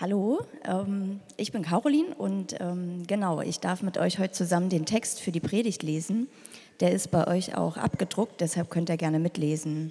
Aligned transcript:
Hallo, 0.00 0.42
ähm, 0.64 1.18
ich 1.36 1.50
bin 1.50 1.62
Caroline 1.62 2.14
und 2.14 2.54
ähm, 2.60 3.02
genau, 3.08 3.40
ich 3.40 3.58
darf 3.58 3.82
mit 3.82 3.98
euch 3.98 4.20
heute 4.20 4.30
zusammen 4.30 4.68
den 4.68 4.86
Text 4.86 5.20
für 5.20 5.32
die 5.32 5.40
Predigt 5.40 5.82
lesen. 5.82 6.28
Der 6.78 6.92
ist 6.92 7.10
bei 7.10 7.26
euch 7.26 7.56
auch 7.56 7.76
abgedruckt, 7.76 8.40
deshalb 8.40 8.70
könnt 8.70 8.90
ihr 8.90 8.96
gerne 8.96 9.18
mitlesen. 9.18 9.90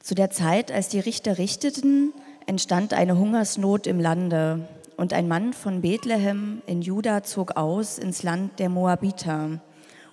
Zu 0.00 0.14
der 0.14 0.30
Zeit, 0.30 0.72
als 0.72 0.88
die 0.88 0.98
Richter 0.98 1.36
richteten, 1.36 2.14
entstand 2.46 2.94
eine 2.94 3.18
Hungersnot 3.18 3.86
im 3.86 4.00
Lande 4.00 4.66
und 4.96 5.12
ein 5.12 5.28
Mann 5.28 5.52
von 5.52 5.82
Bethlehem 5.82 6.62
in 6.66 6.80
Juda 6.80 7.22
zog 7.22 7.58
aus 7.58 7.98
ins 7.98 8.22
Land 8.22 8.60
der 8.60 8.70
Moabiter, 8.70 9.60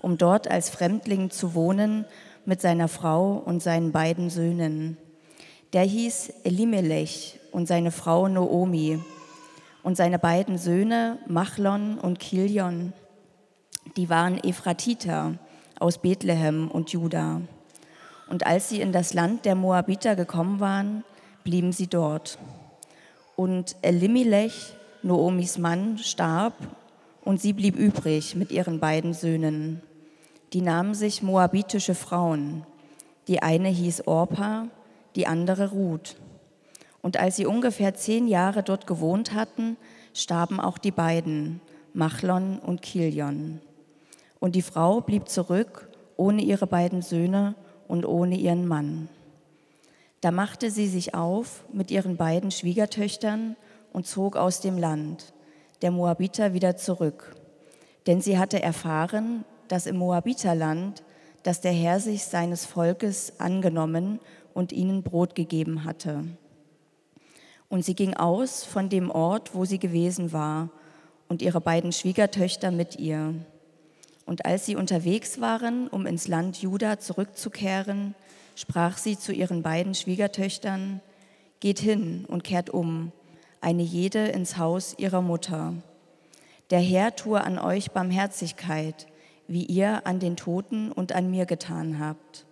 um 0.01 0.17
dort 0.17 0.49
als 0.49 0.69
Fremdling 0.69 1.29
zu 1.29 1.53
wohnen 1.53 2.03
mit 2.43 2.59
seiner 2.59 2.89
Frau 2.89 3.41
und 3.45 3.63
seinen 3.63 3.93
beiden 3.93 4.29
Söhnen. 4.29 4.97
Der 5.71 5.83
hieß 5.83 6.33
Elimelech 6.43 7.39
und 7.53 7.67
seine 7.67 7.91
Frau 7.91 8.27
Noomi 8.27 8.99
und 9.83 9.95
seine 9.95 10.19
beiden 10.19 10.57
Söhne 10.57 11.19
Machlon 11.27 11.97
und 11.99 12.19
Kilion. 12.19 12.91
Die 13.95 14.09
waren 14.09 14.37
Ephratiter 14.43 15.35
aus 15.79 15.99
Bethlehem 15.99 16.69
und 16.69 16.91
Juda. 16.91 17.41
Und 18.27 18.45
als 18.45 18.69
sie 18.69 18.81
in 18.81 18.91
das 18.91 19.13
Land 19.13 19.45
der 19.45 19.55
Moabiter 19.55 20.15
gekommen 20.15 20.59
waren, 20.59 21.03
blieben 21.43 21.71
sie 21.71 21.87
dort. 21.87 22.39
Und 23.35 23.75
Elimelech, 23.81 24.73
Noomis 25.03 25.57
Mann, 25.57 25.97
starb 25.97 26.53
und 27.23 27.41
sie 27.41 27.53
blieb 27.53 27.75
übrig 27.75 28.35
mit 28.35 28.51
ihren 28.51 28.79
beiden 28.79 29.13
Söhnen. 29.13 29.81
Die 30.53 30.61
nahmen 30.61 30.93
sich 30.93 31.21
moabitische 31.21 31.95
Frauen. 31.95 32.65
Die 33.27 33.41
eine 33.41 33.69
hieß 33.69 34.07
Orpa, 34.07 34.67
die 35.15 35.27
andere 35.27 35.71
Ruth. 35.71 36.15
Und 37.03 37.17
als 37.17 37.35
sie 37.35 37.45
ungefähr 37.45 37.93
zehn 37.93 38.27
Jahre 38.27 38.63
dort 38.63 38.87
gewohnt 38.87 39.33
hatten, 39.33 39.77
starben 40.13 40.59
auch 40.59 40.79
die 40.79 40.91
beiden, 40.91 41.61
Machlon 41.93 42.57
und 42.59 42.81
Kilion. 42.81 43.59
Und 44.39 44.55
die 44.55 44.61
Frau 44.61 45.01
blieb 45.01 45.27
zurück, 45.27 45.89
ohne 46.17 46.41
ihre 46.41 46.65
beiden 46.65 47.01
Söhne 47.01 47.55
und 47.87 48.05
ohne 48.05 48.35
ihren 48.37 48.67
Mann. 48.67 49.09
Da 50.21 50.31
machte 50.31 50.71
sie 50.71 50.87
sich 50.87 51.13
auf 51.13 51.65
mit 51.73 51.91
ihren 51.91 52.15
beiden 52.15 52.49
Schwiegertöchtern 52.49 53.57
und 53.91 54.07
zog 54.07 54.37
aus 54.37 54.61
dem 54.61 54.77
Land, 54.77 55.33
der 55.81 55.91
Moabiter, 55.91 56.53
wieder 56.53 56.77
zurück. 56.77 57.35
Denn 58.07 58.21
sie 58.21 58.39
hatte 58.39 58.63
erfahren, 58.63 59.43
dass 59.67 59.85
im 59.85 59.97
Moabiterland, 59.97 61.03
dass 61.43 61.59
der 61.59 61.73
Herr 61.73 61.99
sich 61.99 62.23
seines 62.23 62.65
Volkes 62.65 63.39
angenommen 63.41 64.19
und 64.53 64.71
ihnen 64.71 65.03
Brot 65.03 65.35
gegeben 65.35 65.83
hatte. 65.83 66.23
Und 67.73 67.83
sie 67.83 67.95
ging 67.95 68.13
aus 68.13 68.63
von 68.63 68.87
dem 68.87 69.09
Ort, 69.09 69.55
wo 69.55 69.65
sie 69.65 69.79
gewesen 69.79 70.31
war, 70.31 70.69
und 71.27 71.41
ihre 71.41 71.59
beiden 71.59 71.91
Schwiegertöchter 71.91 72.69
mit 72.69 72.99
ihr. 72.99 73.33
Und 74.27 74.45
als 74.45 74.67
sie 74.67 74.75
unterwegs 74.75 75.41
waren, 75.41 75.87
um 75.87 76.05
ins 76.05 76.27
Land 76.27 76.61
Juda 76.61 76.99
zurückzukehren, 76.99 78.13
sprach 78.55 78.99
sie 78.99 79.17
zu 79.17 79.33
ihren 79.33 79.63
beiden 79.63 79.95
Schwiegertöchtern, 79.95 81.01
Geht 81.61 81.79
hin 81.79 82.25
und 82.27 82.43
kehrt 82.43 82.69
um, 82.69 83.11
eine 83.59 83.81
jede 83.81 84.27
ins 84.27 84.59
Haus 84.59 84.93
ihrer 84.99 85.23
Mutter. 85.23 85.73
Der 86.69 86.79
Herr 86.79 87.15
tue 87.15 87.43
an 87.43 87.57
euch 87.57 87.89
Barmherzigkeit, 87.89 89.07
wie 89.47 89.65
ihr 89.65 90.05
an 90.05 90.19
den 90.19 90.35
Toten 90.35 90.91
und 90.91 91.13
an 91.13 91.31
mir 91.31 91.47
getan 91.47 91.97
habt. 91.97 92.45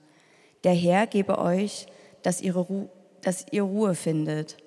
Der 0.63 0.73
Herr 0.73 1.05
gebe 1.05 1.37
euch, 1.37 1.85
dass, 2.23 2.41
ihre 2.41 2.61
Ru 2.61 2.89
dass 3.21 3.45
ihr 3.51 3.61
Ruhe 3.61 3.93
findet 3.93 4.57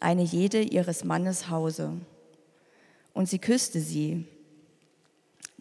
eine 0.00 0.22
jede 0.22 0.60
ihres 0.60 1.04
Mannes 1.04 1.50
Hause. 1.50 1.92
Und 3.12 3.28
sie 3.28 3.38
küsste 3.38 3.80
sie. 3.80 4.26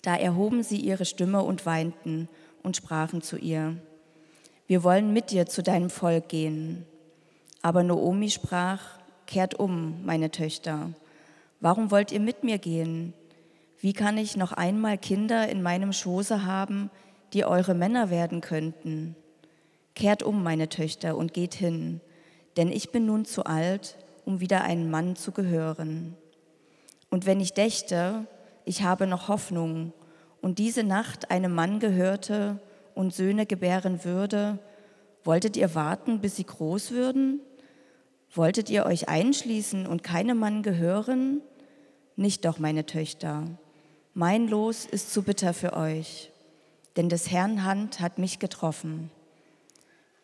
Da 0.02 0.16
erhoben 0.16 0.64
sie 0.64 0.77
ihre 0.77 1.05
Stimme 1.05 1.42
und 1.42 1.66
weinten 1.66 2.30
und 2.64 2.77
sprachen 2.77 3.21
zu 3.21 3.37
ihr, 3.37 3.77
wir 4.67 4.83
wollen 4.83 5.14
mit 5.14 5.30
dir 5.30 5.45
zu 5.45 5.61
deinem 5.61 5.92
Volk 5.92 6.27
gehen. 6.30 6.86
Aber 7.61 7.83
Noomi 7.83 8.32
sprach, 8.32 8.82
kehrt 9.27 9.55
um, 9.55 10.04
meine 10.05 10.32
Töchter. 10.32 10.92
Warum 11.60 11.92
wollt 11.92 12.11
ihr 12.11 12.20
mit 12.20 12.43
mir 12.43 12.58
gehen? 12.58 13.14
Wie 13.80 13.93
kann 13.93 14.17
ich 14.17 14.37
noch 14.37 14.52
einmal 14.52 14.98
Kinder 14.98 15.48
in 15.48 15.61
meinem 15.61 15.93
Schoße 15.93 16.45
haben, 16.45 16.89
die 17.33 17.45
eure 17.45 17.76
Männer 17.76 18.10
werden 18.10 18.42
könnten? 18.42 19.15
Kehrt 19.93 20.23
um, 20.23 20.43
meine 20.43 20.70
Töchter, 20.70 21.15
und 21.15 21.33
geht 21.33 21.54
hin, 21.54 22.02
denn 22.58 22.71
ich 22.71 22.92
bin 22.92 23.05
nun 23.05 23.26
zu 23.26 23.45
alt, 23.45 23.98
um 24.25 24.39
wieder 24.39 24.63
einem 24.63 24.89
Mann 24.89 25.15
zu 25.15 25.31
gehören. 25.31 26.15
Und 27.09 27.25
wenn 27.25 27.39
ich 27.39 27.53
dächte, 27.53 28.25
ich 28.65 28.83
habe 28.83 29.08
noch 29.08 29.27
Hoffnung 29.27 29.93
und 30.41 30.59
diese 30.59 30.83
Nacht 30.83 31.31
einem 31.31 31.53
Mann 31.53 31.80
gehörte 31.80 32.59
und 32.95 33.13
Söhne 33.13 33.45
gebären 33.45 34.03
würde, 34.03 34.59
wolltet 35.23 35.55
ihr 35.55 35.75
warten, 35.75 36.19
bis 36.19 36.36
sie 36.36 36.45
groß 36.45 36.91
würden? 36.91 37.39
Wolltet 38.33 38.69
ihr 38.69 38.86
euch 38.86 39.08
einschließen 39.08 39.87
und 39.87 40.03
keinem 40.03 40.39
Mann 40.39 40.63
gehören? 40.63 41.42
Nicht 42.15 42.45
doch, 42.45 42.59
meine 42.59 42.86
Töchter. 42.86 43.43
Mein 44.13 44.47
Los 44.47 44.86
ist 44.86 45.13
zu 45.13 45.23
bitter 45.23 45.53
für 45.53 45.73
euch, 45.73 46.31
denn 46.95 47.09
des 47.09 47.31
Herrn 47.31 47.63
Hand 47.63 47.99
hat 47.99 48.17
mich 48.17 48.39
getroffen. 48.39 49.11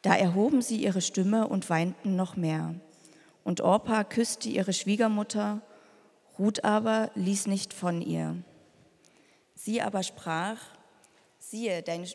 Da 0.01 0.15
erhoben 0.15 0.61
sie 0.61 0.83
ihre 0.83 1.01
Stimme 1.01 1.47
und 1.47 1.69
weinten 1.69 2.15
noch 2.15 2.35
mehr. 2.35 2.75
Und 3.43 3.61
Orpa 3.61 4.03
küsste 4.03 4.49
ihre 4.49 4.73
Schwiegermutter, 4.73 5.61
Ruth 6.37 6.63
aber 6.63 7.11
ließ 7.15 7.47
nicht 7.47 7.73
von 7.73 8.01
ihr. 8.01 8.37
Sie 9.55 9.81
aber 9.81 10.03
sprach, 10.03 10.57
siehe, 11.39 11.81
deine, 11.83 12.07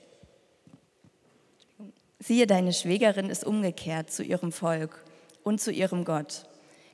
siehe, 2.19 2.47
deine 2.47 2.73
Schwägerin 2.73 3.31
ist 3.31 3.45
umgekehrt 3.45 4.11
zu 4.11 4.23
ihrem 4.23 4.53
Volk 4.53 5.05
und 5.43 5.61
zu 5.61 5.71
ihrem 5.71 6.05
Gott. 6.05 6.47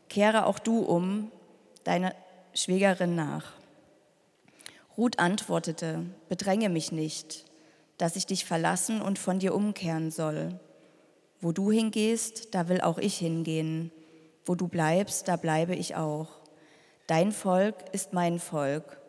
Kehre 0.09 0.47
auch 0.47 0.59
du 0.59 0.81
um, 0.81 1.31
deiner 1.85 2.15
Schwägerin 2.55 3.15
nach. 3.15 3.53
Ruth 4.97 5.19
antwortete, 5.19 6.05
bedränge 6.29 6.69
mich 6.69 6.93
nicht, 6.93 7.47
dass 7.97 8.17
ich 8.17 8.27
dich 8.27 8.45
verlassen 8.45 9.01
und 9.01 9.19
von 9.19 9.39
dir 9.39 9.55
umkehren 9.55 10.11
soll. 10.11 10.59
Wo 11.41 11.53
du 11.53 11.71
hingehst, 11.71 12.55
da 12.55 12.69
will 12.69 12.83
auch 12.83 12.99
ich 12.99 13.17
hingehen 13.17 13.91
wo 14.45 14.55
du 14.55 14.69
bleibst, 14.69 15.29
da 15.29 15.37
bleibe 15.37 15.75
ich 15.75 15.97
auch. 15.97 16.29
Dein 17.07 17.33
Volk 17.33 17.77
ist 17.93 18.13
mein 18.13 18.39
Volk 18.39 19.01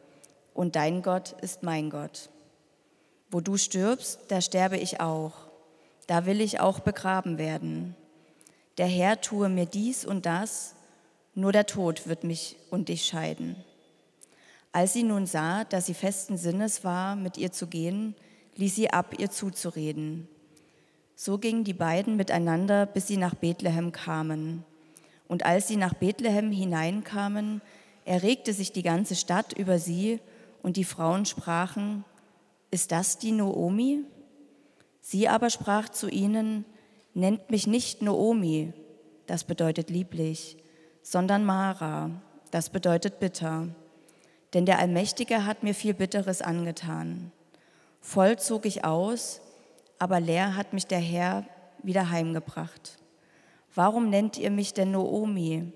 und 0.53 0.75
dein 0.75 1.01
Gott 1.01 1.35
ist 1.41 1.63
mein 1.63 1.89
Gott. 1.89 2.29
Wo 3.31 3.39
du 3.39 3.57
stirbst, 3.57 4.19
da 4.27 4.41
sterbe 4.41 4.77
ich 4.77 4.99
auch. 4.99 5.33
Da 6.07 6.25
will 6.25 6.41
ich 6.41 6.59
auch 6.59 6.79
begraben 6.79 7.37
werden. 7.37 7.95
Der 8.77 8.87
Herr 8.87 9.21
tue 9.21 9.49
mir 9.49 9.65
dies 9.65 10.05
und 10.05 10.25
das, 10.25 10.75
nur 11.35 11.51
der 11.51 11.65
Tod 11.65 12.07
wird 12.07 12.23
mich 12.23 12.57
und 12.69 12.89
dich 12.89 13.05
scheiden. 13.05 13.55
Als 14.71 14.93
sie 14.93 15.03
nun 15.03 15.25
sah, 15.27 15.63
dass 15.63 15.85
sie 15.85 15.93
festen 15.93 16.37
Sinnes 16.37 16.83
war, 16.83 17.15
mit 17.15 17.37
ihr 17.37 17.51
zu 17.51 17.67
gehen, 17.67 18.15
ließ 18.55 18.75
sie 18.75 18.89
ab, 18.89 19.19
ihr 19.19 19.29
zuzureden. 19.29 20.27
So 21.15 21.37
gingen 21.37 21.63
die 21.63 21.73
beiden 21.73 22.15
miteinander, 22.15 22.87
bis 22.87 23.07
sie 23.07 23.17
nach 23.17 23.35
Bethlehem 23.35 23.91
kamen. 23.91 24.65
Und 25.27 25.45
als 25.45 25.67
sie 25.67 25.77
nach 25.77 25.93
Bethlehem 25.93 26.51
hineinkamen, 26.51 27.61
erregte 28.05 28.53
sich 28.53 28.71
die 28.71 28.83
ganze 28.83 29.15
Stadt 29.15 29.53
über 29.53 29.79
sie 29.79 30.19
und 30.61 30.77
die 30.77 30.83
Frauen 30.83 31.25
sprachen, 31.25 32.05
ist 32.71 32.91
das 32.91 33.17
die 33.17 33.31
Noomi? 33.31 34.05
Sie 35.01 35.27
aber 35.27 35.49
sprach 35.49 35.89
zu 35.89 36.09
ihnen, 36.09 36.65
nennt 37.13 37.51
mich 37.51 37.67
nicht 37.67 38.01
Noomi, 38.01 38.73
das 39.27 39.43
bedeutet 39.43 39.89
lieblich, 39.89 40.57
sondern 41.01 41.45
Mara, 41.45 42.09
das 42.51 42.69
bedeutet 42.69 43.19
bitter. 43.19 43.67
Denn 44.53 44.65
der 44.65 44.79
Allmächtige 44.79 45.45
hat 45.45 45.63
mir 45.63 45.73
viel 45.73 45.93
Bitteres 45.93 46.41
angetan. 46.41 47.31
Voll 47.99 48.37
zog 48.37 48.65
ich 48.65 48.85
aus, 48.85 49.41
aber 49.99 50.19
leer 50.19 50.55
hat 50.55 50.73
mich 50.73 50.87
der 50.87 50.99
Herr 50.99 51.45
wieder 51.81 52.09
heimgebracht. 52.09 52.97
Warum 53.75 54.09
nennt 54.09 54.37
ihr 54.37 54.51
mich 54.51 54.73
denn 54.73 54.91
Noomi, 54.91 55.71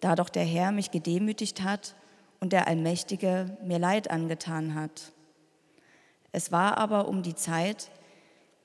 da 0.00 0.14
doch 0.14 0.28
der 0.28 0.44
Herr 0.44 0.70
mich 0.70 0.90
gedemütigt 0.90 1.62
hat 1.62 1.96
und 2.40 2.52
der 2.52 2.68
Allmächtige 2.68 3.56
mir 3.64 3.78
Leid 3.78 4.10
angetan 4.10 4.74
hat? 4.74 5.12
Es 6.30 6.52
war 6.52 6.78
aber 6.78 7.08
um 7.08 7.22
die 7.22 7.34
Zeit, 7.34 7.90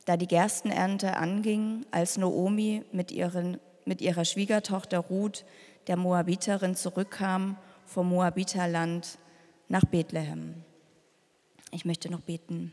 da 0.05 0.15
die 0.15 0.27
Gerstenernte 0.27 1.17
anging, 1.17 1.85
als 1.91 2.17
Noomi 2.17 2.83
mit, 2.91 3.11
ihren, 3.11 3.59
mit 3.85 4.01
ihrer 4.01 4.25
Schwiegertochter 4.25 4.99
Ruth, 4.99 5.43
der 5.87 5.97
Moabiterin, 5.97 6.75
zurückkam 6.75 7.57
vom 7.85 8.09
Moabiterland 8.09 9.17
nach 9.69 9.85
Bethlehem. 9.85 10.63
Ich 11.71 11.83
möchte 11.83 12.09
noch 12.09 12.21
beten. 12.21 12.71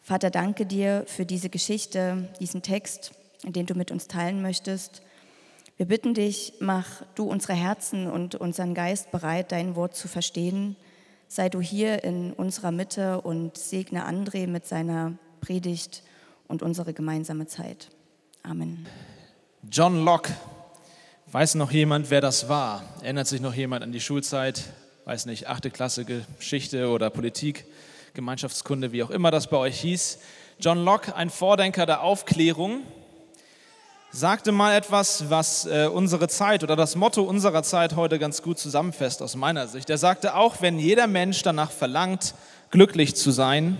Vater, 0.00 0.30
danke 0.30 0.66
dir 0.66 1.04
für 1.06 1.26
diese 1.26 1.50
Geschichte, 1.50 2.28
diesen 2.40 2.62
Text 2.62 3.12
den 3.42 3.66
du 3.66 3.74
mit 3.74 3.90
uns 3.90 4.08
teilen 4.08 4.42
möchtest. 4.42 5.02
Wir 5.76 5.86
bitten 5.86 6.14
dich, 6.14 6.54
mach 6.60 7.02
du 7.14 7.24
unsere 7.24 7.52
Herzen 7.52 8.10
und 8.10 8.34
unseren 8.34 8.74
Geist 8.74 9.10
bereit, 9.10 9.52
dein 9.52 9.76
Wort 9.76 9.94
zu 9.94 10.08
verstehen. 10.08 10.76
Sei 11.28 11.48
du 11.48 11.60
hier 11.60 12.02
in 12.04 12.32
unserer 12.32 12.70
Mitte 12.70 13.20
und 13.20 13.58
segne 13.58 14.08
André 14.08 14.46
mit 14.46 14.66
seiner 14.66 15.12
Predigt 15.40 16.02
und 16.48 16.62
unsere 16.62 16.94
gemeinsame 16.94 17.46
Zeit. 17.46 17.90
Amen. 18.42 18.86
John 19.70 20.04
Locke. 20.04 20.32
Weiß 21.32 21.56
noch 21.56 21.72
jemand, 21.72 22.10
wer 22.10 22.20
das 22.20 22.48
war? 22.48 22.84
Erinnert 23.02 23.26
sich 23.26 23.40
noch 23.40 23.52
jemand 23.52 23.82
an 23.82 23.92
die 23.92 24.00
Schulzeit? 24.00 24.62
Weiß 25.04 25.26
nicht, 25.26 25.48
achte 25.48 25.70
Klasse 25.70 26.04
Geschichte 26.04 26.88
oder 26.88 27.10
Politik, 27.10 27.66
Gemeinschaftskunde, 28.14 28.92
wie 28.92 29.02
auch 29.02 29.10
immer 29.10 29.30
das 29.30 29.48
bei 29.48 29.56
euch 29.56 29.80
hieß. 29.80 30.20
John 30.58 30.84
Locke, 30.84 31.14
ein 31.14 31.28
Vordenker 31.28 31.84
der 31.84 32.02
Aufklärung, 32.02 32.82
sagte 34.16 34.50
mal 34.50 34.74
etwas, 34.74 35.28
was 35.28 35.66
äh, 35.66 35.90
unsere 35.92 36.26
Zeit 36.28 36.62
oder 36.62 36.74
das 36.74 36.96
Motto 36.96 37.22
unserer 37.22 37.62
Zeit 37.62 37.96
heute 37.96 38.18
ganz 38.18 38.40
gut 38.40 38.58
zusammenfasst 38.58 39.20
aus 39.20 39.36
meiner 39.36 39.68
Sicht. 39.68 39.90
Er 39.90 39.98
sagte, 39.98 40.34
auch 40.34 40.62
wenn 40.62 40.78
jeder 40.78 41.06
Mensch 41.06 41.42
danach 41.42 41.70
verlangt, 41.70 42.34
glücklich 42.70 43.14
zu 43.14 43.30
sein, 43.30 43.76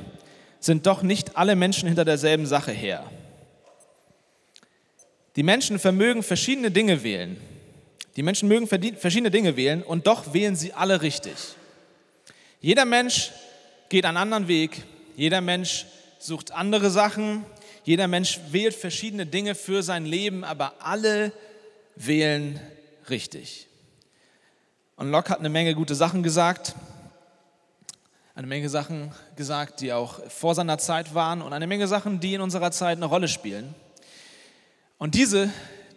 sind 0.61 0.87
doch 0.87 1.03
nicht 1.03 1.39
alle 1.39 1.57
Menschen 1.57 1.89
hinter 1.89 2.05
derselben 2.05 2.45
Sache 2.45 2.73
her. 2.73 3.05
Die 5.37 5.43
Menschen 5.43 5.79
vermögen 5.79 6.23
verschiedene 6.23 6.71
Dinge 6.71 7.03
wählen. 7.03 7.41
Die 8.17 8.23
Menschen 8.23 8.49
mögen 8.49 8.67
verschiedene 8.67 9.31
Dinge 9.31 9.57
wählen 9.57 9.83
und 9.83 10.07
doch 10.07 10.35
wählen 10.35 10.55
sie 10.55 10.75
alle 10.75 11.01
richtig. 11.01 11.35
Jeder 12.61 12.85
Mensch 12.85 13.33
geht 13.89 14.05
einen 14.05 14.19
anderen 14.19 14.49
Weg. 14.49 14.83
Jeder 15.17 15.41
Mensch 15.41 15.87
sucht 16.19 16.53
andere 16.53 16.91
Sachen. 16.91 17.47
Jeder 17.87 18.09
Mensch 18.09 18.41
wählt 18.51 18.75
verschiedene 18.75 19.27
Dinge 19.27 19.55
für 19.55 19.81
sein 19.81 20.07
Leben, 20.07 20.43
aber 20.43 20.75
alle 20.81 21.31
wählen 21.95 22.59
richtig. 23.09 23.69
Und 24.97 25.13
Locke 25.13 25.31
hat 25.31 25.39
eine 25.39 25.51
Menge 25.51 25.73
gute 25.77 25.95
Sachen 25.95 26.25
gesagt, 26.25 26.75
eine 28.35 28.49
Menge 28.49 28.69
Sachen 28.71 29.13
gesagt, 29.37 29.83
die 29.83 29.93
auch 29.93 30.21
vor 30.29 30.57
seiner 30.57 30.79
Zeit 30.79 31.15
waren 31.15 31.41
und 31.41 31.53
eine 31.53 31.69
Menge 31.69 31.87
Sachen, 31.87 32.19
die 32.19 32.35
in 32.35 32.41
unserer 32.41 32.73
Zeit 32.73 32.97
eine 32.97 33.07
Rolle 33.07 33.29
spielen. 33.29 33.73
Und 34.99 35.15
diese 35.15 35.49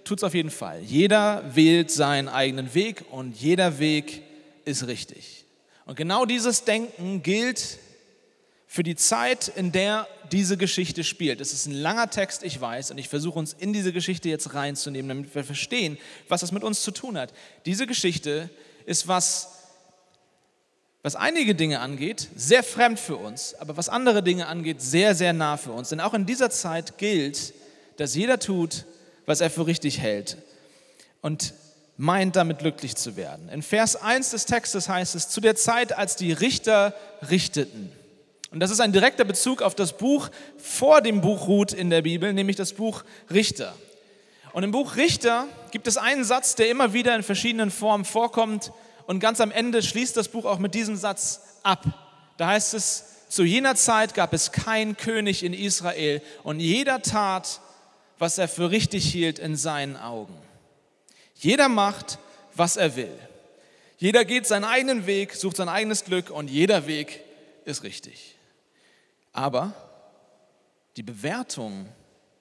tut 0.04 0.20
es 0.20 0.24
auf 0.24 0.36
jeden 0.36 0.52
Fall. 0.52 0.82
Jeder 0.82 1.44
wählt 1.56 1.90
seinen 1.90 2.30
eigenen 2.30 2.76
Weg 2.76 3.04
und 3.10 3.36
jeder 3.36 3.80
Weg 3.80 4.22
ist 4.64 4.86
richtig. 4.86 5.44
Und 5.88 5.96
genau 5.96 6.26
dieses 6.26 6.66
Denken 6.66 7.24
gilt 7.24 7.80
für 8.72 8.84
die 8.84 8.96
Zeit, 8.96 9.48
in 9.48 9.72
der 9.72 10.08
diese 10.32 10.56
Geschichte 10.56 11.04
spielt. 11.04 11.42
Es 11.42 11.54
ist 11.54 11.66
ein 11.66 11.74
langer 11.74 12.12
Text, 12.12 12.44
ich 12.44 12.62
weiß, 12.62 12.92
und 12.92 13.00
ich 13.00 13.10
versuche 13.10 13.40
uns 13.40 13.54
in 13.54 13.74
diese 13.74 13.92
Geschichte 13.92 14.30
jetzt 14.30 14.54
reinzunehmen, 14.54 15.10
damit 15.10 15.34
wir 15.34 15.44
verstehen, 15.44 15.98
was 16.28 16.42
das 16.42 16.52
mit 16.52 16.64
uns 16.64 16.84
zu 16.84 16.92
tun 16.92 17.18
hat. 17.18 17.34
Diese 17.66 17.88
Geschichte 17.88 18.52
ist 18.86 19.08
was 19.08 19.56
was 21.02 21.16
einige 21.16 21.56
Dinge 21.56 21.80
angeht, 21.80 22.28
sehr 22.36 22.62
fremd 22.62 23.00
für 23.00 23.16
uns, 23.16 23.56
aber 23.56 23.78
was 23.78 23.88
andere 23.88 24.22
Dinge 24.22 24.48
angeht, 24.48 24.82
sehr, 24.82 25.16
sehr 25.16 25.32
nah 25.32 25.56
für 25.56 25.72
uns. 25.72 25.90
Denn 25.90 26.02
auch 26.02 26.14
in 26.14 26.26
dieser 26.26 26.50
Zeit 26.50 26.98
gilt, 26.98 27.54
dass 27.96 28.16
jeder 28.16 28.38
tut, 28.38 28.84
was 29.26 29.40
er 29.40 29.50
für 29.50 29.66
richtig 29.66 30.00
hält 30.00 30.38
und 31.22 31.54
meint 31.96 32.36
damit 32.36 32.60
glücklich 32.60 32.98
zu 32.98 33.16
werden. 33.16 33.48
In 33.48 33.62
Vers 33.62 33.96
1 33.96 34.32
des 34.32 34.46
Textes 34.46 34.90
heißt 34.90 35.16
es, 35.16 35.30
zu 35.30 35.40
der 35.40 35.56
Zeit, 35.56 35.98
als 35.98 36.18
die 36.18 36.34
Richter 36.34 36.94
richteten. 37.30 37.94
Und 38.52 38.60
das 38.60 38.72
ist 38.72 38.80
ein 38.80 38.92
direkter 38.92 39.26
Bezug 39.26 39.62
auf 39.62 39.76
das 39.76 39.98
Buch 39.98 40.30
vor 40.58 41.02
dem 41.02 41.22
Buch 41.22 41.48
Ruth 41.48 41.72
in 41.72 41.90
der 41.90 42.02
Bibel, 42.02 42.34
nämlich 42.34 42.56
das 42.56 42.74
Buch 42.74 43.04
Richter. 43.32 43.76
Und 44.54 44.64
im 44.64 44.72
Buch 44.72 44.96
Richter 44.96 45.48
gibt 45.72 45.88
es 45.88 45.98
einen 45.98 46.24
Satz, 46.24 46.56
der 46.56 46.70
immer 46.70 46.94
wieder 46.94 47.16
in 47.16 47.24
verschiedenen 47.24 47.72
Formen 47.72 48.06
vorkommt, 48.06 48.72
und 49.10 49.20
ganz 49.20 49.42
am 49.42 49.50
Ende 49.50 49.82
schließt 49.82 50.16
das 50.18 50.28
Buch 50.28 50.46
auch 50.46 50.60
mit 50.60 50.76
diesem 50.76 50.96
Satz 50.96 51.42
ab. 51.64 51.84
Da 52.38 52.50
heißt 52.50 52.76
es, 52.76 53.06
zu 53.28 53.44
jener 53.44 53.74
Zeit 53.74 54.14
gab 54.14 54.34
es 54.34 54.52
keinen 54.52 54.98
König 54.98 55.44
in 55.44 55.52
Israel 55.52 56.22
und 56.44 56.60
jeder 56.60 57.02
tat, 57.02 57.60
was 58.20 58.38
er 58.38 58.48
für 58.48 58.70
richtig 58.70 59.12
hielt 59.12 59.40
in 59.40 59.56
seinen 59.56 59.98
Augen. 59.98 60.36
Jeder 61.34 61.70
macht, 61.70 62.20
was 62.54 62.78
er 62.78 62.96
will. 62.96 63.18
Jeder 63.98 64.26
geht 64.26 64.46
seinen 64.46 64.64
eigenen 64.64 65.08
Weg, 65.08 65.34
sucht 65.34 65.58
sein 65.58 65.70
eigenes 65.70 66.06
Glück 66.06 66.30
und 66.30 66.48
jeder 66.48 66.86
Weg 66.86 67.22
ist 67.66 67.82
richtig. 67.82 68.36
Aber 69.34 69.74
die 70.98 71.04
Bewertung 71.04 71.88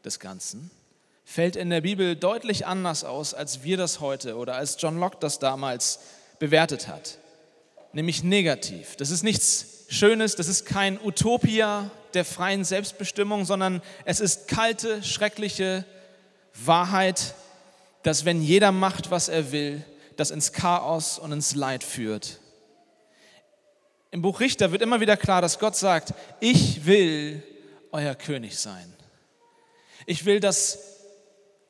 des 0.04 0.18
Ganzen 0.18 0.70
fällt 1.24 1.56
in 1.56 1.70
der 1.70 1.82
Bibel 1.82 2.16
deutlich 2.16 2.66
anders 2.66 3.04
aus, 3.04 3.34
als 3.34 3.62
wir 3.62 3.76
das 3.76 4.00
heute 4.00 4.36
oder 4.36 4.54
als 4.54 4.76
John 4.80 4.98
Locke 4.98 5.18
das 5.20 5.38
damals 5.38 6.00
bewertet 6.38 6.88
hat, 6.88 7.18
nämlich 7.92 8.22
negativ. 8.24 8.96
Das 8.96 9.10
ist 9.10 9.22
nichts 9.22 9.84
Schönes, 9.88 10.36
das 10.36 10.48
ist 10.48 10.64
kein 10.64 10.98
Utopia 11.02 11.90
der 12.14 12.24
freien 12.24 12.64
Selbstbestimmung, 12.64 13.44
sondern 13.44 13.82
es 14.04 14.20
ist 14.20 14.48
kalte, 14.48 15.02
schreckliche 15.02 15.84
Wahrheit, 16.54 17.34
dass 18.02 18.24
wenn 18.24 18.42
jeder 18.42 18.72
macht, 18.72 19.10
was 19.10 19.28
er 19.28 19.52
will, 19.52 19.84
das 20.16 20.30
ins 20.30 20.52
Chaos 20.52 21.18
und 21.18 21.32
ins 21.32 21.54
Leid 21.54 21.84
führt. 21.84 22.40
Im 24.10 24.22
Buch 24.22 24.40
Richter 24.40 24.72
wird 24.72 24.80
immer 24.80 25.00
wieder 25.00 25.16
klar, 25.16 25.42
dass 25.42 25.58
Gott 25.58 25.76
sagt, 25.76 26.14
ich 26.40 26.86
will 26.86 27.42
euer 27.92 28.14
König 28.14 28.58
sein. 28.58 28.92
Ich 30.06 30.24
will, 30.24 30.40
dass 30.40 30.78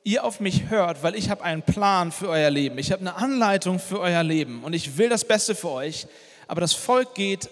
ihr 0.04 0.24
auf 0.24 0.38
mich 0.38 0.70
hört, 0.70 1.02
weil 1.02 1.16
ich 1.16 1.30
habe 1.30 1.42
einen 1.42 1.62
Plan 1.62 2.12
für 2.12 2.28
euer 2.28 2.50
Leben. 2.50 2.78
Ich 2.78 2.92
habe 2.92 3.00
eine 3.00 3.16
Anleitung 3.16 3.80
für 3.80 3.98
euer 3.98 4.22
Leben 4.22 4.62
und 4.62 4.72
ich 4.72 4.96
will 4.96 5.08
das 5.08 5.24
Beste 5.24 5.56
für 5.56 5.70
euch. 5.70 6.06
Aber 6.46 6.60
das 6.60 6.72
Volk 6.72 7.14
geht 7.14 7.50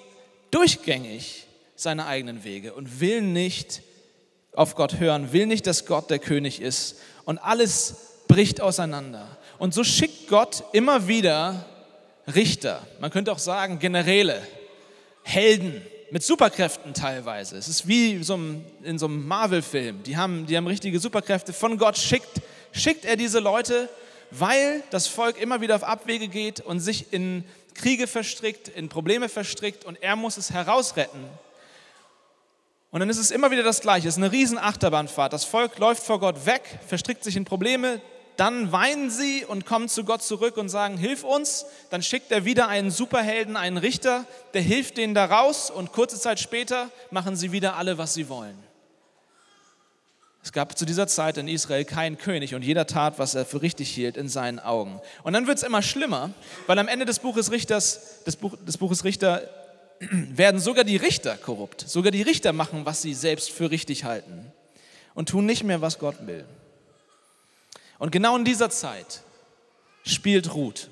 durchgängig 0.52 1.46
seine 1.74 2.06
eigenen 2.06 2.44
Wege 2.44 2.72
und 2.72 3.00
will 3.00 3.22
nicht 3.22 3.82
auf 4.52 4.74
Gott 4.76 5.00
hören, 5.00 5.32
will 5.32 5.46
nicht, 5.46 5.66
dass 5.66 5.84
Gott 5.86 6.08
der 6.10 6.20
König 6.20 6.62
ist. 6.62 6.96
Und 7.24 7.38
alles 7.38 7.96
bricht 8.28 8.60
auseinander. 8.60 9.36
Und 9.58 9.74
so 9.74 9.84
schickt 9.84 10.28
Gott 10.28 10.62
immer 10.72 11.08
wieder 11.08 11.66
Richter, 12.34 12.86
man 13.00 13.10
könnte 13.10 13.32
auch 13.32 13.38
sagen 13.38 13.78
Generäle, 13.78 14.40
Helden 15.26 15.82
mit 16.12 16.22
Superkräften 16.22 16.94
teilweise. 16.94 17.56
Es 17.56 17.66
ist 17.66 17.88
wie 17.88 18.22
so 18.22 18.38
in 18.84 18.96
so 18.96 19.06
einem 19.06 19.26
Marvel-Film. 19.26 20.04
Die 20.04 20.16
haben, 20.16 20.46
die 20.46 20.56
haben 20.56 20.68
richtige 20.68 21.00
Superkräfte. 21.00 21.52
Von 21.52 21.78
Gott 21.78 21.98
schickt, 21.98 22.40
schickt 22.70 23.04
er 23.04 23.16
diese 23.16 23.40
Leute, 23.40 23.88
weil 24.30 24.84
das 24.90 25.08
Volk 25.08 25.40
immer 25.40 25.60
wieder 25.60 25.74
auf 25.74 25.82
Abwege 25.82 26.28
geht 26.28 26.60
und 26.60 26.78
sich 26.78 27.12
in 27.12 27.42
Kriege 27.74 28.06
verstrickt, 28.06 28.68
in 28.68 28.88
Probleme 28.88 29.28
verstrickt 29.28 29.84
und 29.84 30.00
er 30.00 30.14
muss 30.14 30.36
es 30.36 30.52
herausretten. 30.52 31.24
Und 32.92 33.00
dann 33.00 33.10
ist 33.10 33.18
es 33.18 33.32
immer 33.32 33.50
wieder 33.50 33.64
das 33.64 33.80
Gleiche. 33.80 34.06
Es 34.06 34.14
ist 34.14 34.22
eine 34.22 34.30
riesen 34.30 34.58
Achterbahnfahrt. 34.58 35.32
Das 35.32 35.44
Volk 35.44 35.76
läuft 35.78 36.04
vor 36.04 36.20
Gott 36.20 36.46
weg, 36.46 36.62
verstrickt 36.86 37.24
sich 37.24 37.36
in 37.36 37.44
Probleme, 37.44 38.00
dann 38.36 38.72
weinen 38.72 39.10
sie 39.10 39.44
und 39.44 39.66
kommen 39.66 39.88
zu 39.88 40.04
Gott 40.04 40.22
zurück 40.22 40.56
und 40.56 40.68
sagen, 40.68 40.98
hilf 40.98 41.24
uns. 41.24 41.66
Dann 41.90 42.02
schickt 42.02 42.30
er 42.32 42.44
wieder 42.44 42.68
einen 42.68 42.90
Superhelden, 42.90 43.56
einen 43.56 43.78
Richter, 43.78 44.24
der 44.54 44.62
hilft 44.62 44.96
denen 44.96 45.14
da 45.14 45.24
raus 45.24 45.70
und 45.70 45.92
kurze 45.92 46.18
Zeit 46.18 46.40
später 46.40 46.90
machen 47.10 47.36
sie 47.36 47.52
wieder 47.52 47.76
alle, 47.76 47.98
was 47.98 48.14
sie 48.14 48.28
wollen. 48.28 48.56
Es 50.42 50.52
gab 50.52 50.78
zu 50.78 50.84
dieser 50.84 51.08
Zeit 51.08 51.38
in 51.38 51.48
Israel 51.48 51.84
keinen 51.84 52.18
König 52.18 52.54
und 52.54 52.62
jeder 52.62 52.86
tat, 52.86 53.18
was 53.18 53.34
er 53.34 53.44
für 53.44 53.62
richtig 53.62 53.90
hielt 53.90 54.16
in 54.16 54.28
seinen 54.28 54.60
Augen. 54.60 55.00
Und 55.24 55.32
dann 55.32 55.48
wird 55.48 55.58
es 55.58 55.64
immer 55.64 55.82
schlimmer, 55.82 56.30
weil 56.68 56.78
am 56.78 56.86
Ende 56.86 57.04
des 57.04 57.18
Buches, 57.18 57.50
Richters, 57.50 58.22
des, 58.24 58.36
Buch, 58.36 58.56
des 58.64 58.78
Buches 58.78 59.02
Richter 59.02 59.42
werden 59.98 60.60
sogar 60.60 60.84
die 60.84 60.96
Richter 60.96 61.36
korrupt. 61.36 61.84
Sogar 61.88 62.12
die 62.12 62.22
Richter 62.22 62.52
machen, 62.52 62.86
was 62.86 63.02
sie 63.02 63.12
selbst 63.12 63.50
für 63.50 63.72
richtig 63.72 64.04
halten 64.04 64.52
und 65.14 65.30
tun 65.30 65.46
nicht 65.46 65.64
mehr, 65.64 65.80
was 65.80 65.98
Gott 65.98 66.26
will. 66.26 66.44
Und 67.98 68.12
genau 68.12 68.36
in 68.36 68.44
dieser 68.44 68.70
Zeit 68.70 69.22
spielt 70.04 70.54
Ruth. 70.54 70.88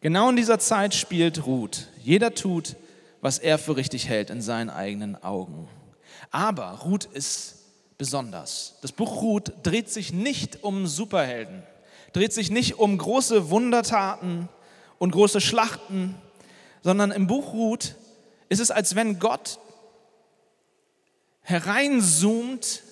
Genau 0.00 0.30
in 0.30 0.36
dieser 0.36 0.58
Zeit 0.58 0.94
spielt 0.94 1.46
Ruth. 1.46 1.88
Jeder 2.02 2.34
tut, 2.34 2.76
was 3.20 3.38
er 3.38 3.58
für 3.58 3.76
richtig 3.76 4.08
hält 4.08 4.30
in 4.30 4.40
seinen 4.40 4.70
eigenen 4.70 5.22
Augen. 5.22 5.68
Aber 6.30 6.70
Ruth 6.84 7.04
ist 7.04 7.56
besonders. 7.98 8.76
Das 8.80 8.92
Buch 8.92 9.22
Ruth 9.22 9.52
dreht 9.64 9.90
sich 9.90 10.12
nicht 10.12 10.62
um 10.62 10.86
Superhelden, 10.86 11.62
dreht 12.12 12.32
sich 12.32 12.50
nicht 12.50 12.78
um 12.78 12.96
große 12.96 13.50
Wundertaten 13.50 14.48
und 14.98 15.10
große 15.10 15.40
Schlachten, 15.40 16.14
sondern 16.82 17.10
im 17.10 17.26
Buch 17.26 17.52
Ruth 17.52 17.96
ist 18.48 18.60
es, 18.60 18.70
als 18.70 18.94
wenn 18.94 19.18
Gott 19.18 19.58
hereinzoomt 21.42 22.82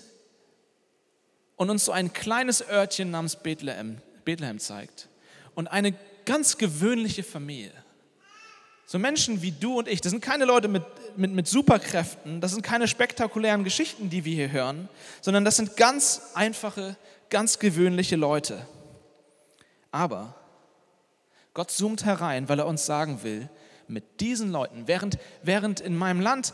und 1.57 1.71
uns 1.71 1.85
so 1.85 1.93
ein 1.93 2.13
kleines 2.13 2.67
Örtchen 2.69 3.11
namens 3.11 3.37
Bethlehem, 3.37 3.99
Bethlehem 4.25 4.59
zeigt 4.59 5.09
und 5.55 5.69
eine 5.69 5.95
ganz 6.25 6.59
gewöhnliche 6.59 7.23
Familie. 7.23 7.73
So 8.85 8.99
Menschen 8.99 9.43
wie 9.43 9.51
du 9.51 9.79
und 9.79 9.89
ich, 9.89 10.01
das 10.01 10.11
sind 10.11 10.21
keine 10.21 10.45
Leute 10.45 10.69
mit, 10.69 10.85
mit, 11.17 11.33
mit 11.33 11.49
Superkräften, 11.49 12.41
das 12.41 12.53
sind 12.53 12.63
keine 12.63 12.87
spektakulären 12.87 13.65
Geschichten, 13.65 14.11
die 14.11 14.25
wir 14.25 14.35
hier 14.35 14.53
hören, 14.53 14.89
sondern 15.21 15.45
das 15.45 15.57
sind 15.57 15.77
ganz 15.77 16.23
einfache, 16.35 16.97
ganz 17.31 17.59
gewöhnliche 17.59 18.15
Leute. 18.15 18.65
Aber 19.91 20.35
Gott 21.53 21.71
zoomt 21.71 22.05
herein, 22.05 22.49
weil 22.49 22.61
er 22.61 22.67
uns 22.67 22.87
sagen 22.87 23.23
will, 23.25 23.49
mit 23.89 24.21
diesen 24.21 24.53
Leuten, 24.53 24.87
während, 24.87 25.19
während 25.43 25.81
in 25.81 25.97
meinem 25.97 26.21
Land 26.21 26.53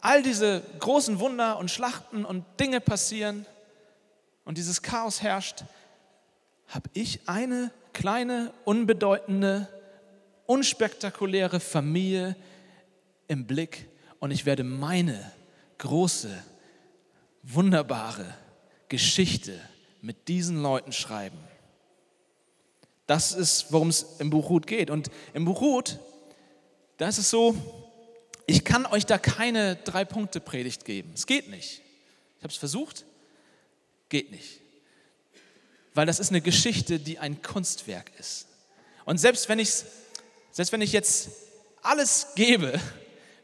all 0.00 0.22
diese 0.22 0.62
großen 0.80 1.18
Wunder 1.18 1.58
und 1.58 1.70
Schlachten 1.70 2.24
und 2.24 2.44
Dinge 2.58 2.80
passieren 2.80 3.46
und 4.50 4.58
dieses 4.58 4.82
Chaos 4.82 5.22
herrscht, 5.22 5.62
habe 6.66 6.90
ich 6.92 7.20
eine 7.28 7.70
kleine, 7.92 8.52
unbedeutende, 8.64 9.68
unspektakuläre 10.46 11.60
Familie 11.60 12.34
im 13.28 13.46
Blick 13.46 13.88
und 14.18 14.32
ich 14.32 14.46
werde 14.46 14.64
meine 14.64 15.30
große, 15.78 16.36
wunderbare 17.44 18.26
Geschichte 18.88 19.60
mit 20.00 20.26
diesen 20.26 20.60
Leuten 20.60 20.90
schreiben. 20.90 21.38
Das 23.06 23.30
ist, 23.30 23.72
worum 23.72 23.90
es 23.90 24.16
im 24.18 24.30
Buch 24.30 24.50
Ruth 24.50 24.66
geht. 24.66 24.90
Und 24.90 25.12
im 25.32 25.44
Buch 25.44 25.60
Ruth, 25.60 26.00
da 26.96 27.06
ist 27.06 27.18
es 27.18 27.30
so, 27.30 27.54
ich 28.48 28.64
kann 28.64 28.84
euch 28.86 29.06
da 29.06 29.16
keine 29.16 29.76
Drei-Punkte-Predigt 29.76 30.84
geben. 30.84 31.12
Es 31.14 31.28
geht 31.28 31.48
nicht. 31.50 31.82
Ich 32.38 32.42
habe 32.42 32.52
es 32.52 32.56
versucht, 32.56 33.04
geht 34.10 34.30
nicht. 34.30 34.60
Weil 35.94 36.06
das 36.06 36.20
ist 36.20 36.30
eine 36.30 36.40
Geschichte, 36.40 36.98
die 36.98 37.18
ein 37.18 37.42
Kunstwerk 37.42 38.12
ist. 38.18 38.46
Und 39.06 39.18
selbst 39.18 39.48
wenn, 39.48 39.58
selbst 39.58 40.72
wenn 40.72 40.82
ich 40.82 40.92
jetzt 40.92 41.30
alles 41.82 42.28
gebe, 42.36 42.78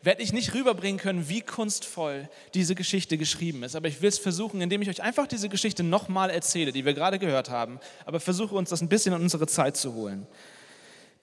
werde 0.02 0.22
ich 0.22 0.32
nicht 0.32 0.54
rüberbringen 0.54 1.00
können, 1.00 1.28
wie 1.28 1.40
kunstvoll 1.40 2.28
diese 2.54 2.76
Geschichte 2.76 3.18
geschrieben 3.18 3.64
ist. 3.64 3.74
Aber 3.74 3.88
ich 3.88 4.00
will 4.02 4.08
es 4.08 4.18
versuchen, 4.18 4.60
indem 4.60 4.80
ich 4.80 4.88
euch 4.88 5.02
einfach 5.02 5.26
diese 5.26 5.48
Geschichte 5.48 5.82
nochmal 5.82 6.30
erzähle, 6.30 6.70
die 6.70 6.84
wir 6.84 6.94
gerade 6.94 7.18
gehört 7.18 7.50
haben, 7.50 7.80
aber 8.04 8.20
versuche 8.20 8.54
uns 8.54 8.70
das 8.70 8.82
ein 8.82 8.88
bisschen 8.88 9.14
in 9.14 9.22
unsere 9.22 9.48
Zeit 9.48 9.76
zu 9.76 9.94
holen. 9.94 10.26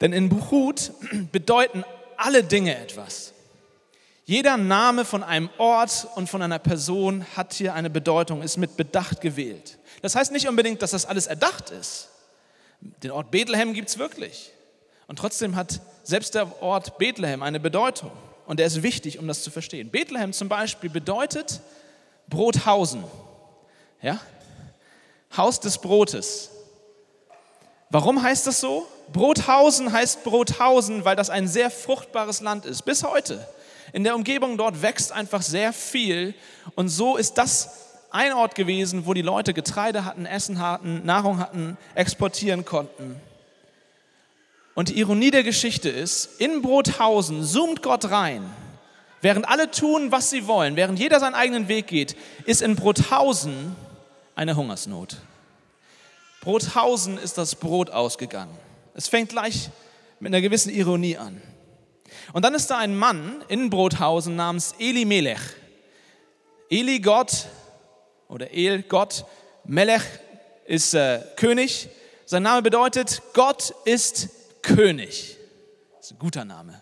Denn 0.01 0.11
in 0.11 0.27
Buchut 0.27 0.91
bedeuten 1.31 1.85
alle 2.17 2.43
Dinge 2.43 2.77
etwas. 2.77 3.32
Jeder 4.25 4.55
Name 4.55 5.03
von 5.03 5.21
einem 5.21 5.49
Ort 5.57 6.07
und 6.15 6.29
von 6.29 6.41
einer 6.41 6.59
Person 6.59 7.25
hat 7.35 7.53
hier 7.53 7.73
eine 7.73 7.89
Bedeutung, 7.89 8.41
ist 8.41 8.57
mit 8.57 8.77
Bedacht 8.77 9.19
gewählt. 9.19 9.77
Das 10.01 10.15
heißt 10.15 10.31
nicht 10.31 10.47
unbedingt, 10.47 10.81
dass 10.81 10.91
das 10.91 11.05
alles 11.05 11.27
erdacht 11.27 11.71
ist. 11.71 12.09
Den 12.79 13.11
Ort 13.11 13.31
Bethlehem 13.31 13.73
gibt 13.73 13.89
es 13.89 13.97
wirklich. 13.97 14.51
Und 15.07 15.19
trotzdem 15.19 15.55
hat 15.55 15.81
selbst 16.03 16.35
der 16.35 16.61
Ort 16.61 16.97
Bethlehem 16.97 17.43
eine 17.43 17.59
Bedeutung. 17.59 18.11
Und 18.45 18.59
der 18.59 18.67
ist 18.67 18.81
wichtig, 18.81 19.19
um 19.19 19.27
das 19.27 19.43
zu 19.43 19.51
verstehen. 19.51 19.89
Bethlehem 19.89 20.31
zum 20.31 20.49
Beispiel 20.49 20.89
bedeutet 20.89 21.59
Brothausen. 22.27 23.03
Ja? 24.01 24.19
Haus 25.35 25.59
des 25.59 25.77
Brotes. 25.77 26.49
Warum 27.89 28.23
heißt 28.23 28.47
das 28.47 28.59
so? 28.59 28.87
Brothausen 29.11 29.91
heißt 29.91 30.23
Brothausen, 30.23 31.03
weil 31.05 31.15
das 31.15 31.29
ein 31.29 31.47
sehr 31.47 31.69
fruchtbares 31.69 32.41
Land 32.41 32.65
ist, 32.65 32.83
bis 32.83 33.03
heute. 33.03 33.45
In 33.93 34.03
der 34.03 34.15
Umgebung 34.15 34.57
dort 34.57 34.81
wächst 34.81 35.11
einfach 35.11 35.43
sehr 35.43 35.71
viel 35.71 36.33
und 36.75 36.89
so 36.89 37.15
ist 37.15 37.35
das 37.35 37.93
ein 38.09 38.33
Ort 38.33 38.55
gewesen, 38.55 39.05
wo 39.05 39.13
die 39.13 39.21
Leute 39.21 39.53
Getreide 39.53 40.03
hatten, 40.03 40.25
Essen 40.25 40.59
hatten, 40.59 41.05
Nahrung 41.05 41.39
hatten, 41.39 41.77
exportieren 41.93 42.65
konnten. 42.65 43.15
Und 44.73 44.89
die 44.89 44.99
Ironie 44.99 45.29
der 45.29 45.43
Geschichte 45.43 45.89
ist, 45.89 46.41
in 46.41 46.63
Brothausen 46.63 47.43
zoomt 47.43 47.83
Gott 47.83 48.09
rein. 48.09 48.43
Während 49.21 49.47
alle 49.47 49.69
tun, 49.69 50.11
was 50.11 50.31
sie 50.31 50.47
wollen, 50.47 50.75
während 50.75 50.97
jeder 50.97 51.19
seinen 51.19 51.35
eigenen 51.35 51.67
Weg 51.67 51.87
geht, 51.87 52.15
ist 52.45 52.63
in 52.63 52.75
Brothausen 52.75 53.75
eine 54.35 54.55
Hungersnot. 54.55 55.17
Brothausen 56.41 57.19
ist 57.19 57.37
das 57.37 57.55
Brot 57.55 57.91
ausgegangen. 57.91 58.57
Es 58.95 59.07
fängt 59.07 59.29
gleich 59.29 59.69
mit 60.19 60.33
einer 60.33 60.41
gewissen 60.41 60.73
Ironie 60.73 61.17
an. 61.17 61.41
Und 62.31 62.43
dann 62.45 62.53
ist 62.53 62.67
da 62.67 62.77
ein 62.77 62.95
Mann 62.95 63.43
in 63.49 63.69
Brothausen 63.69 64.35
namens 64.35 64.75
Eli 64.79 65.05
Melech. 65.05 65.41
Eli 66.69 66.99
Gott 66.99 67.47
oder 68.27 68.51
El 68.51 68.83
Gott, 68.83 69.25
Melech 69.65 70.03
ist 70.65 70.93
äh, 70.93 71.21
König. 71.35 71.89
Sein 72.25 72.43
Name 72.43 72.61
bedeutet, 72.61 73.21
Gott 73.33 73.73
ist 73.85 74.29
König. 74.61 75.37
Das 75.97 76.07
ist 76.07 76.11
ein 76.13 76.19
guter 76.19 76.45
Name. 76.45 76.81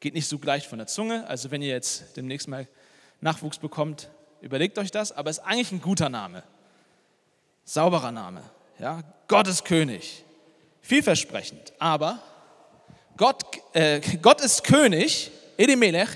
Geht 0.00 0.14
nicht 0.14 0.28
so 0.28 0.38
leicht 0.42 0.66
von 0.66 0.78
der 0.78 0.86
Zunge. 0.86 1.26
Also 1.28 1.50
wenn 1.50 1.62
ihr 1.62 1.68
jetzt 1.68 2.16
demnächst 2.16 2.48
mal 2.48 2.68
Nachwuchs 3.20 3.58
bekommt, 3.58 4.10
überlegt 4.40 4.78
euch 4.78 4.90
das. 4.90 5.12
Aber 5.12 5.30
es 5.30 5.38
ist 5.38 5.44
eigentlich 5.44 5.72
ein 5.72 5.80
guter 5.80 6.08
Name. 6.08 6.42
Sauberer 7.64 8.12
Name. 8.12 8.42
Ja? 8.78 9.02
Gott 9.28 9.48
ist 9.48 9.64
König. 9.64 10.24
Vielversprechend. 10.82 11.72
Aber 11.78 12.22
Gott, 13.16 13.44
äh, 13.72 14.00
Gott 14.22 14.40
ist 14.40 14.64
König, 14.64 15.30
Elimelech, 15.56 16.08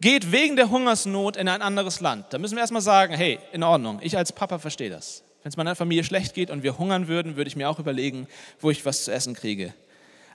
geht 0.00 0.32
wegen 0.32 0.56
der 0.56 0.70
Hungersnot 0.70 1.36
in 1.36 1.48
ein 1.48 1.62
anderes 1.62 2.00
Land. 2.00 2.26
Da 2.30 2.38
müssen 2.38 2.56
wir 2.56 2.60
erstmal 2.60 2.82
sagen, 2.82 3.14
hey, 3.14 3.38
in 3.52 3.62
Ordnung, 3.62 3.98
ich 4.02 4.16
als 4.16 4.32
Papa 4.32 4.58
verstehe 4.58 4.90
das. 4.90 5.22
Wenn 5.42 5.50
es 5.50 5.56
meiner 5.56 5.76
Familie 5.76 6.04
schlecht 6.04 6.34
geht 6.34 6.50
und 6.50 6.62
wir 6.62 6.78
hungern 6.78 7.08
würden, 7.08 7.36
würde 7.36 7.48
ich 7.48 7.56
mir 7.56 7.68
auch 7.70 7.78
überlegen, 7.78 8.26
wo 8.60 8.70
ich 8.70 8.84
was 8.84 9.04
zu 9.04 9.12
essen 9.12 9.34
kriege. 9.34 9.74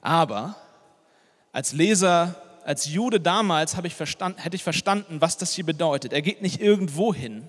Aber 0.01 0.55
als 1.51 1.73
Leser, 1.73 2.35
als 2.63 2.85
Jude 2.85 3.19
damals 3.19 3.75
ich 3.83 4.00
hätte 4.00 4.55
ich 4.55 4.63
verstanden, 4.63 5.19
was 5.19 5.38
das 5.38 5.53
hier 5.53 5.65
bedeutet. 5.65 6.13
Er 6.13 6.21
geht 6.21 6.41
nicht 6.41 6.61
irgendwo 6.61 7.13
hin, 7.13 7.47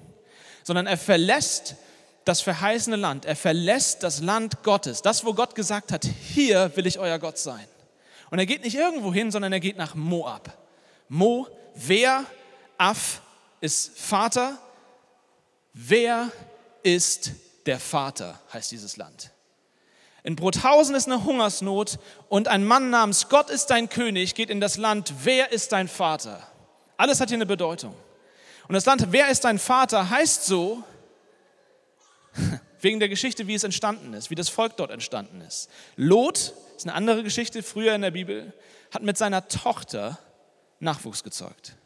sondern 0.65 0.87
er 0.87 0.97
verlässt 0.97 1.77
das 2.25 2.41
verheißene 2.41 2.97
Land. 2.97 3.25
Er 3.25 3.37
verlässt 3.37 4.03
das 4.03 4.21
Land 4.21 4.63
Gottes. 4.63 5.03
Das, 5.03 5.25
wo 5.25 5.35
Gott 5.35 5.55
gesagt 5.55 5.93
hat, 5.93 6.05
hier 6.05 6.71
will 6.77 6.87
ich 6.87 6.99
euer 6.99 7.19
Gott 7.19 7.39
sein. 7.39 7.67
Und 8.33 8.39
er 8.39 8.47
geht 8.47 8.65
nicht 8.65 8.77
irgendwo 8.77 9.13
hin, 9.13 9.31
sondern 9.31 9.53
er 9.53 9.61
geht 9.61 9.77
nach 9.77 9.95
Moab. 9.95 10.57
Mo, 11.11 11.47
wer, 11.75 12.25
Af 12.79 13.21
ist 13.61 13.99
Vater. 13.99 14.57
Wer 15.75 16.33
ist 16.83 17.33
der 17.67 17.79
Vater 17.79 18.41
heißt 18.51 18.73
dieses 18.73 18.97
Land. 18.97 19.33
In 20.23 20.35
Brothausen 20.35 20.95
ist 20.95 21.09
eine 21.09 21.25
Hungersnot 21.25 21.99
und 22.31 22.49
ein 22.49 22.65
Mann 22.65 22.89
namens 22.89 23.29
Gott 23.29 23.51
ist 23.51 23.67
dein 23.67 23.91
König 23.91 24.35
geht 24.35 24.49
in 24.49 24.63
das 24.63 24.79
Land, 24.79 25.13
wer 25.25 25.53
ist 25.53 25.73
dein 25.73 25.87
Vater? 25.87 26.41
Alles 26.97 27.21
hat 27.21 27.29
hier 27.29 27.37
eine 27.37 27.45
Bedeutung. 27.45 27.95
Und 28.67 28.73
das 28.75 28.87
Land, 28.87 29.09
wer 29.11 29.29
ist 29.29 29.45
dein 29.45 29.59
Vater, 29.59 30.09
heißt 30.09 30.47
so, 30.47 30.83
wegen 32.83 33.01
der 33.01 33.09
Geschichte, 33.09 33.47
wie 33.47 33.55
es 33.55 33.65
entstanden 33.65 34.13
ist, 34.13 34.31
wie 34.31 34.35
das 34.35 34.49
Volk 34.49 34.77
dort 34.77 34.91
entstanden 34.91 35.41
ist. 35.41 35.71
Lot, 35.97 36.53
ist 36.77 36.85
eine 36.85 36.95
andere 36.95 37.23
Geschichte, 37.23 37.63
früher 37.63 37.95
in 37.95 38.03
der 38.03 38.11
Bibel, 38.11 38.53
hat 38.91 39.03
mit 39.03 39.17
seiner 39.17 39.49
Tochter 39.49 40.19
Nachwuchs 40.81 41.23
gezeugt. 41.23 41.77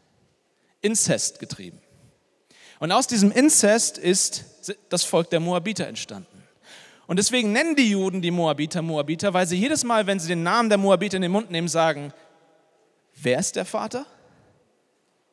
Inzest 0.81 1.39
getrieben. 1.39 1.79
Und 2.79 2.91
aus 2.91 3.07
diesem 3.07 3.31
Inzest 3.31 3.97
ist 3.97 4.45
das 4.89 5.03
Volk 5.03 5.29
der 5.29 5.39
Moabiter 5.39 5.87
entstanden. 5.87 6.43
Und 7.05 7.17
deswegen 7.17 7.53
nennen 7.53 7.75
die 7.75 7.89
Juden 7.89 8.21
die 8.21 8.31
Moabiter 8.31 8.81
Moabiter, 8.81 9.33
weil 9.33 9.47
sie 9.47 9.55
jedes 9.55 9.83
Mal, 9.83 10.07
wenn 10.07 10.19
sie 10.19 10.27
den 10.27 10.43
Namen 10.43 10.69
der 10.69 10.77
Moabiter 10.77 11.15
in 11.15 11.21
den 11.21 11.31
Mund 11.31 11.49
nehmen, 11.49 11.67
sagen, 11.67 12.11
wer 13.15 13.39
ist 13.39 13.55
der 13.55 13.65
Vater? 13.65 14.05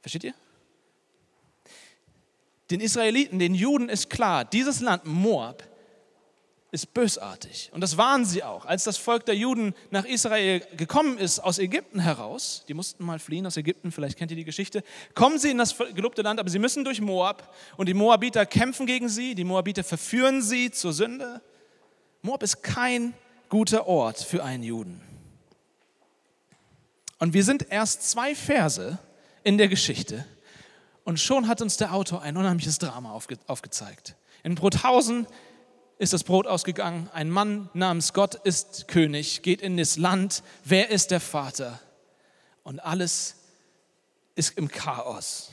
Versteht 0.01 0.25
ihr? 0.25 0.35
Den 2.71 2.81
Israeliten, 2.81 3.39
den 3.39 3.55
Juden 3.55 3.89
ist 3.89 4.09
klar, 4.09 4.45
dieses 4.45 4.81
Land 4.81 5.05
Moab 5.05 5.63
ist 6.75 6.93
bösartig. 6.93 7.71
Und 7.73 7.83
das 7.83 7.97
waren 7.99 8.25
sie 8.25 8.43
auch. 8.43 8.67
Als 8.67 8.83
das 8.83 8.97
Volk 8.97 9.25
der 9.27 9.37
Juden 9.37 9.75
nach 9.91 10.05
Israel 10.05 10.61
gekommen 10.77 11.19
ist, 11.19 11.39
aus 11.39 11.61
Ägypten 11.61 12.01
heraus, 12.01 12.65
die 12.67 12.75
mussten 12.75 13.05
mal 13.05 13.21
fliehen 13.21 13.47
aus 13.47 13.57
Ägypten, 13.57 13.93
vielleicht 13.93 14.19
kennt 14.19 14.33
ihr 14.33 14.37
die 14.37 14.45
Geschichte, 14.45 14.83
kommen 15.15 15.39
sie 15.39 15.53
in 15.53 15.59
das 15.59 15.77
gelobte 15.95 16.23
Land, 16.23 16.41
aber 16.41 16.51
sie 16.51 16.59
müssen 16.59 16.85
durch 16.85 17.01
Moab 17.01 17.55
und 17.77 17.89
die 17.89 17.95
Moabiter 17.95 18.45
kämpfen 18.45 18.87
gegen 18.87 19.09
sie, 19.09 19.37
die 19.37 19.45
Moabiter 19.45 19.85
verführen 19.85 20.43
sie 20.43 20.73
zur 20.73 20.93
Sünde. 20.93 21.41
Moab 22.23 22.43
ist 22.43 22.63
kein 22.65 23.15
guter 23.51 23.87
Ort 23.87 24.19
für 24.19 24.43
einen 24.43 24.65
Juden. 24.65 25.01
Und 27.21 27.35
wir 27.35 27.45
sind 27.45 27.71
erst 27.71 28.11
zwei 28.11 28.35
Verse 28.35 28.99
in 29.45 29.59
der 29.59 29.69
Geschichte 29.69 30.27
und 31.05 31.21
schon 31.21 31.49
hat 31.49 31.61
uns 31.63 31.77
der 31.77 31.95
Autor 31.95 32.23
ein 32.23 32.37
unheimliches 32.37 32.79
Drama 32.79 33.13
aufge 33.13 33.39
aufgezeigt. 33.47 34.17
In 34.43 34.55
Brothausen 34.55 35.27
ist 35.99 36.13
das 36.13 36.25
Brot 36.25 36.47
ausgegangen. 36.47 37.09
Ein 37.13 37.31
Mann 37.31 37.69
namens 37.73 38.13
Gott 38.13 38.35
ist 38.35 38.89
König, 38.89 39.43
geht 39.43 39.61
in 39.61 39.77
das 39.77 39.97
Land. 39.97 40.43
Wer 40.65 40.91
ist 40.91 41.11
der 41.11 41.21
Vater? 41.21 41.79
Und 42.63 42.81
alles 42.81 43.37
ist 44.35 44.59
im 44.59 44.69
Chaos. 44.69 45.51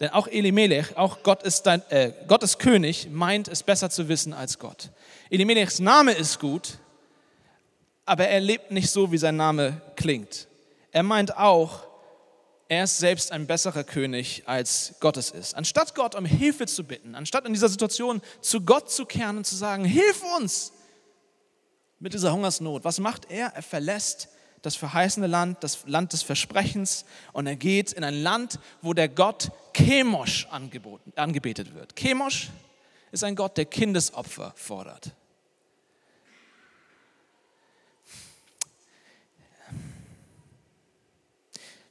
Denn 0.00 0.10
auch 0.10 0.26
Elimelech, 0.26 0.96
auch 0.96 1.22
Gott 1.22 1.42
ist, 1.42 1.62
dein, 1.64 1.82
äh, 1.90 2.12
Gott 2.26 2.42
ist 2.42 2.58
König, 2.58 3.08
meint 3.10 3.48
es 3.48 3.62
besser 3.62 3.90
zu 3.90 4.08
wissen 4.08 4.32
als 4.32 4.58
Gott. 4.58 4.90
Elimelechs 5.28 5.78
Name 5.78 6.12
ist 6.12 6.40
gut, 6.40 6.78
aber 8.06 8.26
er 8.26 8.40
lebt 8.40 8.70
nicht 8.70 8.90
so, 8.90 9.12
wie 9.12 9.18
sein 9.18 9.36
Name 9.36 9.82
klingt. 9.96 10.48
Er 10.90 11.02
meint 11.02 11.36
auch, 11.36 11.84
er 12.70 12.84
ist 12.84 12.98
selbst 12.98 13.32
ein 13.32 13.48
besserer 13.48 13.82
König, 13.82 14.44
als 14.46 14.94
Gott 15.00 15.16
es 15.16 15.32
ist. 15.32 15.56
Anstatt 15.56 15.96
Gott 15.96 16.14
um 16.14 16.24
Hilfe 16.24 16.66
zu 16.66 16.84
bitten, 16.84 17.16
anstatt 17.16 17.44
in 17.44 17.52
dieser 17.52 17.68
Situation 17.68 18.22
zu 18.40 18.60
Gott 18.60 18.92
zu 18.92 19.06
kehren 19.06 19.38
und 19.38 19.44
zu 19.44 19.56
sagen, 19.56 19.84
hilf 19.84 20.22
uns, 20.38 20.72
mit 21.98 22.14
dieser 22.14 22.32
Hungersnot. 22.32 22.84
Was 22.84 23.00
macht 23.00 23.28
er? 23.28 23.48
Er 23.48 23.62
verlässt 23.62 24.28
das 24.62 24.76
verheißene 24.76 25.26
Land, 25.26 25.64
das 25.64 25.80
Land 25.86 26.12
des 26.12 26.22
Versprechens 26.22 27.06
und 27.32 27.48
er 27.48 27.56
geht 27.56 27.92
in 27.92 28.04
ein 28.04 28.22
Land, 28.22 28.60
wo 28.82 28.94
der 28.94 29.08
Gott 29.08 29.50
Chemosh 29.76 30.46
angebetet 31.16 31.74
wird. 31.74 31.96
Chemosh 31.96 32.50
ist 33.10 33.24
ein 33.24 33.34
Gott, 33.34 33.56
der 33.56 33.64
Kindesopfer 33.64 34.52
fordert. 34.54 35.10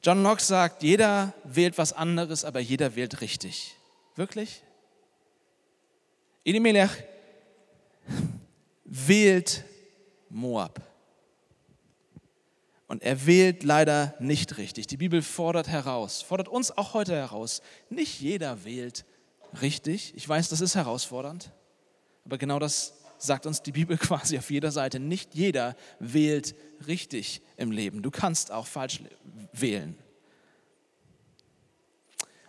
John 0.02 0.20
Knox 0.20 0.48
sagt, 0.48 0.84
jeder 0.84 1.34
wählt 1.44 1.78
was 1.78 1.92
anderes, 1.92 2.46
aber 2.46 2.60
jeder 2.60 2.96
wählt 2.96 3.22
richtig. 3.22 3.76
Wirklich? 4.16 4.64
Elimelech 6.46 6.92
wählt 8.86 9.66
Moab. 10.30 10.82
Und 12.88 13.04
er 13.04 13.26
wählt 13.28 13.64
leider 13.64 14.16
nicht 14.20 14.58
richtig. 14.58 14.88
Die 14.88 14.98
Bibel 14.98 15.22
fordert 15.22 15.68
heraus, 15.68 16.22
fordert 16.22 16.48
uns 16.48 16.76
auch 16.76 16.94
heute 16.94 17.14
heraus. 17.14 17.62
Nicht 17.90 18.20
jeder 18.20 18.64
wählt 18.64 19.06
richtig. 19.62 20.14
Ich 20.16 20.28
weiß, 20.28 20.50
das 20.50 20.62
ist 20.62 20.76
herausfordernd. 20.76 21.52
Aber 22.26 22.38
genau 22.38 22.58
das 22.58 22.99
sagt 23.20 23.46
uns 23.46 23.62
die 23.62 23.72
Bibel 23.72 23.98
quasi 24.00 24.38
auf 24.38 24.50
jeder 24.50 24.72
Seite. 24.72 25.00
Nicht 25.00 25.36
jeder 25.36 25.76
wählt 26.00 26.56
richtig 26.88 27.42
im 27.58 27.72
Leben. 27.72 28.02
Du 28.02 28.12
kannst 28.12 28.52
auch 28.52 28.66
falsch 28.66 29.02
wählen. 29.54 29.98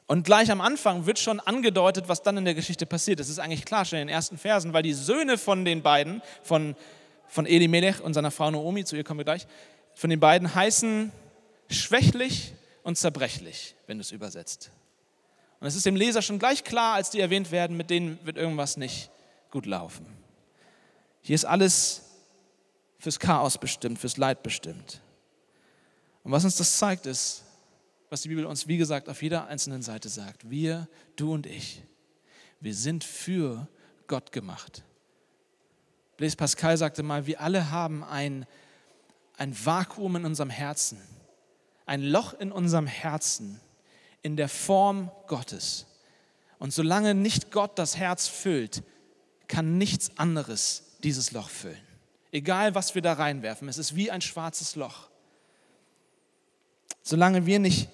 Und 0.06 0.24
gleich 0.24 0.50
am 0.50 0.60
Anfang 0.60 1.06
wird 1.06 1.20
schon 1.20 1.38
angedeutet, 1.38 2.08
was 2.08 2.22
dann 2.22 2.36
in 2.36 2.44
der 2.44 2.54
Geschichte 2.54 2.84
passiert. 2.84 3.20
Das 3.20 3.28
ist 3.28 3.38
eigentlich 3.38 3.64
klar 3.64 3.84
schon 3.84 4.00
in 4.00 4.08
den 4.08 4.14
ersten 4.14 4.38
Versen, 4.38 4.72
weil 4.72 4.82
die 4.82 4.92
Söhne 4.92 5.38
von 5.38 5.64
den 5.64 5.82
beiden, 5.82 6.20
von, 6.42 6.74
von 7.28 7.46
Elimelech 7.46 8.00
und 8.00 8.14
seiner 8.14 8.32
Frau 8.32 8.50
Naomi, 8.50 8.84
zu 8.84 8.96
ihr 8.96 9.04
kommen 9.04 9.20
wir 9.20 9.24
gleich, 9.24 9.46
von 9.94 10.10
den 10.10 10.18
beiden 10.18 10.52
heißen 10.52 11.12
schwächlich 11.68 12.54
und 12.82 12.98
zerbrechlich, 12.98 13.76
wenn 13.86 13.98
du 13.98 14.02
es 14.02 14.10
übersetzt. 14.10 14.72
Und 15.60 15.68
es 15.68 15.76
ist 15.76 15.86
dem 15.86 15.94
Leser 15.94 16.22
schon 16.22 16.40
gleich 16.40 16.64
klar, 16.64 16.94
als 16.94 17.10
die 17.10 17.20
erwähnt 17.20 17.52
werden, 17.52 17.76
mit 17.76 17.90
denen 17.90 18.18
wird 18.24 18.36
irgendwas 18.36 18.76
nicht 18.76 19.10
gut 19.52 19.66
laufen. 19.66 20.19
Hier 21.22 21.34
ist 21.34 21.44
alles 21.44 22.02
fürs 22.98 23.18
Chaos 23.18 23.58
bestimmt, 23.58 23.98
fürs 23.98 24.16
Leid 24.16 24.42
bestimmt. 24.42 25.00
Und 26.22 26.32
was 26.32 26.44
uns 26.44 26.56
das 26.56 26.78
zeigt, 26.78 27.06
ist, 27.06 27.44
was 28.10 28.22
die 28.22 28.28
Bibel 28.28 28.44
uns, 28.44 28.66
wie 28.66 28.76
gesagt, 28.76 29.08
auf 29.08 29.22
jeder 29.22 29.46
einzelnen 29.46 29.82
Seite 29.82 30.08
sagt. 30.08 30.50
Wir, 30.50 30.88
du 31.16 31.32
und 31.32 31.46
ich, 31.46 31.82
wir 32.60 32.74
sind 32.74 33.04
für 33.04 33.68
Gott 34.06 34.32
gemacht. 34.32 34.82
Blaise 36.16 36.36
Pascal 36.36 36.76
sagte 36.76 37.02
mal, 37.02 37.26
wir 37.26 37.40
alle 37.40 37.70
haben 37.70 38.04
ein, 38.04 38.46
ein 39.36 39.54
Vakuum 39.64 40.16
in 40.16 40.24
unserem 40.26 40.50
Herzen, 40.50 41.00
ein 41.86 42.02
Loch 42.02 42.34
in 42.34 42.52
unserem 42.52 42.86
Herzen 42.86 43.60
in 44.22 44.36
der 44.36 44.48
Form 44.48 45.10
Gottes. 45.28 45.86
Und 46.58 46.74
solange 46.74 47.14
nicht 47.14 47.50
Gott 47.50 47.78
das 47.78 47.96
Herz 47.96 48.28
füllt, 48.28 48.82
kann 49.48 49.78
nichts 49.78 50.18
anderes 50.18 50.89
dieses 51.04 51.32
Loch 51.32 51.48
füllen. 51.48 51.80
Egal, 52.32 52.74
was 52.74 52.94
wir 52.94 53.02
da 53.02 53.14
reinwerfen, 53.14 53.68
es 53.68 53.78
ist 53.78 53.96
wie 53.96 54.10
ein 54.10 54.20
schwarzes 54.20 54.76
Loch. 54.76 55.10
Solange 57.02 57.46
wir 57.46 57.58
nicht 57.58 57.88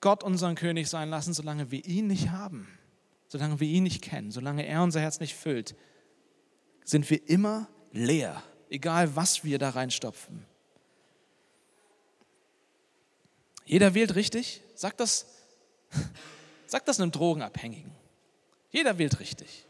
Gott 0.00 0.22
unseren 0.22 0.54
König 0.54 0.88
sein 0.88 1.08
lassen, 1.08 1.32
solange 1.32 1.70
wir 1.70 1.84
ihn 1.84 2.06
nicht 2.06 2.30
haben, 2.30 2.68
solange 3.28 3.60
wir 3.60 3.68
ihn 3.68 3.84
nicht 3.84 4.02
kennen, 4.02 4.30
solange 4.30 4.66
er 4.66 4.82
unser 4.82 5.00
Herz 5.00 5.20
nicht 5.20 5.34
füllt, 5.34 5.74
sind 6.84 7.08
wir 7.10 7.28
immer 7.28 7.68
leer, 7.92 8.42
egal 8.68 9.16
was 9.16 9.42
wir 9.42 9.58
da 9.58 9.70
reinstopfen. 9.70 10.44
Jeder 13.64 13.94
wählt 13.94 14.14
richtig, 14.14 14.62
sagt 14.74 15.00
das, 15.00 15.26
sagt 16.66 16.88
das 16.88 17.00
einem 17.00 17.10
Drogenabhängigen. 17.10 17.90
Jeder 18.70 18.98
wählt 18.98 19.18
richtig. 19.18 19.65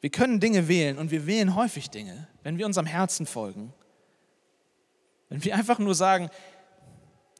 Wir 0.00 0.10
können 0.10 0.40
Dinge 0.40 0.68
wählen 0.68 0.98
und 0.98 1.10
wir 1.10 1.26
wählen 1.26 1.54
häufig 1.54 1.90
Dinge, 1.90 2.28
wenn 2.42 2.58
wir 2.58 2.66
unserem 2.66 2.86
Herzen 2.86 3.26
folgen. 3.26 3.72
Wenn 5.28 5.42
wir 5.42 5.54
einfach 5.56 5.78
nur 5.78 5.94
sagen, 5.94 6.30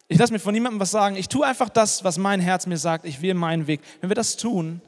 ich 0.08 0.18
lasse 0.18 0.32
mir 0.32 0.38
von 0.38 0.54
niemandem 0.54 0.80
was 0.80 0.90
sagen. 0.90 1.16
Ich 1.16 1.28
tue 1.28 1.44
einfach 1.44 1.68
das, 1.68 2.04
was 2.04 2.16
mein 2.16 2.40
Herz 2.40 2.66
mir 2.66 2.78
sagt. 2.78 3.04
Ich 3.04 3.22
wähle 3.22 3.34
meinen 3.34 3.66
Weg. 3.66 3.80
Wenn 4.00 4.10
wir 4.10 4.14
das 4.14 4.36
tun, 4.36 4.80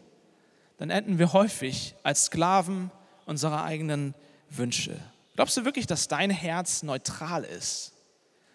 dann 0.77 0.91
enden 0.91 1.19
wir 1.19 1.33
häufig 1.33 1.97
als 2.05 2.27
Sklaven 2.27 2.91
unserer 3.27 3.65
eigenen 3.65 4.15
Wünsche. 4.49 4.97
Glaubst 5.35 5.57
du 5.57 5.65
wirklich, 5.65 5.87
dass 5.87 6.09
dein 6.09 6.31
Herz 6.31 6.83
neutral 6.83 7.45
ist? 7.45 7.93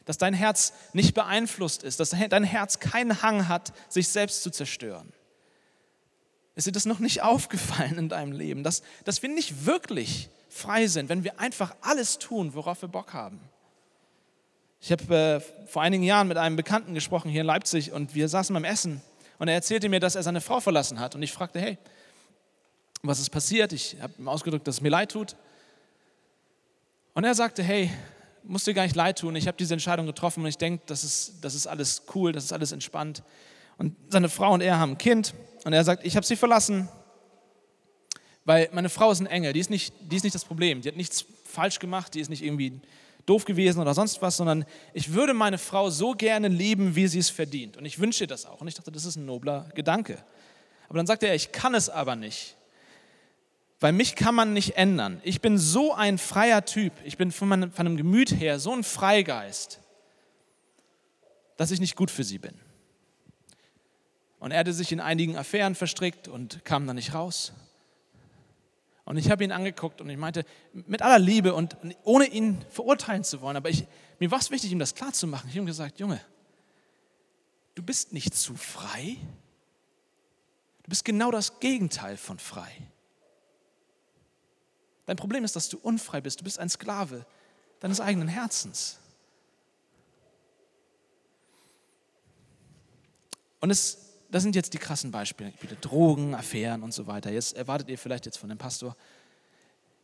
Dass 0.05 0.17
dein 0.17 0.33
Herz 0.33 0.73
nicht 0.93 1.13
beeinflusst 1.13 1.83
ist? 1.83 1.99
Dass 1.99 2.11
dein 2.11 2.43
Herz 2.43 2.79
keinen 2.79 3.21
Hang 3.21 3.47
hat, 3.47 3.73
sich 3.89 4.07
selbst 4.07 4.43
zu 4.43 4.49
zerstören? 4.49 5.11
Ist 6.55 6.67
dir 6.67 6.71
das 6.71 6.85
noch 6.85 6.99
nicht 6.99 7.21
aufgefallen 7.23 7.97
in 7.97 8.09
deinem 8.09 8.31
Leben? 8.31 8.63
Dass, 8.63 8.83
dass 9.03 9.21
wir 9.21 9.29
nicht 9.29 9.65
wirklich 9.65 10.29
frei 10.49 10.87
sind, 10.87 11.09
wenn 11.09 11.23
wir 11.23 11.39
einfach 11.39 11.75
alles 11.81 12.19
tun, 12.19 12.53
worauf 12.53 12.81
wir 12.81 12.89
Bock 12.89 13.13
haben? 13.13 13.39
Ich 14.79 14.91
habe 14.91 15.15
äh, 15.15 15.67
vor 15.67 15.81
einigen 15.81 16.03
Jahren 16.03 16.27
mit 16.27 16.37
einem 16.37 16.55
Bekannten 16.55 16.93
gesprochen 16.93 17.31
hier 17.31 17.41
in 17.41 17.47
Leipzig 17.47 17.93
und 17.93 18.15
wir 18.15 18.27
saßen 18.27 18.53
beim 18.53 18.65
Essen 18.65 19.01
und 19.39 19.47
er 19.47 19.53
erzählte 19.53 19.87
mir, 19.87 19.99
dass 19.99 20.15
er 20.15 20.23
seine 20.23 20.41
Frau 20.41 20.59
verlassen 20.59 20.99
hat. 20.99 21.15
Und 21.15 21.23
ich 21.23 21.31
fragte, 21.31 21.59
hey, 21.59 21.77
was 23.01 23.19
ist 23.19 23.29
passiert? 23.29 23.71
Ich 23.73 23.97
habe 24.01 24.13
ihm 24.17 24.27
ausgedrückt, 24.27 24.67
dass 24.67 24.75
es 24.75 24.81
mir 24.81 24.89
leid 24.89 25.11
tut. 25.11 25.35
Und 27.13 27.23
er 27.23 27.33
sagte, 27.33 27.63
hey, 27.63 27.91
musst 28.43 28.67
dir 28.67 28.73
gar 28.73 28.83
nicht 28.83 28.95
leid 28.95 29.19
tun, 29.19 29.35
ich 29.35 29.47
habe 29.47 29.57
diese 29.57 29.73
Entscheidung 29.73 30.05
getroffen 30.05 30.41
und 30.41 30.49
ich 30.49 30.57
denke, 30.57 30.83
das 30.85 31.03
ist, 31.03 31.35
das 31.41 31.55
ist 31.55 31.67
alles 31.67 32.03
cool, 32.13 32.31
das 32.31 32.45
ist 32.45 32.53
alles 32.53 32.71
entspannt. 32.71 33.23
Und 33.77 33.95
seine 34.09 34.29
Frau 34.29 34.53
und 34.53 34.61
er 34.61 34.77
haben 34.77 34.91
ein 34.91 34.97
Kind 34.97 35.33
und 35.63 35.73
er 35.73 35.83
sagt, 35.83 36.05
ich 36.05 36.15
habe 36.15 36.25
sie 36.25 36.35
verlassen, 36.35 36.89
weil 38.45 38.69
meine 38.73 38.89
Frau 38.89 39.11
ist 39.11 39.21
ein 39.21 39.27
Engel, 39.27 39.53
die 39.53 39.59
ist, 39.59 39.69
nicht, 39.69 39.93
die 40.01 40.15
ist 40.15 40.23
nicht 40.23 40.35
das 40.35 40.45
Problem, 40.45 40.81
die 40.81 40.89
hat 40.89 40.97
nichts 40.97 41.25
falsch 41.45 41.79
gemacht, 41.79 42.13
die 42.13 42.19
ist 42.19 42.29
nicht 42.29 42.43
irgendwie 42.43 42.81
doof 43.25 43.45
gewesen 43.45 43.79
oder 43.79 43.93
sonst 43.93 44.21
was, 44.21 44.37
sondern 44.37 44.65
ich 44.93 45.13
würde 45.13 45.33
meine 45.33 45.57
Frau 45.57 45.89
so 45.89 46.11
gerne 46.11 46.49
lieben, 46.49 46.95
wie 46.95 47.07
sie 47.07 47.19
es 47.19 47.29
verdient. 47.29 47.77
Und 47.77 47.85
ich 47.85 47.99
wünsche 47.99 48.25
ihr 48.25 48.27
das 48.27 48.45
auch. 48.45 48.59
Und 48.59 48.67
ich 48.67 48.75
dachte, 48.75 48.91
das 48.91 49.05
ist 49.05 49.15
ein 49.15 49.25
nobler 49.25 49.69
Gedanke. 49.75 50.21
Aber 50.89 50.97
dann 50.97 51.07
sagte 51.07 51.27
er, 51.27 51.35
ich 51.35 51.51
kann 51.51 51.73
es 51.73 51.89
aber 51.89 52.15
nicht. 52.15 52.57
Weil 53.79 53.93
mich 53.93 54.15
kann 54.15 54.35
man 54.35 54.53
nicht 54.53 54.77
ändern. 54.77 55.21
Ich 55.23 55.41
bin 55.41 55.57
so 55.57 55.93
ein 55.93 56.17
freier 56.17 56.65
Typ. 56.65 56.93
Ich 57.03 57.17
bin 57.17 57.31
von 57.31 57.47
meinem, 57.47 57.71
von 57.71 57.85
meinem 57.85 57.97
Gemüt 57.97 58.39
her 58.39 58.59
so 58.59 58.73
ein 58.73 58.83
Freigeist, 58.83 59.79
dass 61.57 61.71
ich 61.71 61.79
nicht 61.79 61.95
gut 61.95 62.11
für 62.11 62.23
sie 62.23 62.39
bin. 62.39 62.53
Und 64.43 64.51
er 64.51 64.59
hatte 64.59 64.73
sich 64.73 64.91
in 64.91 64.99
einigen 64.99 65.37
Affären 65.37 65.73
verstrickt 65.73 66.27
und 66.27 66.65
kam 66.65 66.85
da 66.85 66.93
nicht 66.93 67.13
raus. 67.13 67.53
Und 69.05 69.15
ich 69.15 69.31
habe 69.31 69.41
ihn 69.45 69.53
angeguckt 69.53 70.01
und 70.01 70.09
ich 70.09 70.17
meinte, 70.17 70.43
mit 70.73 71.01
aller 71.01 71.17
Liebe 71.17 71.53
und 71.53 71.77
ohne 72.03 72.25
ihn 72.25 72.61
verurteilen 72.69 73.23
zu 73.23 73.39
wollen, 73.39 73.55
aber 73.55 73.69
ich, 73.69 73.87
mir 74.19 74.31
war 74.31 74.39
es 74.39 74.51
wichtig, 74.51 74.73
ihm 74.73 74.79
das 74.79 74.95
klarzumachen. 74.95 75.47
Ich 75.47 75.55
habe 75.55 75.63
ihm 75.63 75.67
gesagt, 75.67 75.97
Junge, 75.97 76.19
du 77.75 77.83
bist 77.83 78.11
nicht 78.11 78.35
zu 78.35 78.53
frei. 78.57 79.15
Du 80.83 80.89
bist 80.89 81.05
genau 81.05 81.31
das 81.31 81.61
Gegenteil 81.61 82.17
von 82.17 82.37
frei. 82.37 82.69
Dein 85.05 85.15
Problem 85.15 85.45
ist, 85.45 85.55
dass 85.55 85.69
du 85.69 85.77
unfrei 85.77 86.19
bist. 86.19 86.41
Du 86.41 86.43
bist 86.43 86.59
ein 86.59 86.67
Sklave 86.67 87.25
deines 87.79 88.01
eigenen 88.01 88.27
Herzens. 88.27 88.99
Und 93.61 93.69
es 93.69 94.02
das 94.33 94.41
sind 94.41 94.55
jetzt 94.55 94.73
die 94.73 94.79
krassen 94.79 95.11
Beispiele, 95.11 95.53
Drogen, 95.79 96.33
Affären 96.33 96.81
und 96.81 96.91
so 96.91 97.05
weiter. 97.05 97.31
Jetzt 97.31 97.55
erwartet 97.55 97.87
ihr 97.89 97.99
vielleicht 97.99 98.25
jetzt 98.25 98.37
von 98.37 98.49
dem 98.49 98.57
Pastor. 98.57 98.97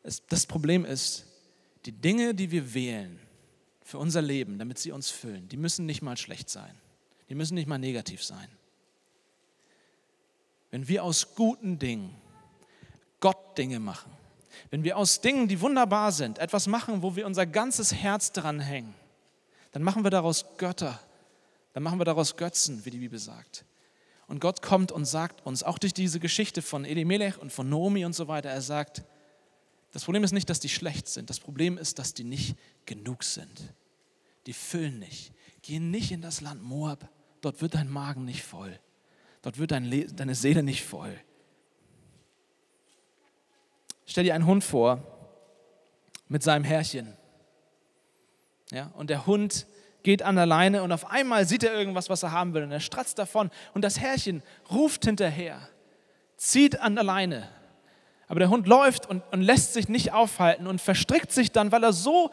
Das 0.04 0.46
Problem 0.46 0.86
ist, 0.86 1.26
die 1.88 1.92
Dinge, 1.92 2.36
die 2.36 2.52
wir 2.52 2.76
wählen 2.76 3.20
für 3.82 3.98
unser 3.98 4.22
Leben, 4.22 4.60
damit 4.60 4.78
sie 4.78 4.92
uns 4.92 5.10
füllen, 5.10 5.50
die 5.50 5.58
müssen 5.58 5.88
nicht 5.88 6.04
mal 6.04 6.15
schlecht 6.15 6.48
sein. 6.52 6.76
Die 7.30 7.34
müssen 7.34 7.56
nicht 7.56 7.65
mal 7.65 7.80
negativ 7.80 8.24
sein. 8.24 8.48
Wenn 10.70 10.88
wir 10.88 11.04
aus 11.04 11.34
guten 11.34 11.80
Dingen 11.80 12.13
Gott 13.22 13.58
Dinge 13.58 13.80
machen, 13.80 14.12
wenn 14.70 14.84
wir 14.84 14.96
aus 14.96 15.22
Dingen, 15.22 15.48
die 15.48 15.60
wunderbar 15.60 16.12
sind, 16.12 16.38
etwas 16.38 16.68
machen, 16.68 17.02
wo 17.02 17.15
wir 17.15 17.26
unser 17.26 17.48
ganzes 17.48 17.96
Herz 17.96 18.32
dran 18.32 18.60
hängen, 18.60 18.94
dann 19.72 19.82
machen 19.82 20.04
wir 20.04 20.12
daraus 20.12 20.46
Götter, 20.58 21.00
dann 21.74 21.82
machen 21.82 22.00
wir 22.00 22.06
daraus 22.06 22.38
Götzen, 22.38 22.86
wie 22.86 22.92
die 22.92 23.00
Bibel 23.00 23.18
sagt. 23.18 23.65
Und 24.30 24.39
Gott 24.39 24.62
kommt 24.62 24.92
und 24.92 25.06
sagt 25.06 25.44
uns, 25.44 25.63
auch 25.63 25.80
durch 25.80 25.92
diese 25.92 26.20
Geschichte 26.20 26.62
von 26.62 26.86
Elimelech 26.86 27.39
und 27.39 27.52
von 27.52 27.68
Nomi 27.68 28.06
und 28.06 28.13
so 28.13 28.28
weiter, 28.28 28.50
er 28.50 28.62
sagt, 28.62 29.04
das 29.92 30.06
Problem 30.06 30.24
ist 30.24 30.34
nicht, 30.34 30.48
dass 30.52 30.60
die 30.60 30.70
schlecht 30.70 31.08
sind, 31.08 31.32
das 31.32 31.39
Problem 31.39 31.80
ist, 31.80 31.98
dass 31.98 32.13
die 32.13 32.24
nicht 32.24 32.56
genug 32.86 33.24
sind. 33.24 33.74
Die 34.46 34.54
füllen 34.54 35.00
nicht. 35.00 35.34
Geh 35.63 35.80
nicht 35.80 36.12
in 36.12 36.22
das 36.22 36.42
Land 36.42 36.62
Moab, 36.62 37.10
dort 37.42 37.60
wird 37.63 37.74
dein 37.74 37.89
Magen 37.89 38.24
nicht 38.24 38.44
voll. 38.44 38.80
Dort 39.42 39.58
wird 39.58 39.72
deine 39.72 40.36
Seele 40.36 40.62
nicht 40.62 40.86
voll. 40.86 41.20
Stell 44.06 44.26
dir 44.26 44.36
einen 44.36 44.46
Hund 44.46 44.63
vor, 44.63 45.04
mit 46.28 46.44
seinem 46.44 46.65
Herrchen. 46.65 47.18
Ja, 48.70 48.92
und 48.96 49.10
der 49.10 49.26
Hund 49.26 49.65
geht 50.10 50.24
an 50.24 50.36
der 50.36 50.48
Leine 50.48 50.82
und 50.82 50.91
auf 50.91 51.12
einmal 51.12 51.45
sieht 51.45 51.63
er 51.63 51.72
irgendwas, 51.72 52.10
was 52.10 52.24
er 52.24 52.32
haben 52.32 52.56
will 52.56 52.63
und 52.63 52.72
er 52.72 52.80
stratzt 52.80 53.19
davon 53.19 53.52
und 53.76 53.84
das 53.84 54.00
Herrchen 54.00 54.41
ruft 54.72 55.06
hinterher, 55.06 55.60
zieht 56.36 56.80
an 56.80 56.95
der 56.95 57.04
Leine. 57.04 57.48
Aber 58.28 58.39
der 58.39 58.50
Hund 58.50 58.65
läuft 58.65 59.08
und, 59.08 59.22
und 59.32 59.43
lässt 59.43 59.74
sich 59.74 59.88
nicht 59.88 60.12
aufhalten 60.12 60.65
und 60.65 60.82
verstrickt 60.82 61.32
sich 61.32 61.52
dann, 61.52 61.72
weil 61.72 61.84
er 61.84 61.93
so, 61.93 62.32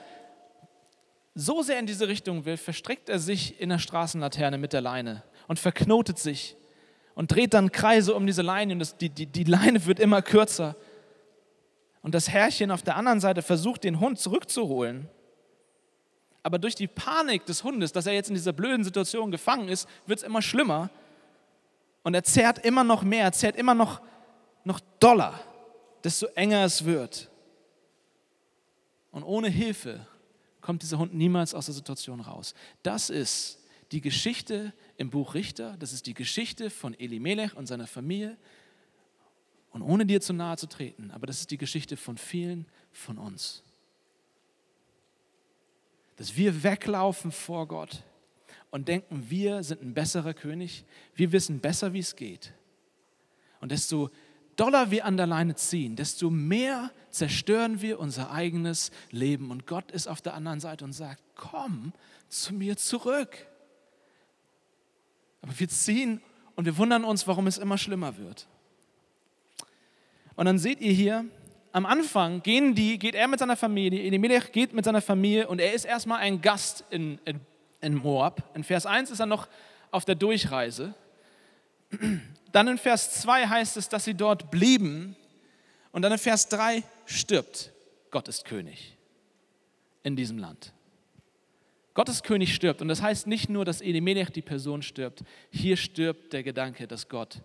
so 1.34 1.60
sehr 1.60 1.78
in 1.78 1.84
diese 1.84 2.08
Richtung 2.08 2.46
will, 2.46 2.56
verstrickt 2.56 3.10
er 3.10 3.18
sich 3.18 3.60
in 3.60 3.68
der 3.68 3.78
Straßenlaterne 3.78 4.56
mit 4.56 4.72
der 4.72 4.80
Leine 4.80 5.22
und 5.46 5.58
verknotet 5.58 6.18
sich 6.18 6.56
und 7.14 7.30
dreht 7.30 7.52
dann 7.52 7.72
Kreise 7.72 8.14
um 8.14 8.26
diese 8.26 8.40
Leine 8.40 8.72
und 8.72 8.78
das, 8.78 8.96
die, 8.96 9.10
die, 9.10 9.26
die 9.26 9.44
Leine 9.44 9.84
wird 9.84 10.00
immer 10.00 10.22
kürzer. 10.22 10.76
Und 12.00 12.14
das 12.14 12.30
Herrchen 12.30 12.70
auf 12.70 12.80
der 12.80 12.96
anderen 12.96 13.20
Seite 13.20 13.42
versucht, 13.42 13.84
den 13.84 14.00
Hund 14.00 14.18
zurückzuholen. 14.18 15.10
Aber 16.46 16.60
durch 16.60 16.76
die 16.76 16.86
Panik 16.86 17.44
des 17.44 17.64
Hundes, 17.64 17.90
dass 17.90 18.06
er 18.06 18.12
jetzt 18.12 18.28
in 18.28 18.36
dieser 18.36 18.52
blöden 18.52 18.84
Situation 18.84 19.32
gefangen 19.32 19.66
ist, 19.68 19.88
wird 20.06 20.20
es 20.20 20.24
immer 20.24 20.40
schlimmer. 20.40 20.90
Und 22.04 22.14
er 22.14 22.22
zerrt 22.22 22.64
immer 22.64 22.84
noch 22.84 23.02
mehr, 23.02 23.24
er 23.24 23.32
zerrt 23.32 23.56
immer 23.56 23.74
noch, 23.74 24.00
noch 24.62 24.78
doller, 25.00 25.40
desto 26.04 26.26
enger 26.36 26.64
es 26.64 26.84
wird. 26.84 27.32
Und 29.10 29.24
ohne 29.24 29.48
Hilfe 29.48 30.06
kommt 30.60 30.82
dieser 30.82 30.98
Hund 30.98 31.12
niemals 31.14 31.52
aus 31.52 31.66
der 31.66 31.74
Situation 31.74 32.20
raus. 32.20 32.54
Das 32.84 33.10
ist 33.10 33.58
die 33.90 34.00
Geschichte 34.00 34.72
im 34.98 35.10
Buch 35.10 35.34
Richter, 35.34 35.76
das 35.80 35.92
ist 35.92 36.06
die 36.06 36.14
Geschichte 36.14 36.70
von 36.70 36.94
Elimelech 36.94 37.56
und 37.56 37.66
seiner 37.66 37.88
Familie. 37.88 38.36
Und 39.70 39.82
ohne 39.82 40.06
dir 40.06 40.20
zu 40.20 40.32
nahe 40.32 40.56
zu 40.56 40.68
treten, 40.68 41.10
aber 41.10 41.26
das 41.26 41.40
ist 41.40 41.50
die 41.50 41.58
Geschichte 41.58 41.96
von 41.96 42.16
vielen 42.16 42.66
von 42.92 43.18
uns 43.18 43.64
dass 46.16 46.36
wir 46.36 46.62
weglaufen 46.62 47.30
vor 47.30 47.68
Gott 47.68 48.02
und 48.70 48.88
denken, 48.88 49.26
wir 49.28 49.62
sind 49.62 49.82
ein 49.82 49.94
besserer 49.94 50.34
König, 50.34 50.84
wir 51.14 51.32
wissen 51.32 51.60
besser, 51.60 51.92
wie 51.92 52.00
es 52.00 52.16
geht. 52.16 52.52
Und 53.60 53.72
desto 53.72 54.10
doller 54.56 54.90
wir 54.90 55.04
an 55.04 55.16
der 55.16 55.26
Leine 55.26 55.54
ziehen, 55.54 55.96
desto 55.96 56.30
mehr 56.30 56.90
zerstören 57.10 57.80
wir 57.80 58.00
unser 58.00 58.30
eigenes 58.30 58.90
Leben. 59.10 59.50
Und 59.50 59.66
Gott 59.66 59.90
ist 59.92 60.08
auf 60.08 60.20
der 60.20 60.34
anderen 60.34 60.60
Seite 60.60 60.84
und 60.84 60.92
sagt, 60.92 61.22
komm 61.34 61.92
zu 62.28 62.54
mir 62.54 62.76
zurück. 62.76 63.46
Aber 65.42 65.58
wir 65.58 65.68
ziehen 65.68 66.20
und 66.54 66.64
wir 66.64 66.76
wundern 66.78 67.04
uns, 67.04 67.26
warum 67.26 67.46
es 67.46 67.58
immer 67.58 67.78
schlimmer 67.78 68.16
wird. 68.16 68.48
Und 70.34 70.46
dann 70.46 70.58
seht 70.58 70.80
ihr 70.80 70.92
hier, 70.92 71.24
am 71.76 71.84
Anfang 71.84 72.42
gehen 72.42 72.74
die, 72.74 72.98
geht 72.98 73.14
er 73.14 73.28
mit 73.28 73.38
seiner 73.38 73.54
Familie, 73.54 74.02
Elimelech 74.02 74.50
geht 74.50 74.72
mit 74.72 74.86
seiner 74.86 75.02
Familie 75.02 75.46
und 75.46 75.58
er 75.58 75.74
ist 75.74 75.84
erstmal 75.84 76.20
ein 76.20 76.40
Gast 76.40 76.84
in, 76.88 77.18
in, 77.26 77.38
in 77.82 77.96
Moab. 77.96 78.50
In 78.54 78.64
Vers 78.64 78.86
1 78.86 79.10
ist 79.10 79.20
er 79.20 79.26
noch 79.26 79.46
auf 79.90 80.06
der 80.06 80.14
Durchreise. 80.14 80.94
Dann 82.50 82.68
in 82.68 82.78
Vers 82.78 83.20
2 83.20 83.48
heißt 83.48 83.76
es, 83.76 83.90
dass 83.90 84.06
sie 84.06 84.14
dort 84.14 84.50
blieben. 84.50 85.16
Und 85.92 86.00
dann 86.00 86.12
in 86.12 86.18
Vers 86.18 86.48
3 86.48 86.82
stirbt. 87.04 87.72
Gott 88.10 88.26
ist 88.28 88.46
König 88.46 88.96
in 90.02 90.16
diesem 90.16 90.38
Land. 90.38 90.72
Gottes 91.92 92.22
König 92.22 92.54
stirbt. 92.54 92.80
Und 92.80 92.88
das 92.88 93.02
heißt 93.02 93.26
nicht 93.26 93.50
nur, 93.50 93.66
dass 93.66 93.82
Elimelech 93.82 94.30
die 94.30 94.40
Person 94.40 94.80
stirbt. 94.80 95.24
Hier 95.50 95.76
stirbt 95.76 96.32
der 96.32 96.42
Gedanke, 96.42 96.86
dass 96.86 97.10
Gott 97.10 97.42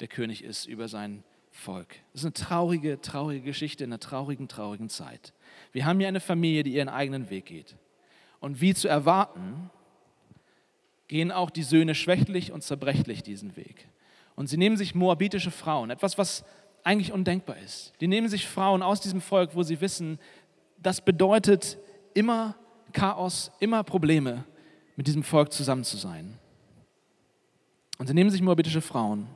der 0.00 0.08
König 0.08 0.42
ist 0.42 0.66
über 0.66 0.88
sein 0.88 1.22
Volk. 1.58 1.96
Das 2.12 2.22
ist 2.22 2.24
eine 2.24 2.32
traurige, 2.34 3.00
traurige 3.00 3.42
Geschichte 3.42 3.82
in 3.82 3.90
einer 3.90 3.98
traurigen, 3.98 4.46
traurigen 4.46 4.88
Zeit. 4.88 5.32
Wir 5.72 5.86
haben 5.86 5.98
hier 5.98 6.06
eine 6.06 6.20
Familie, 6.20 6.62
die 6.62 6.74
ihren 6.74 6.88
eigenen 6.88 7.30
Weg 7.30 7.46
geht. 7.46 7.76
Und 8.38 8.60
wie 8.60 8.74
zu 8.74 8.86
erwarten, 8.86 9.70
gehen 11.08 11.32
auch 11.32 11.50
die 11.50 11.64
Söhne 11.64 11.96
schwächlich 11.96 12.52
und 12.52 12.62
zerbrechlich 12.62 13.24
diesen 13.24 13.56
Weg. 13.56 13.88
Und 14.36 14.46
sie 14.46 14.56
nehmen 14.56 14.76
sich 14.76 14.94
moabitische 14.94 15.50
Frauen, 15.50 15.90
etwas, 15.90 16.16
was 16.16 16.44
eigentlich 16.84 17.12
undenkbar 17.12 17.58
ist. 17.58 17.92
Die 18.00 18.06
nehmen 18.06 18.28
sich 18.28 18.46
Frauen 18.46 18.80
aus 18.80 19.00
diesem 19.00 19.20
Volk, 19.20 19.56
wo 19.56 19.64
sie 19.64 19.80
wissen, 19.80 20.20
das 20.80 21.00
bedeutet 21.00 21.76
immer 22.14 22.54
Chaos, 22.92 23.50
immer 23.58 23.82
Probleme, 23.82 24.44
mit 24.94 25.08
diesem 25.08 25.24
Volk 25.24 25.52
zusammen 25.52 25.82
zu 25.82 25.96
sein. 25.96 26.38
Und 27.98 28.06
sie 28.06 28.14
nehmen 28.14 28.30
sich 28.30 28.42
moabitische 28.42 28.80
Frauen 28.80 29.26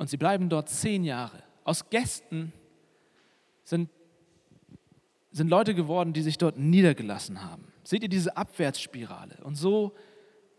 und 0.00 0.08
sie 0.08 0.16
bleiben 0.16 0.48
dort 0.48 0.70
zehn 0.70 1.04
Jahre. 1.04 1.42
Aus 1.62 1.90
Gästen 1.90 2.54
sind, 3.64 3.90
sind 5.30 5.50
Leute 5.50 5.74
geworden, 5.74 6.14
die 6.14 6.22
sich 6.22 6.38
dort 6.38 6.56
niedergelassen 6.56 7.44
haben. 7.44 7.70
Seht 7.84 8.02
ihr 8.02 8.08
diese 8.08 8.34
Abwärtsspirale? 8.34 9.36
Und 9.44 9.56
so 9.56 9.92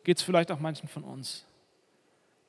geht 0.03 0.17
es 0.17 0.23
vielleicht 0.23 0.51
auch 0.51 0.59
manchen 0.59 0.87
von 0.87 1.03
uns. 1.03 1.47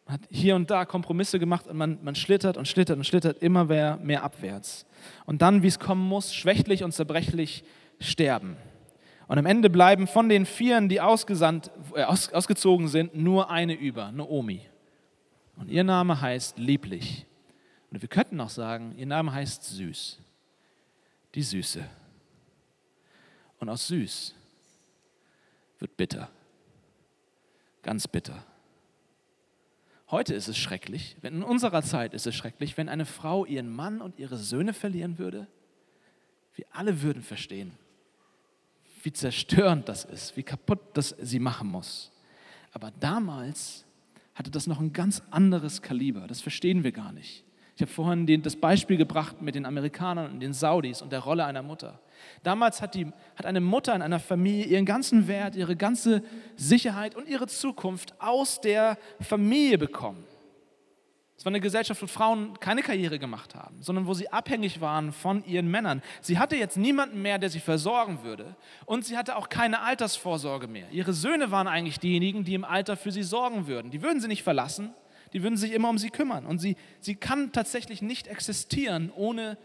Man 0.05 0.17
hat 0.17 0.21
hier 0.29 0.55
und 0.55 0.71
da 0.71 0.85
Kompromisse 0.85 1.39
gemacht 1.39 1.67
und 1.67 1.79
man, 1.79 1.99
man 2.03 2.15
schlittert 2.15 2.59
und 2.59 2.69
schlittert 2.69 2.99
und 2.99 3.05
schlittert 3.05 3.43
immer 3.43 3.65
mehr, 3.65 3.97
mehr 3.97 4.23
abwärts. 4.23 4.85
Und 5.25 5.41
dann, 5.41 5.63
wie 5.63 5.69
es 5.69 5.79
kommen 5.79 6.07
muss, 6.07 6.35
schwächlich 6.35 6.85
und 6.85 6.93
zerbrechlich 6.93 7.65
sterben. 8.01 8.59
Und 9.29 9.39
am 9.39 9.47
Ende 9.47 9.71
bleiben 9.71 10.07
von 10.07 10.29
den 10.29 10.45
Vieren, 10.45 10.91
die 10.91 11.01
ausgesandt, 11.01 11.71
äh, 11.95 12.03
aus, 12.03 12.31
ausgezogen 12.35 12.89
sind, 12.89 13.15
nur 13.15 13.49
eine 13.49 13.73
über, 13.73 14.13
Naomi. 14.13 14.61
Und 15.57 15.69
ihr 15.69 15.85
Name 15.85 16.21
heißt 16.21 16.59
lieblich. 16.59 17.27
Und 17.91 18.01
wir 18.01 18.09
könnten 18.09 18.41
auch 18.41 18.51
sagen, 18.51 18.95
ihr 18.97 19.07
Name 19.07 19.33
heißt 19.33 19.65
süß. 19.65 20.19
Die 21.35 21.43
Süße. 21.43 21.85
Und 23.59 23.69
aus 23.69 23.87
süß 23.87 24.35
wird 25.79 25.97
bitter. 25.97 26.31
Ganz 27.83 28.09
bitter. 28.09 28.45
Heute 30.11 30.35
ist 30.35 30.49
es 30.49 30.59
schrecklich, 30.59 31.17
wenn 31.23 31.37
in 31.37 31.43
unserer 31.43 31.83
Zeit 31.83 32.13
ist 32.13 32.27
es 32.27 32.35
schrecklich, 32.35 32.77
wenn 32.77 32.89
eine 32.89 33.07
Frau 33.07 33.47
ihren 33.47 33.71
Mann 33.71 34.03
und 34.03 34.19
ihre 34.19 34.37
Söhne 34.37 34.75
verlieren 34.75 35.19
würde. 35.19 35.47
Wir 36.55 36.67
alle 36.71 37.03
würden 37.03 37.23
verstehen, 37.23 37.73
wie 39.03 39.13
zerstörend 39.13 39.89
das 39.89 40.05
ist, 40.05 40.37
wie 40.37 40.43
kaputt 40.43 40.81
das 40.95 41.17
sie 41.21 41.39
machen 41.39 41.69
muss. 41.69 42.13
Aber 42.73 42.91
damals 43.01 43.85
hatte 44.35 44.51
das 44.51 44.67
noch 44.67 44.81
ein 44.81 44.93
ganz 44.93 45.23
anderes 45.31 45.83
Kaliber. 45.83 46.27
Das 46.27 46.41
verstehen 46.41 46.85
wir 46.85 46.93
gar 46.93 47.13
nicht. 47.13 47.45
Ich 47.75 47.81
habe 47.81 47.91
vorhin 47.91 48.27
den, 48.27 48.43
das 48.43 48.57
Beispiel 48.57 48.97
gebracht 48.97 49.41
mit 49.41 49.55
den 49.55 49.65
Amerikanern 49.65 50.31
und 50.31 50.41
den 50.41 50.53
Saudis 50.53 51.01
und 51.01 51.11
der 51.11 51.21
Rolle 51.21 51.45
einer 51.47 51.63
Mutter. 51.63 52.01
Damals 52.43 52.83
hat, 52.83 52.95
die, 52.95 53.07
hat 53.35 53.47
eine 53.47 53.61
Mutter 53.61 53.95
in 53.95 54.03
einer 54.03 54.21
Familie 54.21 54.67
ihren 54.67 54.85
ganzen 54.85 55.27
Wert, 55.27 55.57
ihre 55.57 55.75
ganze 55.75 56.23
Sicherheit 56.57 57.15
und 57.15 57.29
ihre 57.29 57.47
Zukunft 57.47 58.15
aus 58.21 58.61
der 58.61 58.99
Familie 59.21 59.79
bekommen. 59.79 60.25
Es 61.43 61.47
war 61.47 61.51
eine 61.51 61.61
Gesellschaft, 61.61 62.01
wo 62.01 62.07
Frauen 62.07 62.61
keine 62.61 62.83
Karriere 62.83 63.19
gemacht 63.19 63.57
haben, 63.57 63.83
sondern 63.83 64.07
wo 64.07 64.15
sie 64.15 64.29
abhängig 64.29 64.81
waren 64.81 65.11
von 65.11 65.45
ihren 65.45 65.69
Männern. 65.69 66.01
Sie 66.21 66.39
hatte 66.39 66.55
jetzt 66.55 66.77
niemanden 66.77 67.21
mehr, 67.21 67.41
der 67.41 67.51
sie 67.51 67.59
versorgen 67.59 68.23
würde. 68.23 68.55
Und 68.87 69.05
sie 69.05 69.19
hatte 69.19 69.35
auch 69.35 69.49
keine 69.49 69.81
Altersvorsorge 69.81 70.69
mehr. 70.69 70.89
Ihre 70.93 71.13
Söhne 71.13 71.51
waren 71.51 71.67
eigentlich 71.67 71.99
diejenigen, 71.99 72.45
die 72.45 72.55
im 72.55 72.65
Alter 72.65 72.97
für 72.97 73.11
sie 73.11 73.25
sorgen 73.25 73.67
würden. 73.67 73.91
Die 73.91 74.03
würden 74.03 74.21
sie 74.21 74.29
nicht 74.29 74.45
verlassen, 74.45 74.95
die 75.33 75.43
würden 75.43 75.57
sich 75.57 75.73
immer 75.73 75.89
um 75.89 75.99
sie 75.99 76.11
kümmern. 76.11 76.47
Und 76.47 76.61
sie, 76.61 76.77
sie 77.01 77.17
kann 77.17 77.51
tatsächlich 77.51 78.03
nicht 78.03 78.29
existieren 78.29 79.11
ohne 79.13 79.59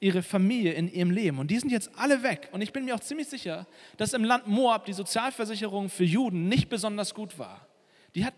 ihre 0.00 0.22
Familie 0.22 0.74
in 0.74 0.92
ihrem 0.92 1.12
Leben. 1.12 1.38
Und 1.38 1.50
die 1.50 1.58
sind 1.58 1.72
jetzt 1.72 1.92
alle 1.96 2.22
weg. 2.22 2.50
Und 2.52 2.60
ich 2.60 2.74
bin 2.74 2.84
mir 2.84 2.94
auch 2.94 3.00
ziemlich 3.00 3.28
sicher, 3.28 3.66
dass 3.96 4.12
im 4.12 4.24
Land 4.24 4.48
Moab 4.48 4.84
die 4.84 4.92
Sozialversicherung 4.92 5.88
für 5.88 6.04
Juden 6.04 6.50
nicht 6.50 6.68
besonders 6.68 7.14
gut 7.14 7.38
war. 7.38 7.66
Die 8.14 8.26
hat, 8.26 8.34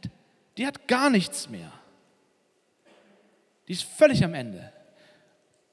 die 0.56 0.64
hat 0.64 0.86
gar 0.86 1.10
nichts 1.10 1.50
mehr. 1.50 1.72
Die 3.68 3.72
ist 3.72 3.84
völlig 3.84 4.22
am 4.24 4.34
Ende. 4.34 4.72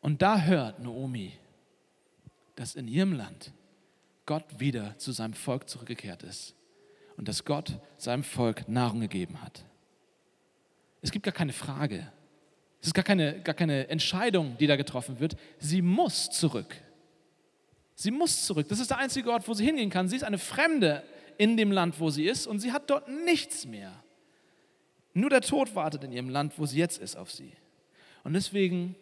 Und 0.02 0.22
da 0.22 0.42
hört 0.42 0.80
Naomi, 0.80 1.34
dass 2.56 2.76
in 2.76 2.88
ihrem 2.88 3.14
Land 3.14 3.52
Gott 4.26 4.46
wieder 4.60 4.98
zu 4.98 5.12
seinem 5.12 5.34
Volk 5.34 5.70
zurückgekehrt 5.70 6.24
ist 6.24 6.56
und 7.18 7.28
dass 7.28 7.46
Gott 7.46 7.80
seinem 7.98 8.24
Volk 8.24 8.68
Nahrung 8.68 9.02
gegeben 9.02 9.42
hat. 9.42 9.64
Es 11.02 11.12
gibt 11.12 11.26
gar 11.26 11.34
keine 11.34 11.54
Frage. 11.54 12.12
Es 12.80 12.88
ist 12.88 12.94
gar 12.94 13.04
keine, 13.04 13.42
gar 13.42 13.56
keine 13.56 13.90
Entscheidung, 13.90 14.58
die 14.58 14.68
da 14.68 14.76
getroffen 14.76 15.20
wird. 15.20 15.36
Sie 15.60 15.82
muss 15.82 16.30
zurück. 16.30 16.76
Sie 17.96 18.12
muss 18.12 18.46
zurück. 18.46 18.68
Das 18.70 18.80
ist 18.80 18.90
der 18.90 18.98
einzige 18.98 19.32
Ort, 19.32 19.48
wo 19.48 19.54
sie 19.54 19.66
hingehen 19.66 19.90
kann. 19.90 20.08
Sie 20.08 20.16
ist 20.16 20.24
eine 20.24 20.40
Fremde 20.40 21.04
in 21.38 21.58
dem 21.58 21.72
Land, 21.72 22.00
wo 22.00 22.10
sie 22.10 22.26
ist 22.26 22.48
und 22.48 22.60
sie 22.60 22.72
hat 22.72 22.90
dort 22.90 23.08
nichts 23.08 23.66
mehr. 23.66 23.92
Nur 25.14 25.30
der 25.30 25.42
Tod 25.42 25.76
wartet 25.76 26.04
in 26.04 26.12
ihrem 26.12 26.30
Land, 26.30 26.58
wo 26.58 26.66
sie 26.66 26.80
jetzt 26.80 27.00
ist, 27.00 27.16
auf 27.16 27.32
sie. 27.32 27.52
Und 28.24 28.34
deswegen 28.34 28.96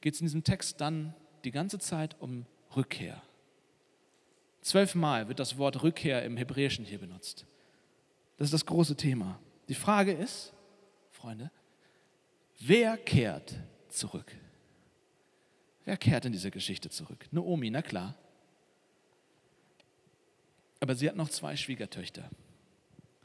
geht 0.00 0.14
es 0.14 0.20
in 0.20 0.26
diesem 0.26 0.44
Text 0.44 0.80
dann 0.80 1.14
die 1.44 1.50
ganze 1.50 1.78
Zeit 1.78 2.16
um 2.20 2.46
Rückkehr. 2.76 3.22
Zwölfmal 4.62 5.28
wird 5.28 5.38
das 5.38 5.56
Wort 5.58 5.82
Rückkehr 5.82 6.24
im 6.24 6.36
Hebräischen 6.36 6.84
hier 6.84 6.98
benutzt. 6.98 7.46
Das 8.36 8.46
ist 8.46 8.52
das 8.52 8.66
große 8.66 8.96
Thema. 8.96 9.38
Die 9.68 9.74
Frage 9.74 10.12
ist, 10.12 10.52
Freunde, 11.10 11.50
wer 12.60 12.96
kehrt 12.96 13.56
zurück? 13.88 14.34
Wer 15.84 15.96
kehrt 15.96 16.24
in 16.26 16.32
diese 16.32 16.50
Geschichte 16.50 16.90
zurück? 16.90 17.26
Naomi, 17.30 17.70
na 17.70 17.82
klar. 17.82 18.14
Aber 20.80 20.94
sie 20.94 21.08
hat 21.08 21.16
noch 21.16 21.28
zwei 21.28 21.56
Schwiegertöchter. 21.56 22.28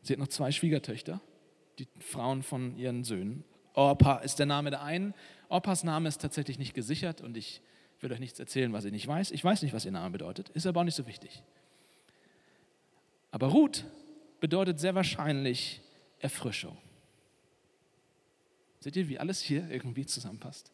Sie 0.01 0.13
hat 0.13 0.19
noch 0.19 0.27
zwei 0.27 0.51
Schwiegertöchter, 0.51 1.21
die 1.77 1.87
Frauen 1.99 2.41
von 2.41 2.75
ihren 2.77 3.03
Söhnen. 3.03 3.43
Orpa 3.73 4.17
ist 4.17 4.39
der 4.39 4.45
Name 4.45 4.69
der 4.69 4.83
einen. 4.83 5.13
Orpas 5.49 5.83
Name 5.83 6.07
ist 6.09 6.21
tatsächlich 6.21 6.57
nicht 6.59 6.73
gesichert 6.73 7.21
und 7.21 7.37
ich 7.37 7.61
will 7.99 8.11
euch 8.11 8.19
nichts 8.19 8.39
erzählen, 8.39 8.73
was 8.73 8.85
ich 8.85 8.91
nicht 8.91 9.07
weiß. 9.07 9.31
Ich 9.31 9.43
weiß 9.43 9.61
nicht, 9.61 9.73
was 9.73 9.85
ihr 9.85 9.91
Name 9.91 10.11
bedeutet, 10.11 10.49
ist 10.49 10.67
aber 10.67 10.81
auch 10.81 10.85
nicht 10.85 10.95
so 10.95 11.07
wichtig. 11.07 11.41
Aber 13.31 13.47
Ruth 13.47 13.85
bedeutet 14.39 14.79
sehr 14.79 14.93
wahrscheinlich 14.93 15.81
Erfrischung. 16.19 16.77
Seht 18.79 18.95
ihr, 18.95 19.07
wie 19.07 19.17
alles 19.17 19.41
hier 19.41 19.69
irgendwie 19.71 20.05
zusammenpasst? 20.05 20.71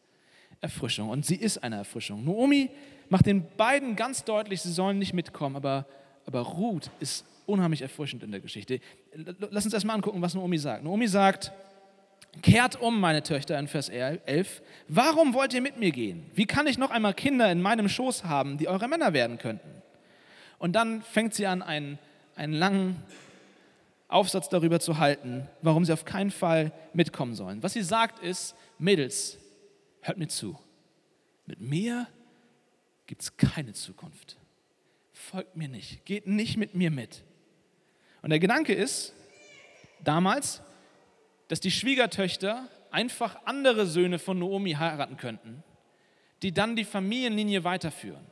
Erfrischung. 0.60 1.08
Und 1.08 1.24
sie 1.24 1.36
ist 1.36 1.58
eine 1.58 1.76
Erfrischung. 1.76 2.24
Naomi 2.24 2.70
macht 3.08 3.26
den 3.26 3.46
beiden 3.56 3.96
ganz 3.96 4.24
deutlich, 4.24 4.60
sie 4.60 4.72
sollen 4.72 4.98
nicht 4.98 5.14
mitkommen, 5.14 5.56
aber, 5.56 5.86
aber 6.26 6.40
Ruth 6.40 6.90
ist 7.00 7.24
unheimlich 7.46 7.82
erfrischend 7.82 8.22
in 8.22 8.30
der 8.30 8.40
Geschichte. 8.40 8.80
Lass 9.14 9.64
uns 9.64 9.74
erstmal 9.74 9.96
angucken, 9.96 10.20
was 10.20 10.34
Naomi 10.34 10.58
sagt. 10.58 10.84
Naomi 10.84 11.08
sagt, 11.08 11.52
Kehrt 12.42 12.80
um, 12.80 13.00
meine 13.00 13.22
Töchter, 13.22 13.58
in 13.58 13.68
Vers 13.68 13.88
11. 13.88 14.62
Warum 14.88 15.34
wollt 15.34 15.52
ihr 15.52 15.60
mit 15.60 15.78
mir 15.78 15.90
gehen? 15.90 16.30
Wie 16.34 16.46
kann 16.46 16.66
ich 16.66 16.78
noch 16.78 16.90
einmal 16.90 17.12
Kinder 17.12 17.50
in 17.50 17.60
meinem 17.60 17.88
Schoß 17.88 18.24
haben, 18.24 18.56
die 18.56 18.68
eure 18.68 18.88
Männer 18.88 19.12
werden 19.12 19.38
könnten? 19.38 19.82
Und 20.58 20.74
dann 20.74 21.02
fängt 21.02 21.34
sie 21.34 21.46
an, 21.46 21.62
einen, 21.62 21.98
einen 22.36 22.52
langen 22.52 23.02
Aufsatz 24.08 24.48
darüber 24.48 24.80
zu 24.80 24.98
halten, 24.98 25.48
warum 25.62 25.84
sie 25.84 25.92
auf 25.92 26.04
keinen 26.04 26.30
Fall 26.30 26.72
mitkommen 26.92 27.34
sollen. 27.34 27.62
Was 27.62 27.74
sie 27.74 27.82
sagt 27.82 28.22
ist, 28.22 28.54
Mädels, 28.78 29.38
hört 30.00 30.18
mir 30.18 30.28
zu. 30.28 30.58
Mit 31.46 31.60
mir 31.60 32.06
gibt 33.06 33.22
es 33.22 33.36
keine 33.36 33.72
Zukunft. 33.72 34.36
Folgt 35.12 35.56
mir 35.56 35.68
nicht. 35.68 36.04
Geht 36.06 36.26
nicht 36.26 36.56
mit 36.56 36.74
mir 36.74 36.90
mit. 36.90 37.22
Und 38.22 38.30
der 38.30 38.38
Gedanke 38.38 38.72
ist, 38.72 39.12
damals 40.02 40.62
dass 41.50 41.58
die 41.58 41.72
Schwiegertöchter 41.72 42.68
einfach 42.92 43.36
andere 43.44 43.84
Söhne 43.84 44.20
von 44.20 44.38
Naomi 44.38 44.74
heiraten 44.74 45.16
könnten, 45.16 45.64
die 46.42 46.52
dann 46.52 46.76
die 46.76 46.84
Familienlinie 46.84 47.64
weiterführen. 47.64 48.24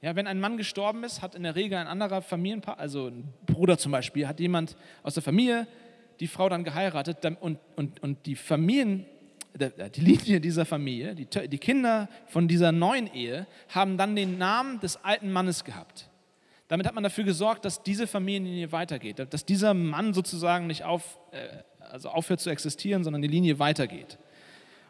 Ja, 0.00 0.16
wenn 0.16 0.26
ein 0.26 0.40
Mann 0.40 0.56
gestorben 0.56 1.04
ist, 1.04 1.20
hat 1.20 1.34
in 1.34 1.42
der 1.42 1.54
Regel 1.54 1.76
ein 1.76 1.86
anderer 1.86 2.22
Familienpaar, 2.22 2.78
also 2.78 3.08
ein 3.08 3.28
Bruder 3.44 3.76
zum 3.76 3.92
Beispiel, 3.92 4.26
hat 4.26 4.40
jemand 4.40 4.74
aus 5.02 5.12
der 5.12 5.22
Familie 5.22 5.66
die 6.18 6.26
Frau 6.26 6.48
dann 6.48 6.64
geheiratet 6.64 7.18
und, 7.40 7.58
und, 7.76 8.02
und 8.02 8.24
die 8.24 8.36
Familien, 8.36 9.04
die 9.54 10.00
Linie 10.00 10.40
dieser 10.40 10.64
Familie, 10.64 11.14
die, 11.14 11.26
die 11.26 11.58
Kinder 11.58 12.08
von 12.26 12.48
dieser 12.48 12.72
neuen 12.72 13.12
Ehe, 13.12 13.46
haben 13.68 13.98
dann 13.98 14.16
den 14.16 14.38
Namen 14.38 14.80
des 14.80 14.96
alten 15.04 15.30
Mannes 15.30 15.64
gehabt. 15.64 16.08
Damit 16.68 16.86
hat 16.86 16.94
man 16.94 17.04
dafür 17.04 17.24
gesorgt, 17.24 17.66
dass 17.66 17.82
diese 17.82 18.06
Familienlinie 18.06 18.72
weitergeht, 18.72 19.18
dass 19.18 19.44
dieser 19.44 19.74
Mann 19.74 20.14
sozusagen 20.14 20.66
nicht 20.68 20.84
auf, 20.84 21.18
äh, 21.32 21.48
also 21.92 22.08
aufhört 22.08 22.40
zu 22.40 22.48
existieren, 22.48 23.04
sondern 23.04 23.20
die 23.20 23.28
Linie 23.28 23.58
weitergeht. 23.58 24.16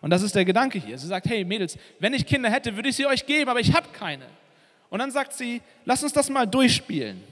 Und 0.00 0.10
das 0.10 0.22
ist 0.22 0.34
der 0.34 0.44
Gedanke 0.44 0.78
hier. 0.78 0.96
Sie 0.98 1.08
sagt, 1.08 1.26
hey 1.28 1.44
Mädels, 1.44 1.76
wenn 1.98 2.14
ich 2.14 2.26
Kinder 2.26 2.48
hätte, 2.48 2.76
würde 2.76 2.88
ich 2.88 2.96
sie 2.96 3.06
euch 3.06 3.26
geben, 3.26 3.50
aber 3.50 3.60
ich 3.60 3.74
habe 3.74 3.88
keine. 3.92 4.26
Und 4.88 5.00
dann 5.00 5.10
sagt 5.10 5.32
sie, 5.32 5.62
lass 5.84 6.02
uns 6.04 6.12
das 6.12 6.30
mal 6.30 6.46
durchspielen. 6.46 7.22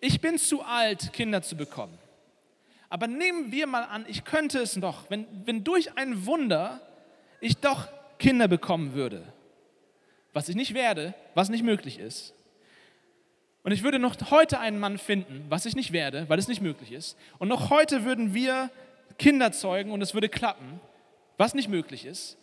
Ich 0.00 0.20
bin 0.20 0.38
zu 0.38 0.62
alt, 0.62 1.12
Kinder 1.12 1.42
zu 1.42 1.56
bekommen. 1.56 1.98
Aber 2.88 3.06
nehmen 3.06 3.52
wir 3.52 3.66
mal 3.66 3.82
an, 3.82 4.06
ich 4.08 4.24
könnte 4.24 4.60
es 4.60 4.74
doch, 4.74 5.10
wenn, 5.10 5.26
wenn 5.44 5.62
durch 5.62 5.96
ein 5.98 6.24
Wunder 6.24 6.80
ich 7.40 7.58
doch 7.58 7.88
Kinder 8.18 8.48
bekommen 8.48 8.94
würde. 8.94 9.22
Was 10.32 10.48
ich 10.48 10.56
nicht 10.56 10.72
werde, 10.72 11.12
was 11.34 11.50
nicht 11.50 11.64
möglich 11.64 11.98
ist. 11.98 12.32
Und 13.62 13.72
ich 13.72 13.82
würde 13.82 13.98
noch 13.98 14.14
heute 14.30 14.60
einen 14.60 14.78
Mann 14.78 14.96
finden, 14.96 15.44
was 15.50 15.66
ich 15.66 15.76
nicht 15.76 15.92
werde, 15.92 16.26
weil 16.28 16.38
es 16.38 16.48
nicht 16.48 16.62
möglich 16.62 16.92
ist. 16.92 17.18
Und 17.38 17.48
noch 17.48 17.68
heute 17.68 18.04
würden 18.04 18.32
wir 18.32 18.70
Kinder 19.18 19.52
zeugen 19.52 19.90
und 19.90 20.00
es 20.00 20.14
würde 20.14 20.28
klappen, 20.28 20.80
was 21.36 21.54
nicht 21.54 21.68
möglich 21.68 22.04
ist. 22.04 22.38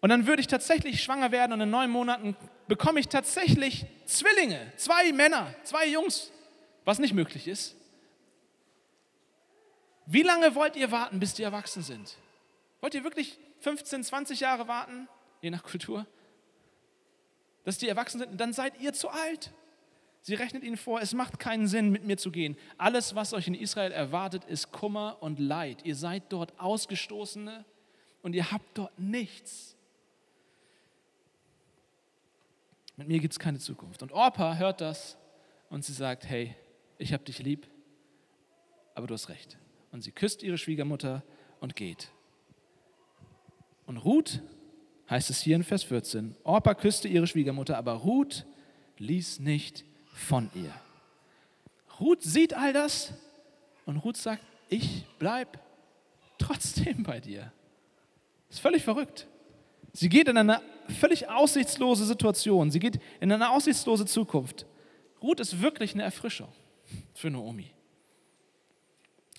Und 0.00 0.08
dann 0.08 0.26
würde 0.26 0.40
ich 0.40 0.46
tatsächlich 0.46 1.02
schwanger 1.02 1.30
werden 1.30 1.52
und 1.52 1.60
in 1.60 1.70
neun 1.70 1.90
Monaten 1.90 2.36
bekomme 2.66 3.00
ich 3.00 3.08
tatsächlich 3.08 3.86
Zwillinge, 4.06 4.72
zwei 4.76 5.12
Männer, 5.12 5.54
zwei 5.62 5.86
Jungs, 5.86 6.32
was 6.84 6.98
nicht 6.98 7.12
möglich 7.12 7.46
ist. 7.46 7.76
Wie 10.06 10.22
lange 10.22 10.54
wollt 10.54 10.74
ihr 10.76 10.90
warten, 10.90 11.20
bis 11.20 11.34
die 11.34 11.42
erwachsen 11.42 11.82
sind? 11.82 12.16
Wollt 12.80 12.94
ihr 12.94 13.04
wirklich 13.04 13.38
15, 13.60 14.02
20 14.04 14.40
Jahre 14.40 14.66
warten, 14.66 15.06
je 15.42 15.50
nach 15.50 15.62
Kultur, 15.62 16.06
dass 17.64 17.76
die 17.76 17.88
erwachsen 17.88 18.20
sind? 18.20 18.40
Dann 18.40 18.52
seid 18.52 18.80
ihr 18.80 18.94
zu 18.94 19.10
alt. 19.10 19.52
Sie 20.22 20.34
rechnet 20.34 20.64
ihnen 20.64 20.76
vor, 20.76 21.00
es 21.00 21.14
macht 21.14 21.38
keinen 21.38 21.66
Sinn, 21.66 21.90
mit 21.90 22.04
mir 22.04 22.18
zu 22.18 22.30
gehen. 22.30 22.56
Alles, 22.76 23.14
was 23.14 23.32
euch 23.32 23.48
in 23.48 23.54
Israel 23.54 23.90
erwartet, 23.90 24.44
ist 24.44 24.70
Kummer 24.70 25.16
und 25.20 25.38
Leid. 25.38 25.84
Ihr 25.84 25.96
seid 25.96 26.24
dort 26.28 26.58
Ausgestoßene 26.60 27.64
und 28.22 28.34
ihr 28.34 28.52
habt 28.52 28.76
dort 28.76 28.98
nichts. 28.98 29.76
Mit 32.96 33.08
mir 33.08 33.18
gibt 33.18 33.32
es 33.32 33.38
keine 33.38 33.58
Zukunft. 33.58 34.02
Und 34.02 34.12
Orpa 34.12 34.56
hört 34.56 34.82
das 34.82 35.16
und 35.70 35.86
sie 35.86 35.94
sagt, 35.94 36.26
hey, 36.28 36.54
ich 36.98 37.14
habe 37.14 37.24
dich 37.24 37.38
lieb, 37.38 37.66
aber 38.94 39.06
du 39.06 39.14
hast 39.14 39.30
recht. 39.30 39.56
Und 39.90 40.02
sie 40.02 40.12
küsst 40.12 40.42
ihre 40.42 40.58
Schwiegermutter 40.58 41.22
und 41.60 41.76
geht. 41.76 42.10
Und 43.86 43.96
Ruth, 43.96 44.42
heißt 45.08 45.30
es 45.30 45.40
hier 45.40 45.56
in 45.56 45.64
Vers 45.64 45.82
14, 45.82 46.36
Orpa 46.44 46.74
küsste 46.74 47.08
ihre 47.08 47.26
Schwiegermutter, 47.26 47.78
aber 47.78 47.94
Ruth 47.94 48.46
ließ 48.98 49.40
nicht 49.40 49.84
von 50.20 50.50
ihr. 50.54 50.72
Ruth 51.98 52.22
sieht 52.22 52.54
all 52.54 52.72
das 52.72 53.12
und 53.86 53.96
Ruth 53.98 54.16
sagt, 54.16 54.42
ich 54.68 55.04
bleibe 55.18 55.58
trotzdem 56.38 57.02
bei 57.02 57.20
dir. 57.20 57.52
Ist 58.48 58.60
völlig 58.60 58.82
verrückt. 58.82 59.26
Sie 59.92 60.08
geht 60.08 60.28
in 60.28 60.36
eine 60.36 60.60
völlig 60.88 61.28
aussichtslose 61.28 62.04
Situation. 62.04 62.70
Sie 62.70 62.78
geht 62.78 63.00
in 63.20 63.32
eine 63.32 63.50
aussichtslose 63.50 64.06
Zukunft. 64.06 64.66
Ruth 65.22 65.40
ist 65.40 65.60
wirklich 65.60 65.94
eine 65.94 66.04
Erfrischung 66.04 66.48
für 67.14 67.30
Naomi. 67.30 67.70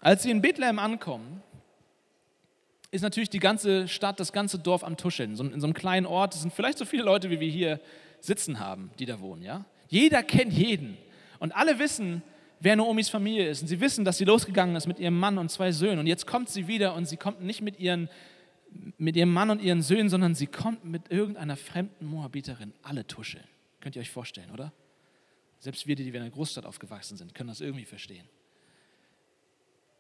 Als 0.01 0.23
sie 0.23 0.31
in 0.31 0.41
Bethlehem 0.41 0.79
ankommen, 0.79 1.41
ist 2.91 3.01
natürlich 3.01 3.29
die 3.29 3.39
ganze 3.39 3.87
Stadt, 3.87 4.19
das 4.19 4.33
ganze 4.33 4.59
Dorf 4.59 4.83
am 4.83 4.97
Tuscheln. 4.97 5.31
In 5.31 5.61
so 5.61 5.65
einem 5.65 5.73
kleinen 5.73 6.05
Ort, 6.05 6.33
sind 6.33 6.53
vielleicht 6.53 6.77
so 6.77 6.85
viele 6.85 7.03
Leute, 7.03 7.29
wie 7.29 7.39
wir 7.39 7.49
hier 7.49 7.79
sitzen 8.19 8.59
haben, 8.59 8.91
die 8.99 9.05
da 9.05 9.19
wohnen. 9.21 9.43
Ja? 9.43 9.65
Jeder 9.91 10.23
kennt 10.23 10.54
jeden. 10.54 10.97
Und 11.39 11.54
alle 11.54 11.77
wissen, 11.77 12.23
wer 12.62 12.77
Naomis 12.77 13.10
Familie 13.10 13.49
ist. 13.49 13.62
Und 13.62 13.67
sie 13.67 13.82
wissen, 13.82 14.06
dass 14.06 14.17
sie 14.17 14.23
losgegangen 14.23 14.73
ist 14.77 14.88
mit 14.88 14.99
ihrem 14.99 15.19
Mann 15.19 15.38
und 15.38 15.51
zwei 15.51 15.73
Söhnen. 15.73 15.99
Und 15.99 16.08
jetzt 16.08 16.25
kommt 16.25 16.47
sie 16.47 16.67
wieder 16.67 16.95
und 16.95 17.06
sie 17.06 17.17
kommt 17.17 17.41
nicht 17.41 17.62
mit, 17.62 17.77
ihren, 17.77 18.10
mit 18.97 19.17
ihrem 19.17 19.34
Mann 19.34 19.49
und 19.49 19.62
ihren 19.62 19.82
Söhnen, 19.82 20.08
sondern 20.08 20.34
sie 20.34 20.47
kommt 20.47 20.86
mit 20.86 21.12
irgendeiner 21.12 21.58
fremden 21.58 22.06
Moabiterin. 22.06 22.73
Alle 22.84 23.06
tuscheln. 23.06 23.43
Könnt 23.82 23.97
ihr 23.97 24.01
euch 24.01 24.10
vorstellen, 24.10 24.49
oder? 24.51 24.71
Selbst 25.60 25.86
wir, 25.88 25.97
die 25.97 26.08
in 26.08 26.15
einer 26.15 26.30
Großstadt 26.30 26.65
aufgewachsen 26.65 27.17
sind, 27.17 27.36
können 27.36 27.49
das 27.49 27.60
irgendwie 27.60 27.86
verstehen. 27.86 28.30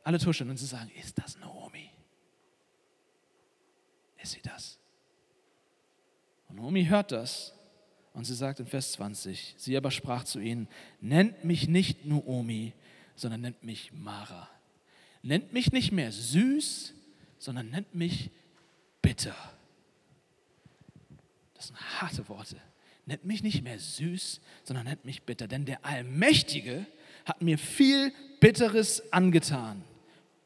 Alle 0.05 0.19
tuscheln 0.19 0.49
und 0.49 0.55
sie 0.55 0.67
sagen, 0.67 0.89
ist 0.97 1.17
das 1.17 1.37
Naomi? 1.37 1.89
Ist 4.23 4.31
sie 4.31 4.41
das? 4.41 4.79
Und 6.47 6.55
Naomi 6.55 6.85
hört 6.85 7.11
das 7.11 7.53
und 8.13 8.25
sie 8.25 8.35
sagt 8.35 8.59
in 8.59 8.65
Vers 8.65 8.93
20, 8.93 9.55
sie 9.57 9.77
aber 9.77 9.91
sprach 9.91 10.23
zu 10.23 10.39
ihnen, 10.39 10.67
nennt 10.99 11.45
mich 11.45 11.67
nicht 11.67 12.05
Naomi, 12.05 12.73
sondern 13.15 13.41
nennt 13.41 13.63
mich 13.63 13.91
Mara. 13.93 14.49
Nennt 15.23 15.53
mich 15.53 15.71
nicht 15.71 15.91
mehr 15.91 16.11
süß, 16.11 16.93
sondern 17.37 17.69
nennt 17.69 17.93
mich 17.95 18.31
bitter. 19.01 19.35
Das 21.53 21.67
sind 21.67 21.77
harte 22.01 22.27
Worte. 22.27 22.57
Nennt 23.05 23.25
mich 23.25 23.43
nicht 23.43 23.63
mehr 23.63 23.79
süß, 23.79 24.41
sondern 24.63 24.85
nennt 24.85 25.05
mich 25.05 25.23
bitter. 25.23 25.47
Denn 25.47 25.65
der 25.65 25.85
Allmächtige 25.85 26.85
hat 27.25 27.41
mir 27.41 27.57
viel 27.57 28.13
Bitteres 28.39 29.11
angetan. 29.13 29.83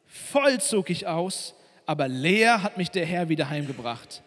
Voll 0.06 0.60
zog 0.62 0.90
ich 0.90 1.08
aus, 1.08 1.56
aber 1.86 2.08
leer 2.08 2.64
hat 2.64 2.78
mich 2.78 2.90
der 2.90 3.06
Herr 3.06 3.30
wieder 3.30 3.50
heimgebracht. 3.50 4.24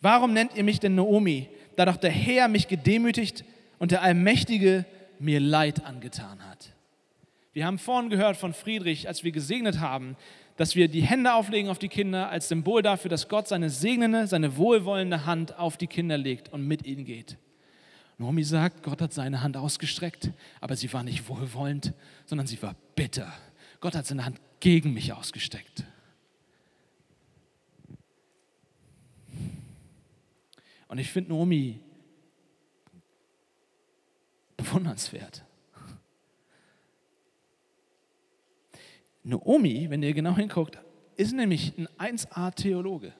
Warum 0.00 0.32
nennt 0.32 0.54
ihr 0.56 0.64
mich 0.64 0.80
denn 0.80 0.94
Naomi? 0.94 1.48
Da 1.80 1.86
doch 1.86 1.96
der 1.96 2.10
Herr 2.10 2.48
mich 2.48 2.68
gedemütigt 2.68 3.42
und 3.78 3.90
der 3.90 4.02
Allmächtige 4.02 4.84
mir 5.18 5.40
Leid 5.40 5.86
angetan 5.86 6.46
hat. 6.46 6.74
Wir 7.54 7.64
haben 7.64 7.78
vorhin 7.78 8.10
gehört 8.10 8.36
von 8.36 8.52
Friedrich, 8.52 9.08
als 9.08 9.24
wir 9.24 9.32
gesegnet 9.32 9.80
haben, 9.80 10.14
dass 10.58 10.76
wir 10.76 10.88
die 10.88 11.00
Hände 11.00 11.32
auflegen 11.32 11.70
auf 11.70 11.78
die 11.78 11.88
Kinder 11.88 12.28
als 12.28 12.48
Symbol 12.48 12.82
dafür, 12.82 13.08
dass 13.08 13.30
Gott 13.30 13.48
seine 13.48 13.70
segnende, 13.70 14.26
seine 14.26 14.58
wohlwollende 14.58 15.24
Hand 15.24 15.58
auf 15.58 15.78
die 15.78 15.86
Kinder 15.86 16.18
legt 16.18 16.52
und 16.52 16.68
mit 16.68 16.84
ihnen 16.84 17.06
geht. 17.06 17.38
Naomi 18.18 18.44
sagt, 18.44 18.82
Gott 18.82 19.00
hat 19.00 19.14
seine 19.14 19.42
Hand 19.42 19.56
ausgestreckt, 19.56 20.32
aber 20.60 20.76
sie 20.76 20.92
war 20.92 21.02
nicht 21.02 21.30
wohlwollend, 21.30 21.94
sondern 22.26 22.46
sie 22.46 22.60
war 22.62 22.76
bitter. 22.94 23.32
Gott 23.80 23.96
hat 23.96 24.04
seine 24.04 24.26
Hand 24.26 24.38
gegen 24.60 24.92
mich 24.92 25.14
ausgestreckt. 25.14 25.84
Und 30.90 30.98
ich 30.98 31.08
finde 31.08 31.32
Naomi 31.32 31.78
bewundernswert. 34.56 35.44
Naomi, 39.22 39.88
wenn 39.88 40.02
ihr 40.02 40.12
genau 40.12 40.34
hinguckt, 40.34 40.80
ist 41.16 41.32
nämlich 41.32 41.74
ein 41.78 41.86
1A-Theologe. 42.16 43.12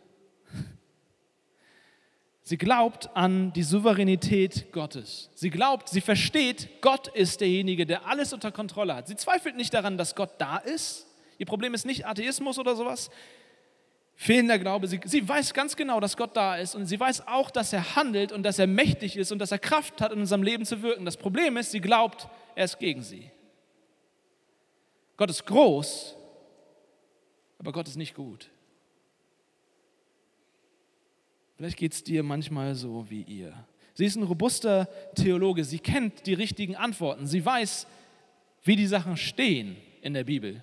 Sie 2.42 2.58
glaubt 2.58 3.08
an 3.14 3.52
die 3.52 3.62
Souveränität 3.62 4.72
Gottes. 4.72 5.30
Sie 5.36 5.50
glaubt, 5.50 5.90
sie 5.90 6.00
versteht, 6.00 6.80
Gott 6.80 7.06
ist 7.06 7.40
derjenige, 7.40 7.86
der 7.86 8.04
alles 8.04 8.32
unter 8.32 8.50
Kontrolle 8.50 8.96
hat. 8.96 9.06
Sie 9.06 9.14
zweifelt 9.14 9.54
nicht 9.54 9.72
daran, 9.72 9.96
dass 9.96 10.16
Gott 10.16 10.32
da 10.38 10.56
ist. 10.56 11.06
Ihr 11.38 11.46
Problem 11.46 11.72
ist 11.74 11.86
nicht 11.86 12.04
Atheismus 12.04 12.58
oder 12.58 12.74
sowas. 12.74 13.10
Fehlender 14.22 14.58
Glaube. 14.58 14.86
Sie, 14.86 15.00
sie 15.06 15.26
weiß 15.26 15.54
ganz 15.54 15.76
genau, 15.76 15.98
dass 15.98 16.14
Gott 16.14 16.36
da 16.36 16.56
ist 16.56 16.74
und 16.74 16.84
sie 16.84 17.00
weiß 17.00 17.26
auch, 17.26 17.50
dass 17.50 17.72
er 17.72 17.96
handelt 17.96 18.32
und 18.32 18.42
dass 18.42 18.58
er 18.58 18.66
mächtig 18.66 19.16
ist 19.16 19.32
und 19.32 19.38
dass 19.38 19.50
er 19.50 19.58
Kraft 19.58 20.02
hat, 20.02 20.12
in 20.12 20.20
unserem 20.20 20.42
Leben 20.42 20.66
zu 20.66 20.82
wirken. 20.82 21.06
Das 21.06 21.16
Problem 21.16 21.56
ist, 21.56 21.70
sie 21.70 21.80
glaubt, 21.80 22.28
er 22.54 22.66
ist 22.66 22.78
gegen 22.78 23.00
sie. 23.02 23.30
Gott 25.16 25.30
ist 25.30 25.46
groß, 25.46 26.16
aber 27.58 27.72
Gott 27.72 27.88
ist 27.88 27.96
nicht 27.96 28.14
gut. 28.14 28.50
Vielleicht 31.56 31.78
geht 31.78 31.94
es 31.94 32.04
dir 32.04 32.22
manchmal 32.22 32.74
so 32.74 33.08
wie 33.08 33.22
ihr. 33.22 33.54
Sie 33.94 34.04
ist 34.04 34.16
ein 34.16 34.24
robuster 34.24 34.84
Theologe. 35.14 35.64
Sie 35.64 35.78
kennt 35.78 36.26
die 36.26 36.34
richtigen 36.34 36.76
Antworten. 36.76 37.26
Sie 37.26 37.42
weiß, 37.42 37.86
wie 38.64 38.76
die 38.76 38.86
Sachen 38.86 39.16
stehen 39.16 39.78
in 40.02 40.12
der 40.12 40.24
Bibel. 40.24 40.62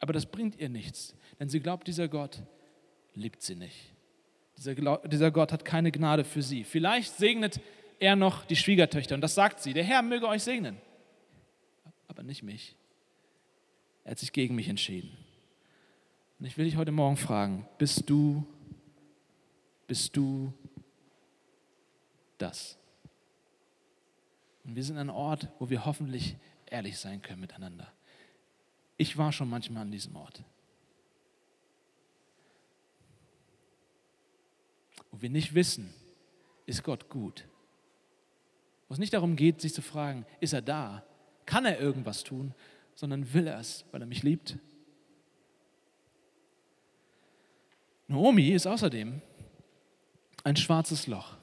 Aber 0.00 0.12
das 0.12 0.26
bringt 0.26 0.58
ihr 0.58 0.68
nichts, 0.68 1.14
denn 1.38 1.48
sie 1.48 1.60
glaubt, 1.60 1.86
dieser 1.86 2.08
Gott 2.08 2.42
liebt 3.14 3.42
sie 3.42 3.54
nicht. 3.54 3.94
Dieser, 4.56 4.74
dieser 4.98 5.30
Gott 5.30 5.52
hat 5.52 5.64
keine 5.64 5.92
Gnade 5.92 6.24
für 6.24 6.42
sie. 6.42 6.64
Vielleicht 6.64 7.16
segnet 7.16 7.60
er 7.98 8.16
noch 8.16 8.44
die 8.44 8.56
Schwiegertöchter 8.56 9.14
und 9.14 9.20
das 9.20 9.34
sagt 9.34 9.60
sie. 9.60 9.74
Der 9.74 9.84
Herr 9.84 10.02
möge 10.02 10.26
euch 10.26 10.42
segnen, 10.42 10.78
aber 12.08 12.22
nicht 12.22 12.42
mich. 12.42 12.74
Er 14.04 14.12
hat 14.12 14.18
sich 14.18 14.32
gegen 14.32 14.54
mich 14.54 14.68
entschieden. 14.68 15.16
Und 16.38 16.46
ich 16.46 16.56
will 16.56 16.64
dich 16.64 16.76
heute 16.76 16.92
Morgen 16.92 17.18
fragen, 17.18 17.66
bist 17.76 18.08
du, 18.08 18.46
bist 19.86 20.16
du 20.16 20.52
das? 22.38 22.78
Und 24.64 24.74
wir 24.74 24.84
sind 24.84 24.96
ein 24.96 25.10
Ort, 25.10 25.48
wo 25.58 25.68
wir 25.68 25.84
hoffentlich 25.84 26.36
ehrlich 26.66 26.98
sein 26.98 27.20
können 27.20 27.40
miteinander. 27.40 27.92
Ich 29.00 29.16
war 29.16 29.32
schon 29.32 29.48
manchmal 29.48 29.84
an 29.84 29.90
diesem 29.90 30.14
Ort. 30.14 30.44
Wo 35.10 35.22
wir 35.22 35.30
nicht 35.30 35.54
wissen, 35.54 35.94
ist 36.66 36.82
Gott 36.82 37.08
gut. 37.08 37.48
Wo 38.86 38.92
es 38.92 38.98
nicht 38.98 39.14
darum 39.14 39.36
geht, 39.36 39.62
sich 39.62 39.72
zu 39.72 39.80
fragen, 39.80 40.26
ist 40.38 40.52
er 40.52 40.60
da? 40.60 41.02
Kann 41.46 41.64
er 41.64 41.80
irgendwas 41.80 42.24
tun? 42.24 42.54
Sondern 42.94 43.32
will 43.32 43.46
er 43.46 43.58
es, 43.58 43.86
weil 43.90 44.02
er 44.02 44.06
mich 44.06 44.22
liebt 44.22 44.58
Naomi 48.06 48.48
ist 48.48 48.66
außerdem 48.66 49.22
ein 50.44 50.56
schwarzes 50.56 51.06
Loch. 51.06 51.38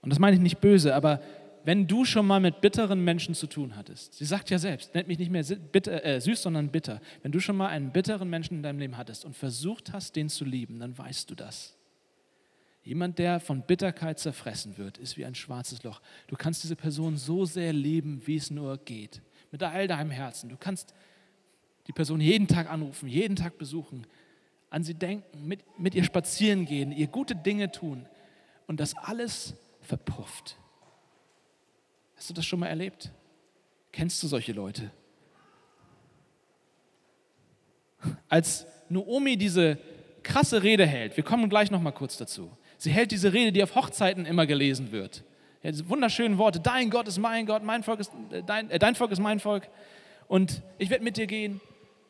Und 0.00 0.10
das 0.10 0.20
meine 0.20 0.36
ich 0.36 0.42
nicht 0.42 0.60
böse, 0.60 0.94
aber 0.94 1.20
wenn 1.68 1.86
du 1.86 2.06
schon 2.06 2.26
mal 2.26 2.40
mit 2.40 2.62
bitteren 2.62 3.04
Menschen 3.04 3.34
zu 3.34 3.46
tun 3.46 3.76
hattest, 3.76 4.14
sie 4.14 4.24
sagt 4.24 4.48
ja 4.48 4.58
selbst, 4.58 4.94
nennt 4.94 5.06
mich 5.06 5.18
nicht 5.18 5.30
mehr 5.30 5.44
bitter, 5.44 6.02
äh, 6.02 6.18
süß, 6.18 6.40
sondern 6.40 6.70
bitter. 6.70 7.02
Wenn 7.20 7.30
du 7.30 7.40
schon 7.40 7.58
mal 7.58 7.66
einen 7.66 7.92
bitteren 7.92 8.30
Menschen 8.30 8.54
in 8.54 8.62
deinem 8.62 8.78
Leben 8.78 8.96
hattest 8.96 9.26
und 9.26 9.36
versucht 9.36 9.92
hast, 9.92 10.16
den 10.16 10.30
zu 10.30 10.46
lieben, 10.46 10.80
dann 10.80 10.96
weißt 10.96 11.28
du 11.28 11.34
das. 11.34 11.76
Jemand, 12.84 13.18
der 13.18 13.38
von 13.38 13.60
Bitterkeit 13.60 14.18
zerfressen 14.18 14.78
wird, 14.78 14.96
ist 14.96 15.18
wie 15.18 15.26
ein 15.26 15.34
schwarzes 15.34 15.82
Loch. 15.82 16.00
Du 16.26 16.36
kannst 16.36 16.62
diese 16.62 16.74
Person 16.74 17.18
so 17.18 17.44
sehr 17.44 17.74
lieben, 17.74 18.22
wie 18.24 18.36
es 18.36 18.50
nur 18.50 18.78
geht. 18.78 19.20
Mit 19.52 19.62
all 19.62 19.86
deinem 19.88 20.10
Herzen. 20.10 20.48
Du 20.48 20.56
kannst 20.56 20.94
die 21.86 21.92
Person 21.92 22.22
jeden 22.22 22.48
Tag 22.48 22.70
anrufen, 22.70 23.10
jeden 23.10 23.36
Tag 23.36 23.58
besuchen, 23.58 24.06
an 24.70 24.84
sie 24.84 24.94
denken, 24.94 25.46
mit, 25.46 25.60
mit 25.78 25.94
ihr 25.94 26.04
spazieren 26.04 26.64
gehen, 26.64 26.92
ihr 26.92 27.08
gute 27.08 27.36
Dinge 27.36 27.70
tun 27.70 28.06
und 28.66 28.80
das 28.80 28.96
alles 28.96 29.52
verpufft. 29.82 30.56
Hast 32.18 32.28
du 32.28 32.34
das 32.34 32.44
schon 32.44 32.58
mal 32.58 32.66
erlebt? 32.66 33.10
Kennst 33.92 34.22
du 34.22 34.26
solche 34.26 34.52
Leute? 34.52 34.90
Als 38.28 38.66
Naomi 38.88 39.36
diese 39.36 39.78
krasse 40.22 40.62
Rede 40.62 40.84
hält, 40.84 41.16
wir 41.16 41.24
kommen 41.24 41.48
gleich 41.48 41.70
noch 41.70 41.80
mal 41.80 41.92
kurz 41.92 42.16
dazu. 42.16 42.50
Sie 42.76 42.90
hält 42.90 43.12
diese 43.12 43.32
Rede, 43.32 43.52
die 43.52 43.62
auf 43.62 43.74
Hochzeiten 43.74 44.26
immer 44.26 44.46
gelesen 44.46 44.92
wird. 44.92 45.24
Ja, 45.62 45.70
diese 45.70 45.88
wunderschönen 45.88 46.38
Worte: 46.38 46.60
Dein 46.60 46.90
Gott 46.90 47.08
ist 47.08 47.18
mein 47.18 47.46
Gott, 47.46 47.62
mein 47.62 47.82
Volk 47.82 48.00
ist 48.00 48.12
äh, 48.30 48.42
dein, 48.42 48.68
äh, 48.70 48.78
dein 48.78 48.94
Volk 48.94 49.10
ist 49.12 49.20
mein 49.20 49.40
Volk 49.40 49.68
und 50.26 50.62
ich 50.78 50.90
werde 50.90 51.04
mit 51.04 51.16
dir 51.16 51.26
gehen 51.26 51.60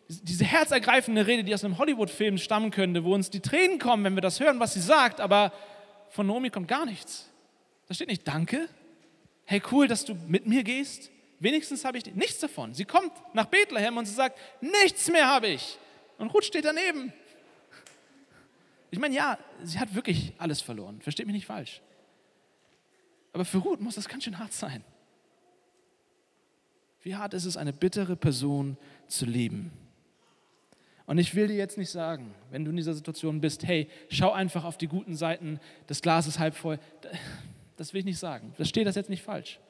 diese 0.08 0.44
herzergreifende 0.44 1.26
Rede, 1.26 1.44
die 1.44 1.52
aus 1.52 1.64
einem 1.64 1.76
Hollywood-Film 1.76 2.38
stammen 2.38 2.70
könnte, 2.70 3.04
wo 3.04 3.14
uns 3.14 3.28
die 3.28 3.40
Tränen 3.40 3.78
kommen, 3.78 4.04
wenn 4.04 4.14
wir 4.14 4.22
das 4.22 4.40
hören, 4.40 4.58
was 4.58 4.72
sie 4.72 4.80
sagt, 4.80 5.20
aber 5.20 5.52
von 6.08 6.26
Naomi 6.26 6.48
kommt 6.48 6.66
gar 6.66 6.86
nichts. 6.86 7.28
Da 7.86 7.94
steht 7.94 8.08
nicht 8.08 8.26
Danke. 8.26 8.68
Hey, 9.50 9.62
cool, 9.72 9.88
dass 9.88 10.04
du 10.04 10.14
mit 10.26 10.46
mir 10.46 10.62
gehst. 10.62 11.10
Wenigstens 11.40 11.82
habe 11.86 11.96
ich 11.96 12.04
nichts 12.14 12.38
davon. 12.38 12.74
Sie 12.74 12.84
kommt 12.84 13.12
nach 13.32 13.46
Bethlehem 13.46 13.96
und 13.96 14.04
sie 14.04 14.12
sagt, 14.12 14.38
nichts 14.60 15.10
mehr 15.10 15.26
habe 15.26 15.46
ich. 15.46 15.78
Und 16.18 16.28
Ruth 16.34 16.44
steht 16.44 16.66
daneben. 16.66 17.14
Ich 18.90 18.98
meine, 18.98 19.14
ja, 19.14 19.38
sie 19.62 19.78
hat 19.80 19.94
wirklich 19.94 20.34
alles 20.36 20.60
verloren. 20.60 21.00
Versteht 21.00 21.24
mich 21.24 21.32
nicht 21.32 21.46
falsch. 21.46 21.80
Aber 23.32 23.46
für 23.46 23.56
Ruth 23.56 23.80
muss 23.80 23.94
das 23.94 24.06
ganz 24.06 24.24
schön 24.24 24.38
hart 24.38 24.52
sein. 24.52 24.84
Wie 27.00 27.16
hart 27.16 27.32
ist 27.32 27.46
es, 27.46 27.56
eine 27.56 27.72
bittere 27.72 28.16
Person 28.16 28.76
zu 29.06 29.24
lieben? 29.24 29.72
Und 31.06 31.16
ich 31.16 31.34
will 31.34 31.48
dir 31.48 31.56
jetzt 31.56 31.78
nicht 31.78 31.90
sagen, 31.90 32.34
wenn 32.50 32.66
du 32.66 32.70
in 32.70 32.76
dieser 32.76 32.92
Situation 32.92 33.40
bist, 33.40 33.66
hey, 33.66 33.88
schau 34.10 34.30
einfach 34.30 34.64
auf 34.64 34.76
die 34.76 34.88
guten 34.88 35.16
Seiten, 35.16 35.58
das 35.86 36.02
Glas 36.02 36.26
ist 36.26 36.38
halb 36.38 36.54
voll. 36.54 36.78
Das 37.78 37.94
will 37.94 38.00
ich 38.00 38.04
nicht 38.04 38.18
sagen. 38.18 38.52
Das 38.58 38.68
steht 38.68 38.86
das 38.86 38.96
jetzt 38.96 39.08
nicht 39.08 39.22
falsch. 39.22 39.60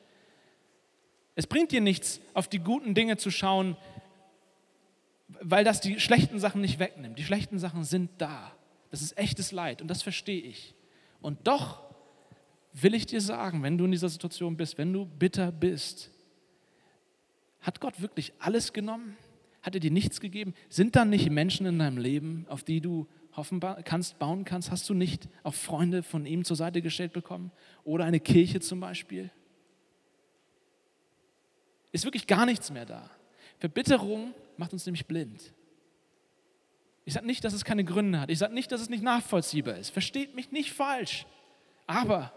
Es 1.35 1.47
bringt 1.47 1.71
dir 1.71 1.83
nichts, 1.83 2.21
auf 2.35 2.49
die 2.49 2.59
guten 2.59 2.95
Dinge 2.95 3.19
zu 3.19 3.31
schauen, 3.31 3.77
weil 5.41 5.63
das 5.63 5.81
die 5.81 6.01
schlechten 6.01 6.41
Sachen 6.41 6.63
nicht 6.63 6.79
wegnimmt. 6.79 7.19
Die 7.19 7.25
schlechten 7.25 7.59
Sachen 7.59 7.85
sind 7.85 8.11
da. 8.19 8.53
Das 8.91 9.03
ist 9.03 9.17
echtes 9.19 9.53
Leid 9.53 9.83
und 9.83 9.89
das 9.89 10.03
verstehe 10.03 10.41
ich. 10.41 10.75
Und 11.21 11.47
doch 11.47 11.83
will 12.73 12.95
ich 12.95 13.05
dir 13.05 13.21
sagen, 13.21 13.63
wenn 13.63 13.77
du 13.77 13.85
in 13.85 13.93
dieser 13.93 14.09
Situation 14.09 14.57
bist, 14.57 14.79
wenn 14.79 14.93
du 14.93 15.05
bitter 15.05 15.53
bist, 15.53 16.11
hat 17.61 17.81
Gott 17.81 18.01
wirklich 18.01 18.33
alles 18.39 18.73
genommen? 18.73 19.17
Hat 19.61 19.75
er 19.75 19.81
dir 19.81 19.91
nichts 19.91 20.21
gegeben? 20.21 20.55
Sind 20.71 20.97
da 20.97 21.05
nicht 21.05 21.29
Menschen 21.29 21.67
in 21.67 21.79
deinem 21.79 21.99
Leben, 21.99 22.47
auf 22.49 22.63
die 22.63 22.81
du 22.81 23.07
hoffen 23.39 23.61
kannst, 23.85 24.19
bauen 24.19 24.45
kannst? 24.45 24.71
Hast 24.71 24.89
du 24.91 24.95
nicht 24.95 25.29
auch 25.43 25.55
Freunde 25.55 26.03
von 26.03 26.27
ihm 26.27 26.45
zur 26.45 26.57
Seite 26.57 26.83
gestellt 26.83 27.15
bekommen? 27.15 27.51
Oder 27.85 28.05
eine 28.05 28.21
Kirche 28.21 28.61
zum 28.61 28.81
Beispiel? 28.81 29.31
Ist 31.93 32.05
wirklich 32.05 32.27
gar 32.27 32.45
nichts 32.45 32.71
mehr 32.71 32.85
da. 32.85 33.11
Verbitterung 33.59 34.35
macht 34.59 34.75
uns 34.75 34.85
nämlich 34.85 35.07
blind. 35.07 35.55
Ich 37.07 37.15
sage 37.15 37.27
nicht, 37.27 37.43
dass 37.43 37.55
es 37.55 37.65
keine 37.65 37.85
Gründe 37.85 38.21
hat. 38.21 38.31
Ich 38.31 38.39
sage 38.39 38.53
nicht, 38.53 38.71
dass 38.71 38.83
es 38.83 38.91
nicht 38.91 39.03
nachvollziehbar 39.03 39.77
ist. 39.79 39.89
Versteht 39.89 40.35
mich 40.35 40.53
nicht 40.53 40.73
falsch. 40.73 41.25
Aber 41.87 42.33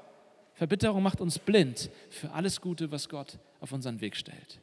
Verbitterung 0.54 1.04
macht 1.04 1.20
uns 1.20 1.38
blind 1.40 1.90
für 2.10 2.32
alles 2.32 2.62
Gute, 2.62 2.90
was 2.92 3.10
Gott 3.10 3.38
auf 3.60 3.74
unseren 3.74 4.00
Weg 4.00 4.16
stellt. 4.16 4.62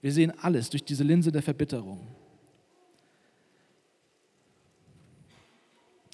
Wir 0.00 0.12
sehen 0.12 0.32
alles 0.38 0.70
durch 0.70 0.84
diese 0.84 1.04
Linse 1.04 1.30
der 1.30 1.42
Verbitterung. 1.42 2.06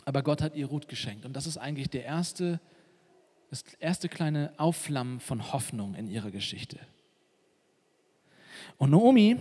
Aber 0.05 0.23
Gott 0.23 0.43
hat 0.43 0.55
ihr 0.55 0.67
Ruth 0.67 0.89
geschenkt. 0.89 1.25
Und 1.25 1.35
das 1.35 1.47
ist 1.47 1.57
eigentlich 1.57 1.89
der 1.89 2.05
erste, 2.05 2.61
das 3.51 3.65
erste 3.79 4.09
kleine 4.09 4.53
Aufflammen 4.59 5.21
von 5.21 5.53
Hoffnung 5.53 5.95
in 5.95 6.09
ihrer 6.09 6.31
Geschichte. 6.31 6.79
Und 8.77 8.91
Naomi, 8.91 9.37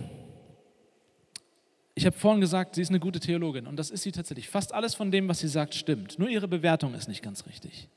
ich 1.94 2.06
habe 2.06 2.16
vorhin 2.16 2.40
gesagt, 2.40 2.74
sie 2.74 2.82
ist 2.82 2.88
eine 2.88 3.00
gute 3.00 3.20
Theologin. 3.20 3.66
Und 3.66 3.76
das 3.76 3.90
ist 3.90 4.02
sie 4.02 4.12
tatsächlich. 4.12 4.48
Fast 4.48 4.72
alles 4.72 4.94
von 4.94 5.10
dem, 5.10 5.28
was 5.28 5.40
sie 5.40 5.48
sagt, 5.48 5.74
stimmt. 5.74 6.18
Nur 6.18 6.28
ihre 6.28 6.48
Bewertung 6.48 6.94
ist 6.94 7.08
nicht 7.08 7.22
ganz 7.22 7.46
richtig. 7.46 7.88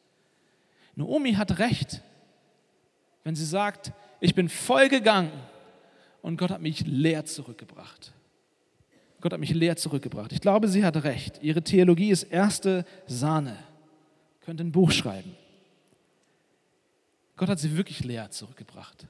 Naomi 0.96 1.34
hat 1.34 1.60
recht, 1.60 2.02
wenn 3.24 3.36
sie 3.36 3.46
sagt, 3.46 3.92
ich 4.20 4.34
bin 4.34 4.50
voll 4.50 4.90
gegangen 4.90 5.32
und 6.22 6.38
Gott 6.38 6.50
hat 6.50 6.62
mich 6.62 6.86
leer 6.86 7.26
zurückgebracht. 7.26 8.14
Gott 9.22 9.34
hat 9.34 9.40
mich 9.40 9.54
leer 9.54 9.76
zurückgebracht. 9.76 10.32
Ich 10.32 10.42
glaube, 10.42 10.68
sie 10.68 10.86
hat 10.86 11.04
recht. 11.04 11.42
Ihre 11.42 11.64
Theologie 11.64 12.12
ist 12.12 12.24
erste 12.24 12.86
Sahne. 13.08 13.58
Könnte 14.42 14.64
ein 14.64 14.72
Buch 14.72 14.92
schreiben. 14.92 15.36
Gott 17.36 17.50
hat 17.50 17.60
sie 17.60 17.76
wirklich 17.78 18.04
leer 18.04 18.32
zurückgebracht. 18.32 19.08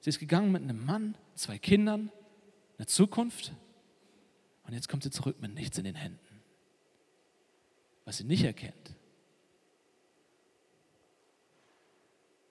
Sie 0.00 0.10
ist 0.10 0.18
gegangen 0.18 0.52
mit 0.52 0.62
einem 0.62 0.84
Mann, 0.84 1.14
zwei 1.34 1.58
Kindern, 1.58 2.10
einer 2.78 2.86
Zukunft 2.86 3.52
und 4.66 4.72
jetzt 4.72 4.88
kommt 4.88 5.02
sie 5.02 5.10
zurück 5.10 5.36
mit 5.40 5.54
nichts 5.54 5.76
in 5.76 5.84
den 5.84 5.94
Händen. 5.94 6.18
Was 8.04 8.18
sie 8.18 8.24
nicht 8.24 8.44
erkennt, 8.44 8.94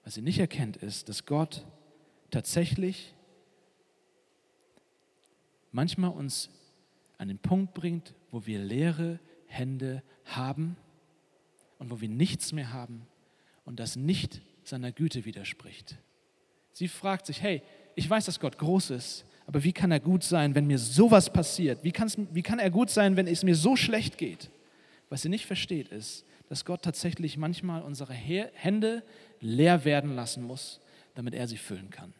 Was 0.09 0.15
sie 0.15 0.23
nicht 0.23 0.39
erkennt, 0.39 0.75
ist, 0.75 1.07
dass 1.07 1.27
Gott 1.27 1.67
tatsächlich 2.31 3.13
manchmal 5.71 6.11
uns 6.11 6.49
an 7.17 7.27
den 7.27 7.37
Punkt 7.37 7.73
bringt, 7.73 8.13
wo 8.31 8.45
wir 8.45 8.59
leere 8.59 9.19
Hände 9.47 10.03
haben 10.25 10.77
und 11.77 11.89
wo 11.89 12.01
wir 12.01 12.09
nichts 12.09 12.51
mehr 12.51 12.71
haben 12.71 13.05
und 13.65 13.79
das 13.79 13.95
nicht 13.95 14.41
seiner 14.63 14.91
Güte 14.91 15.25
widerspricht. 15.25 15.97
Sie 16.73 16.87
fragt 16.87 17.25
sich, 17.25 17.41
hey, 17.41 17.61
ich 17.95 18.09
weiß, 18.09 18.25
dass 18.25 18.39
Gott 18.39 18.57
groß 18.57 18.91
ist, 18.91 19.25
aber 19.47 19.63
wie 19.63 19.73
kann 19.73 19.91
er 19.91 19.99
gut 19.99 20.23
sein, 20.23 20.53
wenn 20.55 20.67
mir 20.67 20.77
sowas 20.77 21.33
passiert? 21.33 21.83
Wie, 21.83 21.91
wie 22.31 22.41
kann 22.43 22.59
er 22.59 22.69
gut 22.69 22.89
sein, 22.89 23.17
wenn 23.17 23.27
es 23.27 23.43
mir 23.43 23.55
so 23.55 23.75
schlecht 23.75 24.17
geht? 24.17 24.51
Was 25.09 25.23
sie 25.23 25.29
nicht 25.29 25.47
versteht, 25.47 25.89
ist, 25.89 26.23
dass 26.49 26.65
Gott 26.65 26.83
tatsächlich 26.83 27.37
manchmal 27.37 27.81
unsere 27.81 28.13
Hände 28.13 29.03
leer 29.41 29.85
werden 29.85 30.15
lassen 30.15 30.43
muss, 30.43 30.79
damit 31.15 31.33
er 31.33 31.47
sie 31.47 31.57
füllen 31.57 31.89
kann. 31.89 32.13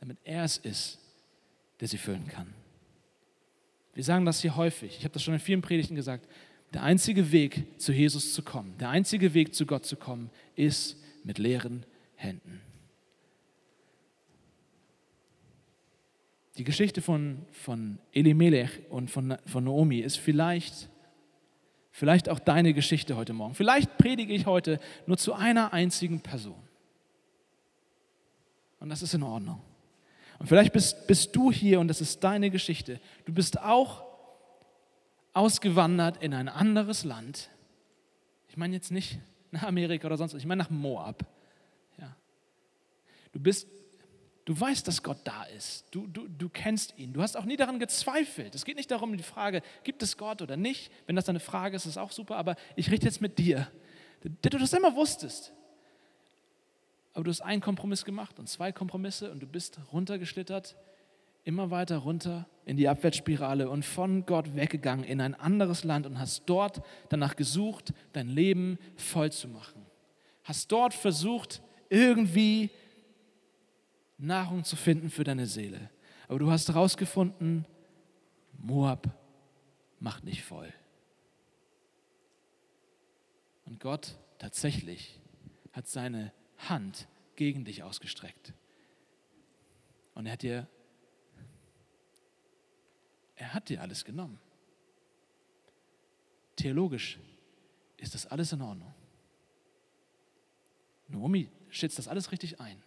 Damit 0.00 0.18
er 0.24 0.44
es 0.44 0.58
ist, 0.58 0.98
der 1.80 1.88
sie 1.88 1.98
füllen 1.98 2.26
kann. 2.28 2.52
Wir 3.94 4.04
sagen 4.04 4.24
das 4.24 4.40
hier 4.40 4.56
häufig. 4.56 4.96
Ich 4.98 5.04
habe 5.04 5.12
das 5.14 5.22
schon 5.22 5.34
in 5.34 5.40
vielen 5.40 5.62
Predigten 5.62 5.94
gesagt. 5.94 6.28
Der 6.72 6.82
einzige 6.82 7.30
Weg, 7.30 7.80
zu 7.80 7.92
Jesus 7.92 8.34
zu 8.34 8.42
kommen, 8.42 8.76
der 8.78 8.90
einzige 8.90 9.32
Weg, 9.34 9.54
zu 9.54 9.64
Gott 9.64 9.86
zu 9.86 9.96
kommen, 9.96 10.30
ist 10.56 11.00
mit 11.22 11.38
leeren 11.38 11.86
Händen. 12.16 12.60
Die 16.56 16.64
Geschichte 16.64 17.02
von, 17.02 17.46
von 17.52 17.98
Elimelech 18.12 18.70
und 18.90 19.10
von, 19.10 19.36
von 19.46 19.64
Naomi 19.64 20.00
ist 20.00 20.16
vielleicht, 20.16 20.88
vielleicht 21.90 22.28
auch 22.28 22.38
deine 22.38 22.74
Geschichte 22.74 23.16
heute 23.16 23.32
Morgen. 23.32 23.54
Vielleicht 23.54 23.96
predige 23.98 24.32
ich 24.32 24.46
heute 24.46 24.80
nur 25.06 25.16
zu 25.16 25.34
einer 25.34 25.72
einzigen 25.72 26.20
Person. 26.20 26.62
Und 28.78 28.88
das 28.88 29.02
ist 29.02 29.14
in 29.14 29.22
Ordnung. 29.22 29.60
Und 30.38 30.48
vielleicht 30.48 30.72
bist, 30.72 31.06
bist 31.06 31.34
du 31.36 31.52
hier 31.52 31.80
und 31.80 31.88
das 31.88 32.00
ist 32.00 32.22
deine 32.24 32.50
Geschichte. 32.50 33.00
Du 33.24 33.32
bist 33.32 33.60
auch 33.60 34.04
ausgewandert 35.32 36.22
in 36.22 36.34
ein 36.34 36.48
anderes 36.48 37.04
Land. 37.04 37.50
Ich 38.48 38.56
meine 38.56 38.74
jetzt 38.74 38.90
nicht 38.90 39.18
nach 39.50 39.64
Amerika 39.64 40.06
oder 40.06 40.16
sonst 40.16 40.34
was, 40.34 40.40
ich 40.40 40.46
meine 40.46 40.62
nach 40.62 40.70
Moab. 40.70 41.24
Ja. 41.98 42.14
Du 43.32 43.40
bist 43.40 43.66
Du 44.44 44.58
weißt, 44.58 44.86
dass 44.86 45.02
Gott 45.02 45.20
da 45.24 45.44
ist. 45.44 45.86
Du, 45.90 46.06
du, 46.06 46.28
du 46.28 46.50
kennst 46.50 46.98
ihn. 46.98 47.14
Du 47.14 47.22
hast 47.22 47.36
auch 47.36 47.46
nie 47.46 47.56
daran 47.56 47.78
gezweifelt. 47.78 48.54
Es 48.54 48.66
geht 48.66 48.76
nicht 48.76 48.90
darum, 48.90 49.16
die 49.16 49.22
Frage, 49.22 49.62
gibt 49.84 50.02
es 50.02 50.18
Gott 50.18 50.42
oder 50.42 50.56
nicht? 50.56 50.92
Wenn 51.06 51.16
das 51.16 51.28
eine 51.30 51.40
Frage 51.40 51.76
ist, 51.76 51.86
ist 51.86 51.96
auch 51.96 52.12
super. 52.12 52.36
Aber 52.36 52.56
ich 52.76 52.90
rede 52.90 53.06
jetzt 53.06 53.22
mit 53.22 53.38
dir, 53.38 53.66
der 54.22 54.50
du 54.50 54.58
das 54.58 54.74
immer 54.74 54.94
wusstest. 54.96 55.54
Aber 57.14 57.24
du 57.24 57.30
hast 57.30 57.40
einen 57.40 57.62
Kompromiss 57.62 58.04
gemacht 58.04 58.38
und 58.38 58.48
zwei 58.48 58.72
Kompromisse 58.72 59.30
und 59.30 59.40
du 59.40 59.46
bist 59.46 59.78
runtergeschlittert, 59.92 60.76
immer 61.44 61.70
weiter 61.70 61.98
runter 61.98 62.48
in 62.64 62.76
die 62.76 62.88
Abwärtsspirale 62.88 63.70
und 63.70 63.84
von 63.84 64.26
Gott 64.26 64.56
weggegangen 64.56 65.04
in 65.04 65.20
ein 65.20 65.34
anderes 65.34 65.84
Land 65.84 66.06
und 66.06 66.18
hast 66.18 66.42
dort 66.46 66.82
danach 67.10 67.36
gesucht, 67.36 67.94
dein 68.12 68.28
Leben 68.28 68.78
voll 68.96 69.30
zu 69.30 69.48
machen. 69.48 69.86
Hast 70.42 70.72
dort 70.72 70.92
versucht, 70.92 71.62
irgendwie 71.88 72.70
Nahrung 74.18 74.64
zu 74.64 74.74
finden 74.74 75.08
für 75.08 75.24
deine 75.24 75.46
Seele. 75.46 75.90
Aber 76.26 76.40
du 76.40 76.50
hast 76.50 76.68
herausgefunden, 76.68 77.64
Moab 78.58 79.08
macht 80.00 80.24
nicht 80.24 80.42
voll. 80.42 80.72
Und 83.66 83.78
Gott 83.78 84.16
tatsächlich 84.38 85.20
hat 85.72 85.86
seine 85.86 86.32
Hand 86.58 87.08
gegen 87.36 87.64
dich 87.64 87.82
ausgestreckt. 87.82 88.52
Und 90.14 90.26
er 90.26 90.32
hat 90.32 90.42
dir, 90.42 90.68
er 93.36 93.54
hat 93.54 93.68
dir 93.68 93.80
alles 93.80 94.04
genommen. 94.04 94.38
Theologisch 96.56 97.18
ist 97.96 98.14
das 98.14 98.26
alles 98.26 98.52
in 98.52 98.62
Ordnung. 98.62 98.94
Naomi 101.08 101.48
schätzt 101.70 101.98
das 101.98 102.08
alles 102.08 102.32
richtig 102.32 102.60
ein. 102.60 102.82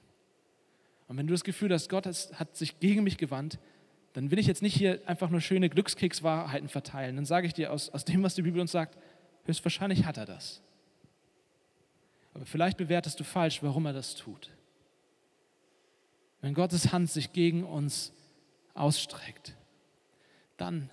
Und 1.08 1.18
wenn 1.18 1.28
du 1.28 1.34
das 1.34 1.44
Gefühl 1.44 1.74
hast, 1.74 1.90
Gott 1.90 2.06
hat 2.06 2.56
sich 2.56 2.80
gegen 2.80 3.04
mich 3.04 3.18
gewandt, 3.18 3.60
dann 4.14 4.32
will 4.32 4.40
ich 4.40 4.48
jetzt 4.48 4.62
nicht 4.62 4.76
hier 4.76 5.02
einfach 5.08 5.30
nur 5.30 5.42
schöne 5.42 5.70
Glückskekswahrheiten 5.70 6.70
verteilen. 6.70 7.16
Dann 7.16 7.26
sage 7.26 7.48
ich 7.48 7.54
dir 7.54 7.72
aus, 7.72 7.90
aus 7.90 8.04
dem, 8.04 8.24
was 8.24 8.36
die 8.36 8.42
Bibel 8.42 8.60
uns 8.60 8.72
sagt, 8.72 8.98
höchstwahrscheinlich 9.46 10.06
hat 10.06 10.18
er 10.18 10.26
das. 10.26 10.62
Aber 12.38 12.46
vielleicht 12.46 12.78
bewertest 12.78 13.20
du 13.20 13.24
falsch, 13.24 13.64
warum 13.64 13.88
er 13.88 13.94
das 13.94 14.14
tut. 14.14 14.52
Wenn 16.40 16.54
Gottes 16.54 16.94
Hand 16.94 17.10
sich 17.10 17.34
gegen 17.34 17.64
uns 17.64 18.14
ausstreckt, 18.76 19.56
dann, 20.56 20.92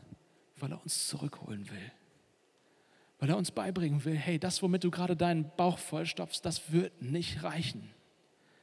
weil 0.57 0.73
er 0.73 0.83
uns 0.83 1.07
zurückholen 1.07 1.69
will. 1.71 1.93
Weil 3.19 3.29
er 3.29 3.37
uns 3.37 3.51
beibringen 3.51 4.07
will, 4.07 4.17
hey, 4.17 4.39
das, 4.39 4.63
womit 4.63 4.85
du 4.85 4.91
gerade 4.91 5.17
deinen 5.17 5.51
Bauch 5.57 5.77
vollstopfst, 5.77 6.41
das 6.43 6.73
wird 6.73 7.03
nicht 7.03 7.43
reichen. 7.43 7.91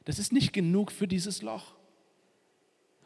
Das 0.04 0.18
ist 0.18 0.32
nicht 0.32 0.52
genug 0.52 0.90
für 0.90 1.06
dieses 1.06 1.40
Loch. 1.40 1.76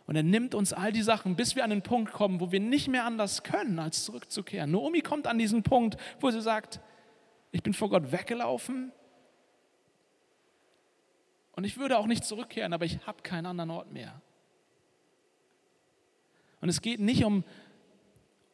Und 0.06 0.16
er 0.16 0.22
nimmt 0.22 0.54
uns 0.54 0.72
all 0.72 0.90
die 0.90 1.02
Sachen, 1.02 1.36
bis 1.36 1.54
wir 1.54 1.64
an 1.64 1.70
den 1.70 1.82
Punkt 1.82 2.12
kommen, 2.12 2.40
wo 2.40 2.50
wir 2.50 2.60
nicht 2.60 2.88
mehr 2.88 3.04
anders 3.04 3.42
können, 3.42 3.78
als 3.78 4.06
zurückzukehren. 4.06 4.70
Naomi 4.70 5.02
kommt 5.02 5.26
an 5.26 5.36
diesen 5.36 5.62
Punkt, 5.62 5.98
wo 6.18 6.30
sie 6.30 6.40
sagt, 6.40 6.80
ich 7.52 7.62
bin 7.62 7.74
vor 7.74 7.90
Gott 7.90 8.10
weggelaufen 8.10 8.90
und 11.56 11.64
ich 11.64 11.78
würde 11.78 11.98
auch 11.98 12.06
nicht 12.06 12.24
zurückkehren, 12.24 12.72
aber 12.72 12.84
ich 12.84 13.04
habe 13.06 13.22
keinen 13.22 13.46
anderen 13.46 13.70
Ort 13.70 13.90
mehr. 13.90 14.20
Und 16.60 16.68
es 16.68 16.80
geht 16.80 17.00
nicht 17.00 17.24
um, 17.24 17.44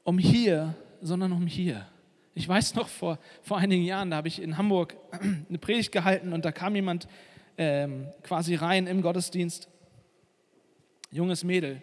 um 0.04 0.18
hier, 0.18 0.74
sondern 1.00 1.32
um 1.32 1.46
hier. 1.46 1.86
Ich 2.34 2.48
weiß 2.48 2.74
noch, 2.76 2.88
vor, 2.88 3.18
vor 3.42 3.58
einigen 3.58 3.84
Jahren, 3.84 4.10
da 4.10 4.16
habe 4.16 4.28
ich 4.28 4.40
in 4.40 4.56
Hamburg 4.56 4.96
eine 5.48 5.58
Predigt 5.58 5.92
gehalten 5.92 6.32
und 6.32 6.44
da 6.44 6.52
kam 6.52 6.74
jemand 6.74 7.08
ähm, 7.58 8.08
quasi 8.22 8.54
rein 8.54 8.86
im 8.86 9.02
Gottesdienst, 9.02 9.68
junges 11.10 11.44
Mädel. 11.44 11.82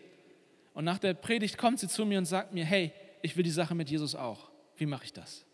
Und 0.73 0.85
nach 0.85 0.99
der 0.99 1.13
Predigt 1.13 1.57
kommt 1.57 1.79
sie 1.79 1.87
zu 1.87 2.05
mir 2.05 2.17
und 2.17 2.25
sagt 2.25 2.53
mir, 2.53 2.65
hey, 2.65 2.93
ich 3.21 3.35
will 3.35 3.43
die 3.43 3.51
Sache 3.51 3.75
mit 3.75 3.89
Jesus 3.89 4.15
auch. 4.15 4.49
Wie 4.77 4.85
mache 4.85 5.03
ich 5.03 5.13
das? 5.13 5.45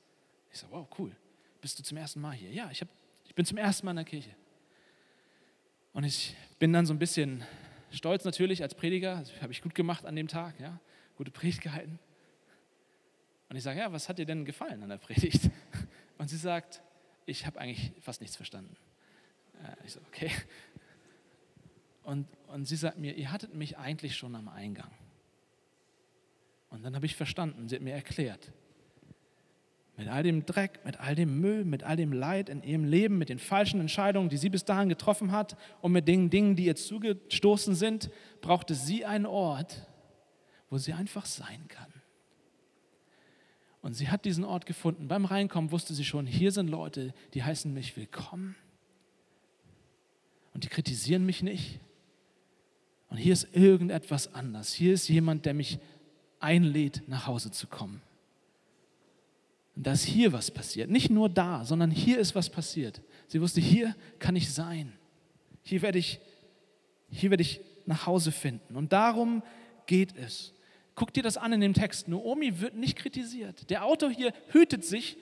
Ich 0.52 0.60
sage, 0.60 0.72
wow, 0.72 0.88
cool. 1.00 1.12
Bist 1.60 1.80
du 1.80 1.84
zum 1.84 1.98
ersten 1.98 2.22
Mal 2.22 2.34
hier? 2.34 2.52
Ja, 2.52 2.70
ich, 2.72 2.82
hab, 2.82 2.88
ich 3.26 3.34
bin 3.34 3.44
zum 3.46 3.58
ersten 3.58 3.86
Mal 3.86 3.92
in 3.94 3.98
der 3.98 4.06
Kirche. 4.06 4.30
Und 5.96 6.04
ich 6.04 6.36
bin 6.60 6.74
dann 6.74 6.86
so 6.86 6.94
ein 6.94 7.00
bisschen 7.00 7.42
stolz 7.90 8.26
natürlich 8.26 8.62
als 8.62 8.76
Prediger, 8.76 9.20
das 9.20 9.42
habe 9.42 9.54
ich 9.54 9.62
gut 9.62 9.74
gemacht 9.74 10.06
an 10.06 10.18
dem 10.18 10.28
Tag, 10.28 10.60
ja, 10.60 10.78
gute 11.16 11.32
Predigt 11.32 11.62
gehalten. 11.62 12.00
Und 13.48 13.56
ich 13.56 13.64
sage, 13.64 13.80
ja, 13.80 13.94
was 13.94 14.10
hat 14.10 14.18
dir 14.18 14.26
denn 14.26 14.44
gefallen 14.44 14.84
an 14.84 14.90
der 14.90 14.98
Predigt? 14.98 15.50
Und 16.18 16.30
sie 16.30 16.36
sagt, 16.36 16.82
ich 17.26 17.46
habe 17.46 17.62
eigentlich 17.62 17.94
fast 18.02 18.20
nichts 18.20 18.36
verstanden. 18.36 18.76
Ich 19.86 19.94
so, 19.94 20.02
okay. 20.08 20.32
Und, 22.04 22.28
und 22.48 22.66
sie 22.66 22.76
sagt 22.76 22.98
mir, 22.98 23.16
ihr 23.16 23.32
hattet 23.32 23.54
mich 23.56 23.78
eigentlich 23.78 24.18
schon 24.18 24.36
am 24.36 24.50
Eingang. 24.50 24.92
Und 26.70 26.84
dann 26.84 26.94
habe 26.96 27.06
ich 27.06 27.16
verstanden, 27.16 27.70
sie 27.70 27.76
hat 27.76 27.82
mir 27.82 27.94
erklärt, 27.94 28.52
mit 29.98 30.08
all 30.10 30.24
dem 30.24 30.46
Dreck, 30.46 30.84
mit 30.84 31.00
all 31.00 31.16
dem 31.16 31.40
Müll, 31.40 31.64
mit 31.64 31.84
all 31.84 31.96
dem 31.96 32.12
Leid 32.12 32.50
in 32.50 32.62
ihrem 32.64 32.84
Leben, 32.84 33.18
mit 33.18 33.30
den 33.30 33.40
falschen 33.40 33.80
Entscheidungen, 33.80 34.30
die 34.30 34.38
sie 34.38 34.50
bis 34.50 34.66
dahin 34.66 34.90
getroffen 34.90 35.32
hat 35.32 35.58
und 35.82 35.94
mit 35.94 36.08
den 36.08 36.30
Dingen, 36.30 36.56
die 36.56 36.66
ihr 36.66 36.76
zugestoßen 36.76 37.76
sind, 37.76 38.10
brauchte 38.42 38.76
sie 38.76 39.06
einen 39.06 39.26
Ort, 39.26 39.88
wo 40.70 40.78
sie 40.78 40.94
einfach 40.94 41.26
sein 41.26 41.68
kann. 41.70 41.94
Und 43.82 43.94
sie 43.94 44.10
hat 44.10 44.26
diesen 44.26 44.44
Ort 44.44 44.66
gefunden. 44.66 45.08
Beim 45.08 45.26
Reinkommen 45.26 45.72
wusste 45.72 45.94
sie 45.94 46.06
schon, 46.06 46.26
hier 46.26 46.52
sind 46.52 46.70
Leute, 46.70 47.14
die 47.34 47.44
heißen 47.44 47.74
mich 47.74 47.96
willkommen 47.96 48.56
und 50.54 50.64
die 50.64 50.70
kritisieren 50.70 51.26
mich 51.26 51.44
nicht. 51.44 51.80
Und 53.10 53.18
hier 53.18 53.34
ist 53.34 53.56
irgendetwas 53.56 54.34
anders. 54.34 54.74
Hier 54.74 54.94
ist 54.94 55.08
jemand, 55.08 55.46
der 55.46 55.54
mich 55.54 55.80
einlädt, 56.40 57.04
nach 57.08 57.28
Hause 57.28 57.52
zu 57.52 57.68
kommen. 57.68 58.02
Und 59.76 59.88
da 59.88 59.92
ist 59.92 60.06
hier 60.06 60.32
was 60.32 60.52
passiert. 60.52 60.90
Nicht 60.90 61.10
nur 61.10 61.30
da, 61.30 61.66
sondern 61.66 61.92
hier 61.92 62.20
ist 62.20 62.34
was 62.36 62.50
passiert. 62.50 63.02
Sie 63.28 63.42
wusste, 63.42 63.60
hier 63.60 63.96
kann 64.20 64.36
ich 64.36 64.54
sein. 64.54 64.94
Hier 65.64 65.82
werde 65.82 66.00
ich, 66.00 66.20
hier 67.10 67.30
werde 67.30 67.42
ich 67.42 67.60
nach 67.86 68.06
Hause 68.06 68.32
finden. 68.32 68.76
Und 68.76 68.94
darum 68.94 69.44
geht 69.86 70.16
es. 70.18 70.54
Guck 70.96 71.14
dir 71.14 71.24
das 71.24 71.36
an 71.36 71.52
in 71.52 71.60
dem 71.60 71.74
Text. 71.74 72.08
Naomi 72.08 72.62
wird 72.62 72.76
nicht 72.76 72.98
kritisiert. 72.98 73.70
Der 73.70 73.84
Autor 73.84 74.10
hier 74.10 74.32
hütet 74.52 74.86
sich, 74.86 75.18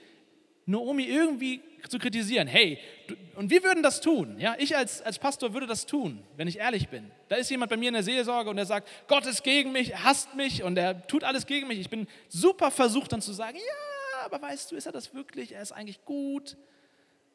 Naomi 0.66 1.04
irgendwie 1.04 1.60
zu 1.88 1.98
kritisieren. 1.98 2.46
Hey, 2.46 2.78
du, 3.08 3.14
und 3.36 3.50
wir 3.50 3.62
würden 3.62 3.82
das 3.82 4.00
tun. 4.00 4.36
Ja, 4.38 4.54
ich 4.58 4.76
als, 4.76 5.02
als 5.02 5.18
Pastor 5.18 5.52
würde 5.52 5.66
das 5.66 5.84
tun, 5.84 6.22
wenn 6.36 6.48
ich 6.48 6.58
ehrlich 6.58 6.88
bin. 6.88 7.10
Da 7.28 7.36
ist 7.36 7.50
jemand 7.50 7.70
bei 7.70 7.76
mir 7.76 7.88
in 7.88 7.94
der 7.94 8.02
Seelsorge 8.02 8.48
und 8.48 8.56
der 8.56 8.66
sagt, 8.66 8.88
Gott 9.08 9.26
ist 9.26 9.42
gegen 9.42 9.72
mich, 9.72 9.90
er 9.90 10.04
hasst 10.04 10.34
mich 10.34 10.62
und 10.62 10.78
er 10.78 11.06
tut 11.06 11.24
alles 11.24 11.46
gegen 11.46 11.66
mich. 11.66 11.80
Ich 11.80 11.90
bin 11.90 12.06
super 12.28 12.70
versucht 12.70 13.12
dann 13.12 13.20
zu 13.20 13.32
sagen, 13.32 13.56
ja, 13.56 13.93
aber 14.24 14.40
weißt 14.40 14.72
du, 14.72 14.76
ist 14.76 14.86
er 14.86 14.92
das 14.92 15.14
wirklich? 15.14 15.52
Er 15.52 15.62
ist 15.62 15.72
eigentlich 15.72 16.04
gut. 16.04 16.56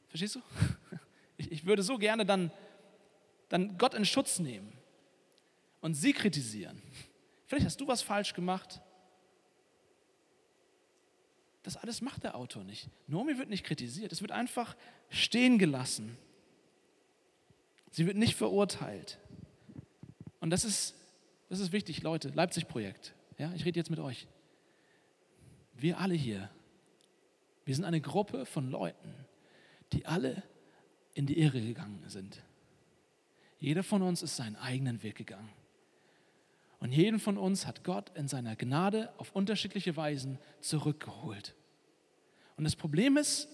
Verstehst 0.07 0.35
du? 0.35 0.41
Ich, 1.37 1.53
ich 1.53 1.65
würde 1.65 1.83
so 1.83 1.97
gerne 1.97 2.25
dann, 2.25 2.51
dann 3.47 3.77
Gott 3.77 3.93
in 3.93 4.03
Schutz 4.03 4.39
nehmen 4.39 4.73
und 5.79 5.93
sie 5.93 6.11
kritisieren. 6.11 6.81
Vielleicht 7.45 7.65
hast 7.65 7.79
du 7.79 7.87
was 7.87 8.01
falsch 8.01 8.33
gemacht. 8.33 8.81
Das 11.63 11.77
alles 11.77 12.01
macht 12.01 12.23
der 12.23 12.35
Autor 12.35 12.65
nicht. 12.65 12.89
Nomi 13.07 13.37
wird 13.37 13.49
nicht 13.49 13.65
kritisiert, 13.65 14.11
es 14.11 14.21
wird 14.21 14.33
einfach 14.33 14.75
stehen 15.09 15.57
gelassen. 15.57 16.17
Sie 17.91 18.05
wird 18.05 18.17
nicht 18.17 18.35
verurteilt. 18.35 19.17
Und 20.39 20.51
das 20.51 20.63
ist, 20.65 20.95
das 21.49 21.59
ist 21.59 21.71
wichtig, 21.71 22.01
Leute, 22.01 22.29
Leipzig-Projekt. 22.29 23.13
Ja, 23.37 23.51
ich 23.53 23.65
rede 23.65 23.79
jetzt 23.79 23.89
mit 23.89 23.99
euch. 23.99 24.27
Wir 25.73 25.99
alle 25.99 26.13
hier, 26.13 26.49
wir 27.69 27.75
sind 27.75 27.85
eine 27.85 28.01
Gruppe 28.01 28.47
von 28.47 28.71
Leuten, 28.71 29.13
die 29.93 30.07
alle 30.07 30.41
in 31.13 31.27
die 31.27 31.37
Irre 31.37 31.61
gegangen 31.61 32.03
sind. 32.07 32.41
Jeder 33.59 33.83
von 33.83 34.01
uns 34.01 34.23
ist 34.23 34.37
seinen 34.37 34.55
eigenen 34.55 35.03
Weg 35.03 35.17
gegangen. 35.17 35.51
Und 36.79 36.93
jeden 36.93 37.19
von 37.19 37.37
uns 37.37 37.67
hat 37.67 37.83
Gott 37.83 38.09
in 38.15 38.27
seiner 38.27 38.55
Gnade 38.55 39.13
auf 39.17 39.35
unterschiedliche 39.35 39.95
Weisen 39.95 40.39
zurückgeholt. 40.61 41.53
Und 42.57 42.63
das 42.63 42.75
Problem 42.75 43.17
ist, 43.17 43.47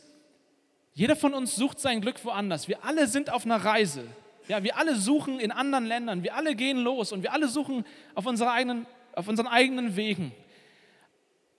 jeder 0.93 1.17
von 1.17 1.33
uns 1.33 1.57
sucht 1.57 1.81
sein 1.81 1.99
Glück 1.99 2.23
woanders. 2.23 2.69
Wir 2.69 2.85
alle 2.85 3.09
sind 3.09 3.29
auf 3.29 3.43
einer 3.43 3.57
Reise. 3.57 4.07
Ja, 4.47 4.63
wir 4.63 4.77
alle 4.77 4.95
suchen 4.95 5.41
in 5.41 5.51
anderen 5.51 5.87
Ländern. 5.87 6.23
Wir 6.23 6.35
alle 6.35 6.55
gehen 6.55 6.77
los 6.77 7.11
und 7.11 7.21
wir 7.21 7.33
alle 7.33 7.49
suchen 7.49 7.83
auf, 8.13 8.25
unsere 8.25 8.49
eigenen, 8.49 8.87
auf 9.11 9.27
unseren 9.27 9.47
eigenen 9.47 9.97
Wegen. 9.97 10.31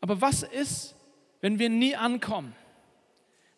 Aber 0.01 0.23
was 0.23 0.43
ist, 0.43 0.96
wenn 1.47 1.61
wir 1.61 1.71
nie 1.71 1.95
ankommen? 1.95 2.57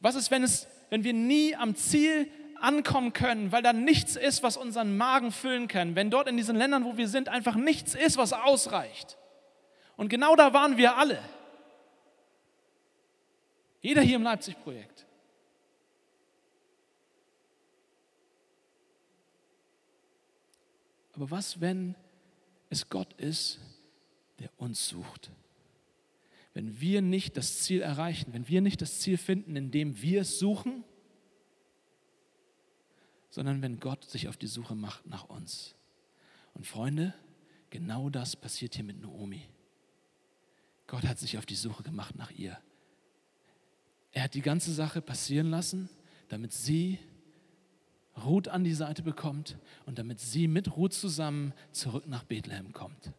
Was 0.01 0.15
ist, 0.15 0.31
wenn, 0.31 0.43
es, 0.43 0.67
wenn 0.91 1.05
wir 1.05 1.15
nie 1.15 1.57
am 1.57 1.75
Ziel 1.75 2.31
ankommen 2.61 3.15
können, 3.15 3.51
weil 3.51 3.63
da 3.63 3.73
nichts 3.73 4.15
ist, 4.15 4.43
was 4.43 4.59
unseren 4.59 4.99
Magen 4.99 5.33
füllen 5.33 5.69
kann, 5.69 5.97
wenn 5.97 6.11
dort 6.11 6.29
in 6.29 6.37
diesen 6.37 6.55
Ländern, 6.55 6.85
wo 6.85 6.99
wir 6.99 7.09
sind, 7.09 7.31
einfach 7.31 7.55
nichts 7.55 7.95
ist, 7.95 8.19
was 8.19 8.35
ausreicht. 8.35 9.17
Und 9.97 10.11
genau 10.11 10.37
da 10.37 10.53
waren 10.53 10.77
wir 10.77 10.99
alle. 10.99 11.19
Jeder 13.81 14.03
hier 14.03 14.17
im 14.17 14.23
Leipzig-Projekt. 14.23 15.07
Aber 21.15 21.31
was, 21.31 21.59
wenn 21.59 21.95
es 22.69 22.87
Gott 22.91 23.15
ist, 23.15 23.59
der 24.41 24.51
uns 24.59 24.87
sucht? 24.87 25.31
Wenn 26.59 26.81
wir 26.81 27.03
nicht 27.03 27.37
das 27.37 27.61
Ziel 27.61 27.83
erreichen, 27.83 28.33
wenn 28.33 28.49
wir 28.49 28.61
nicht 28.61 28.83
das 28.83 28.99
Ziel 28.99 29.17
finden, 29.17 29.55
indem 29.55 30.03
wir 30.03 30.23
es 30.23 30.41
suchen, 30.41 30.83
sondern 33.31 33.63
wenn 33.63 33.79
Gott 33.79 34.03
sich 34.03 34.27
auf 34.27 34.37
die 34.37 34.49
Suche 34.49 34.75
macht 34.75 35.07
nach 35.07 35.29
uns. 35.29 35.77
Und 36.55 36.67
Freunde, 36.67 37.15
genau 37.71 38.11
das 38.11 38.35
passiert 38.35 38.75
hier 38.75 38.83
mit 38.83 39.01
Naomi. 39.01 39.45
Gott 40.89 41.05
hat 41.05 41.21
sich 41.21 41.39
auf 41.39 41.47
die 41.47 41.55
Suche 41.55 41.85
gemacht 41.85 42.17
nach 42.17 42.33
ihr. 42.33 42.59
Er 44.11 44.25
hat 44.25 44.35
die 44.35 44.43
ganze 44.43 44.73
Sache 44.73 45.01
passieren 45.01 45.51
lassen, 45.51 45.89
damit 46.29 46.53
sie 46.53 46.99
Ruth 48.25 48.49
an 48.49 48.65
die 48.65 48.75
Seite 48.75 49.05
bekommt 49.05 49.59
und 49.87 50.01
damit 50.01 50.19
sie 50.19 50.49
mit 50.49 50.77
Ruth 50.77 50.93
zusammen 50.93 51.55
zurück 51.71 52.09
nach 52.09 52.25
Bethlehem 52.25 52.73
kommt. 52.73 53.13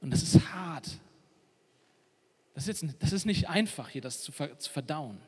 Und 0.00 0.10
das 0.10 0.22
ist 0.22 0.52
hart. 0.52 0.88
Das 2.54 2.66
ist, 2.66 2.82
jetzt, 2.82 3.02
das 3.02 3.12
ist 3.12 3.26
nicht 3.26 3.48
einfach, 3.48 3.88
hier 3.88 4.02
das 4.02 4.22
zu 4.22 4.32
verdauen. 4.32 5.18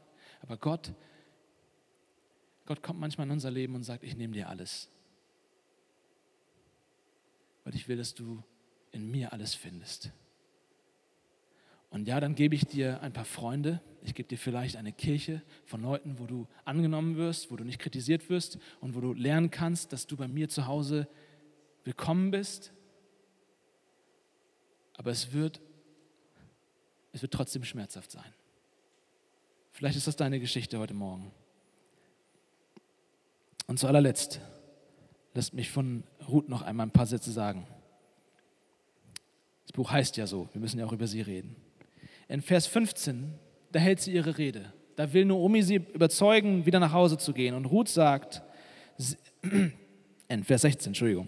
Aber 0.40 0.56
Gott 0.56 0.92
Gott 2.66 2.82
kommt 2.82 3.00
manchmal 3.00 3.26
in 3.26 3.32
unser 3.32 3.50
Leben 3.50 3.74
und 3.74 3.82
sagt, 3.82 4.04
ich 4.04 4.16
nehme 4.16 4.34
dir 4.34 4.48
alles. 4.48 4.88
Weil 7.64 7.74
ich 7.74 7.88
will, 7.88 7.96
dass 7.96 8.14
du 8.14 8.42
in 8.92 9.10
mir 9.10 9.32
alles 9.32 9.54
findest. 9.54 10.10
Und 11.90 12.08
ja, 12.08 12.20
dann 12.20 12.34
gebe 12.34 12.54
ich 12.54 12.64
dir 12.64 13.02
ein 13.02 13.12
paar 13.12 13.24
Freunde, 13.24 13.80
ich 14.02 14.14
gebe 14.14 14.28
dir 14.28 14.38
vielleicht 14.38 14.76
eine 14.76 14.92
Kirche 14.92 15.42
von 15.66 15.82
Leuten, 15.82 16.18
wo 16.18 16.26
du 16.26 16.48
angenommen 16.64 17.16
wirst, 17.16 17.50
wo 17.50 17.56
du 17.56 17.64
nicht 17.64 17.78
kritisiert 17.78 18.30
wirst 18.30 18.58
und 18.80 18.94
wo 18.94 19.00
du 19.00 19.12
lernen 19.12 19.50
kannst, 19.50 19.92
dass 19.92 20.06
du 20.06 20.16
bei 20.16 20.26
mir 20.26 20.48
zu 20.48 20.66
Hause 20.66 21.08
willkommen 21.84 22.30
bist. 22.30 22.72
Aber 25.02 25.10
es 25.10 25.32
wird, 25.32 25.60
es 27.10 27.22
wird 27.22 27.34
trotzdem 27.34 27.64
schmerzhaft 27.64 28.12
sein. 28.12 28.32
Vielleicht 29.72 29.96
ist 29.96 30.06
das 30.06 30.14
deine 30.14 30.38
Geschichte 30.38 30.78
heute 30.78 30.94
Morgen. 30.94 31.32
Und 33.66 33.80
zu 33.80 33.88
allerletzt, 33.88 34.40
lasst 35.34 35.54
mich 35.54 35.72
von 35.72 36.04
Ruth 36.28 36.48
noch 36.48 36.62
einmal 36.62 36.86
ein 36.86 36.92
paar 36.92 37.06
Sätze 37.06 37.32
sagen. 37.32 37.66
Das 39.64 39.72
Buch 39.72 39.90
heißt 39.90 40.16
ja 40.18 40.28
so, 40.28 40.48
wir 40.52 40.60
müssen 40.60 40.78
ja 40.78 40.86
auch 40.86 40.92
über 40.92 41.08
sie 41.08 41.22
reden. 41.22 41.56
In 42.28 42.40
Vers 42.40 42.68
15, 42.68 43.34
da 43.72 43.80
hält 43.80 44.00
sie 44.00 44.12
ihre 44.12 44.38
Rede. 44.38 44.72
Da 44.94 45.12
will 45.12 45.24
Naomi 45.24 45.64
sie 45.64 45.76
überzeugen, 45.94 46.64
wieder 46.64 46.78
nach 46.78 46.92
Hause 46.92 47.18
zu 47.18 47.32
gehen. 47.32 47.56
Und 47.56 47.64
Ruth 47.64 47.88
sagt, 47.88 48.40
in 50.28 50.44
Vers 50.44 50.60
16, 50.60 50.90
Entschuldigung, 50.90 51.26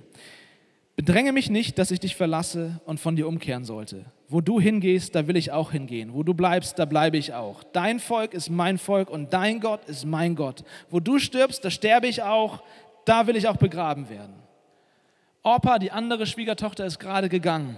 bedränge 0.96 1.32
mich 1.32 1.50
nicht, 1.50 1.78
dass 1.78 1.90
ich 1.90 2.00
dich 2.00 2.16
verlasse 2.16 2.80
und 2.84 3.00
von 3.00 3.16
dir 3.16 3.28
umkehren 3.28 3.64
sollte. 3.64 4.04
Wo 4.28 4.40
du 4.40 4.60
hingehst, 4.60 5.14
da 5.14 5.26
will 5.26 5.36
ich 5.36 5.52
auch 5.52 5.72
hingehen. 5.72 6.14
Wo 6.14 6.22
du 6.22 6.34
bleibst, 6.34 6.78
da 6.78 6.84
bleibe 6.84 7.16
ich 7.16 7.34
auch. 7.34 7.62
Dein 7.64 8.00
Volk 8.00 8.34
ist 8.34 8.50
mein 8.50 8.78
Volk 8.78 9.10
und 9.10 9.32
dein 9.32 9.60
Gott 9.60 9.84
ist 9.86 10.04
mein 10.04 10.34
Gott. 10.34 10.64
Wo 10.90 11.00
du 11.00 11.18
stirbst, 11.18 11.64
da 11.64 11.70
sterbe 11.70 12.06
ich 12.06 12.22
auch. 12.22 12.62
Da 13.04 13.26
will 13.26 13.36
ich 13.36 13.48
auch 13.48 13.56
begraben 13.56 14.08
werden. 14.08 14.34
Orpa, 15.42 15.78
die 15.78 15.90
andere 15.90 16.26
Schwiegertochter, 16.26 16.86
ist 16.86 16.98
gerade 16.98 17.28
gegangen. 17.28 17.76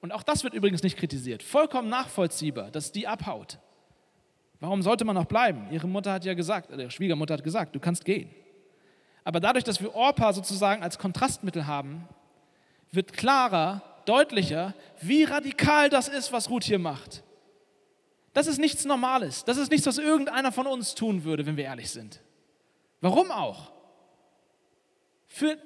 Und 0.00 0.12
auch 0.12 0.22
das 0.22 0.44
wird 0.44 0.54
übrigens 0.54 0.82
nicht 0.82 0.96
kritisiert. 0.96 1.42
Vollkommen 1.42 1.88
nachvollziehbar, 1.88 2.70
dass 2.70 2.92
die 2.92 3.08
abhaut. 3.08 3.58
Warum 4.60 4.82
sollte 4.82 5.04
man 5.04 5.14
noch 5.14 5.24
bleiben? 5.24 5.66
Ihre 5.70 5.88
Mutter 5.88 6.12
hat 6.12 6.24
ja 6.24 6.34
gesagt, 6.34 6.70
ihre 6.70 6.90
Schwiegermutter 6.90 7.34
hat 7.34 7.44
gesagt, 7.44 7.74
du 7.74 7.80
kannst 7.80 8.04
gehen. 8.04 8.30
Aber 9.24 9.40
dadurch, 9.40 9.64
dass 9.64 9.80
wir 9.80 9.94
Orpa 9.94 10.32
sozusagen 10.32 10.82
als 10.82 10.98
Kontrastmittel 10.98 11.66
haben, 11.66 12.08
wird 12.90 13.12
klarer, 13.12 13.82
deutlicher, 14.04 14.74
wie 15.00 15.24
radikal 15.24 15.88
das 15.88 16.08
ist, 16.08 16.32
was 16.32 16.50
Ruth 16.50 16.64
hier 16.64 16.78
macht. 16.78 17.22
Das 18.32 18.46
ist 18.46 18.58
nichts 18.58 18.84
Normales. 18.84 19.44
Das 19.44 19.56
ist 19.56 19.70
nichts, 19.70 19.86
was 19.86 19.98
irgendeiner 19.98 20.52
von 20.52 20.66
uns 20.66 20.94
tun 20.94 21.24
würde, 21.24 21.44
wenn 21.46 21.56
wir 21.56 21.64
ehrlich 21.64 21.90
sind. 21.90 22.20
Warum 23.00 23.30
auch? 23.30 23.72
Für 25.26 25.58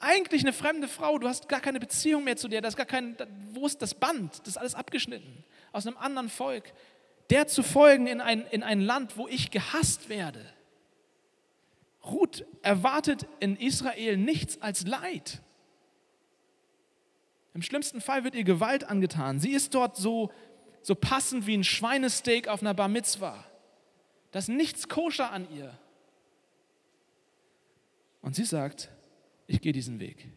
eigentlich 0.00 0.42
eine 0.42 0.52
fremde 0.52 0.88
Frau, 0.88 1.18
du 1.18 1.28
hast 1.28 1.48
gar 1.48 1.60
keine 1.60 1.80
Beziehung 1.80 2.24
mehr 2.24 2.36
zu 2.36 2.48
der, 2.48 2.60
das 2.60 2.76
gar 2.76 2.86
kein, 2.86 3.16
wo 3.50 3.66
ist 3.66 3.82
das 3.82 3.94
Band? 3.94 4.38
Das 4.40 4.48
ist 4.48 4.56
alles 4.56 4.74
abgeschnitten. 4.74 5.44
Aus 5.72 5.86
einem 5.86 5.96
anderen 5.96 6.28
Volk. 6.28 6.72
Der 7.30 7.46
zu 7.46 7.62
folgen 7.62 8.06
in 8.06 8.20
ein, 8.20 8.46
in 8.46 8.62
ein 8.62 8.80
Land, 8.80 9.16
wo 9.16 9.28
ich 9.28 9.50
gehasst 9.50 10.08
werde. 10.08 10.44
Ruth 12.04 12.44
erwartet 12.62 13.26
in 13.40 13.56
Israel 13.56 14.16
nichts 14.16 14.62
als 14.62 14.86
Leid. 14.86 15.42
Im 17.58 17.62
schlimmsten 17.62 18.00
Fall 18.00 18.22
wird 18.22 18.36
ihr 18.36 18.44
Gewalt 18.44 18.84
angetan. 18.84 19.40
Sie 19.40 19.50
ist 19.50 19.74
dort 19.74 19.96
so, 19.96 20.30
so 20.80 20.94
passend 20.94 21.48
wie 21.48 21.56
ein 21.56 21.64
Schweinesteak 21.64 22.46
auf 22.46 22.60
einer 22.60 22.72
Bar 22.72 22.86
Mitzvah. 22.86 23.44
Da 24.30 24.38
ist 24.38 24.48
nichts 24.48 24.88
koscher 24.88 25.32
an 25.32 25.44
ihr. 25.52 25.76
Und 28.22 28.36
sie 28.36 28.44
sagt, 28.44 28.90
ich 29.48 29.60
gehe 29.60 29.72
diesen 29.72 29.98
Weg. 29.98 30.28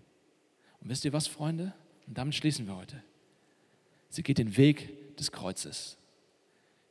Und 0.79 0.89
wisst 0.89 1.05
ihr 1.05 1.13
was, 1.13 1.27
Freunde? 1.27 1.75
Und 2.07 2.17
damit 2.17 2.33
schließen 2.33 2.65
wir 2.65 2.75
heute. 2.75 3.03
Sie 4.09 4.23
geht 4.23 4.39
den 4.39 4.57
Weg 4.57 5.15
des 5.17 5.31
Kreuzes. 5.31 5.99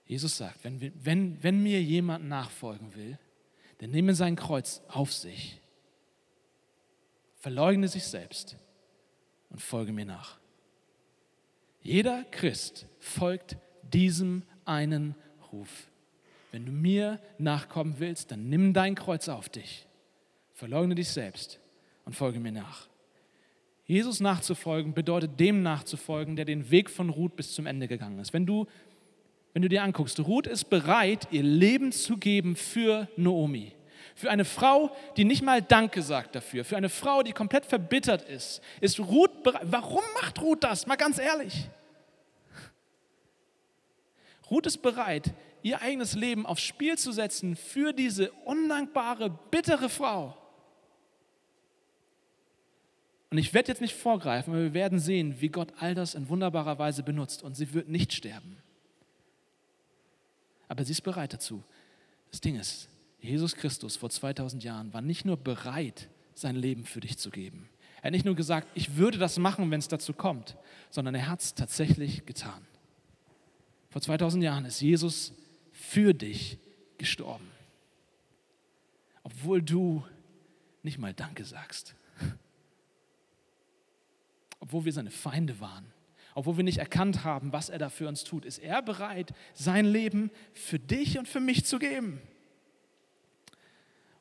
Jesus 0.07 0.37
sagt, 0.37 0.63
wenn, 0.63 0.93
wenn, 1.05 1.43
wenn 1.43 1.61
mir 1.61 1.83
jemand 1.83 2.29
nachfolgen 2.29 2.95
will, 2.95 3.19
dann 3.79 3.91
nehme 3.91 4.15
sein 4.15 4.37
Kreuz 4.37 4.81
auf 4.87 5.13
sich, 5.13 5.61
verleugne 7.35 7.89
sich 7.89 8.05
selbst 8.05 8.57
und 9.51 9.61
folge 9.61 9.93
mir 9.93 10.07
nach. 10.07 10.39
Jeder 11.83 12.25
Christ 12.31 12.87
folgt 12.99 13.57
diesem 13.83 14.43
einen 14.65 15.15
Ruf. 15.53 15.91
Wenn 16.53 16.67
du 16.67 16.73
mir 16.73 17.21
nachkommen 17.39 17.97
willst, 17.99 18.31
dann 18.33 18.49
nimm 18.49 18.73
dein 18.73 18.95
Kreuz 18.95 19.29
auf 19.29 19.49
dich, 19.49 19.87
verleugne 20.53 20.95
dich 20.95 21.09
selbst 21.09 21.61
und 22.05 22.15
folge 22.15 22.41
mir 22.41 22.53
nach. 22.53 22.89
Jesus 23.87 24.21
nachzufolgen 24.21 24.95
bedeutet 24.95 25.41
dem 25.41 25.63
nachzufolgen, 25.63 26.37
der 26.37 26.45
den 26.45 26.71
Weg 26.71 26.91
von 26.91 27.11
Ruth 27.11 27.35
bis 27.35 27.55
zum 27.55 27.67
Ende 27.67 27.89
gegangen 27.89 28.21
ist. 28.21 28.33
Wenn 28.33 28.47
du, 28.47 28.67
wenn 29.53 29.63
du 29.63 29.69
dir 29.69 29.83
anguckst, 29.83 30.21
Ruth 30.21 30.47
ist 30.47 30.71
bereit, 30.71 31.27
ihr 31.33 31.43
Leben 31.43 31.91
zu 31.91 32.17
geben 32.17 32.55
für 32.55 33.09
Naomi. 33.17 33.73
Für 34.15 34.31
eine 34.31 34.45
Frau, 34.45 34.95
die 35.17 35.25
nicht 35.25 35.43
mal 35.43 35.63
Danke 35.63 36.03
sagt 36.03 36.35
dafür, 36.35 36.65
für 36.65 36.77
eine 36.77 36.89
Frau, 36.89 37.23
die 37.23 37.33
komplett 37.33 37.65
verbittert 37.65 38.23
ist, 38.29 38.61
ist 38.81 39.01
Ruth 39.01 39.43
bereit. 39.43 39.63
Warum 39.65 40.03
macht 40.21 40.41
Ruth 40.41 40.63
das? 40.65 40.87
Mal 40.87 40.97
ganz 40.97 41.19
ehrlich. 41.19 41.69
Ruth 44.51 44.67
ist 44.67 44.83
bereit, 44.83 45.33
ihr 45.63 45.81
eigenes 45.81 46.15
Leben 46.15 46.45
aufs 46.45 46.63
Spiel 46.63 46.99
zu 46.99 47.13
setzen 47.13 47.57
für 47.57 47.93
diese 47.93 48.33
undankbare, 48.45 49.31
bittere 49.51 49.89
Frau. 49.89 50.37
Und 53.31 53.39
ich 53.39 53.55
werde 53.55 53.69
jetzt 53.69 53.81
nicht 53.81 53.95
vorgreifen, 53.95 54.53
aber 54.53 54.65
wir 54.65 54.75
werden 54.75 54.99
sehen, 54.99 55.41
wie 55.41 55.51
Gott 55.51 55.73
all 55.79 55.95
das 55.95 56.15
in 56.17 56.29
wunderbarer 56.29 56.79
Weise 56.79 57.05
benutzt 57.05 57.45
und 57.45 57.55
sie 57.55 57.73
wird 57.73 57.89
nicht 57.89 58.13
sterben. 58.13 58.57
Aber 60.67 60.85
sie 60.85 60.93
ist 60.93 61.03
bereit 61.03 61.33
dazu. 61.33 61.63
Das 62.33 62.41
Ding 62.41 62.59
ist, 62.59 62.89
Jesus 63.21 63.55
Christus 63.55 63.97
vor 63.97 64.11
2000 64.11 64.65
Jahren 64.65 64.93
war 64.93 65.03
nicht 65.03 65.25
nur 65.25 65.37
bereit, 65.37 66.09
sein 66.35 66.57
Leben 66.57 66.85
für 66.85 67.01
dich 67.01 67.19
zu 67.19 67.31
geben. 67.31 67.69
Er 67.99 68.05
hat 68.05 68.13
nicht 68.13 68.25
nur 68.25 68.35
gesagt, 68.35 68.69
ich 68.75 68.97
würde 68.97 69.19
das 69.19 69.39
machen, 69.39 69.71
wenn 69.71 69.79
es 69.79 69.89
dazu 69.89 70.13
kommt, 70.13 70.57
sondern 70.91 71.15
er 71.15 71.29
hat 71.29 71.41
es 71.41 71.55
tatsächlich 71.55 72.25
getan. 72.25 72.67
Vor 73.91 74.01
2000 74.01 74.43
Jahren 74.43 74.65
ist 74.65 74.81
Jesus 74.81 75.35
für 75.73 76.15
dich 76.15 76.59
gestorben. 76.97 77.47
Obwohl 79.23 79.61
du 79.61 80.03
nicht 80.83 80.99
mal 80.99 81.13
Danke 81.13 81.45
sagst 81.45 81.95
obwohl 84.61 84.85
wir 84.85 84.93
seine 84.93 85.11
Feinde 85.11 85.59
waren, 85.61 85.87
obwohl 86.35 86.59
wir 86.59 86.65
nicht 86.65 86.79
erkannt 86.79 87.25
haben, 87.25 87.53
was 87.53 87.69
er 87.71 87.79
da 87.79 87.89
für 87.89 88.07
uns 88.07 88.25
tut, 88.25 88.45
ist 88.45 88.59
er 88.59 88.83
bereit, 88.83 89.35
sein 89.55 89.85
Leben 89.85 90.31
für 90.53 90.79
dich 90.79 91.19
und 91.19 91.27
für 91.27 91.41
mich 91.41 91.65
zu 91.65 91.79
geben. 91.79 92.21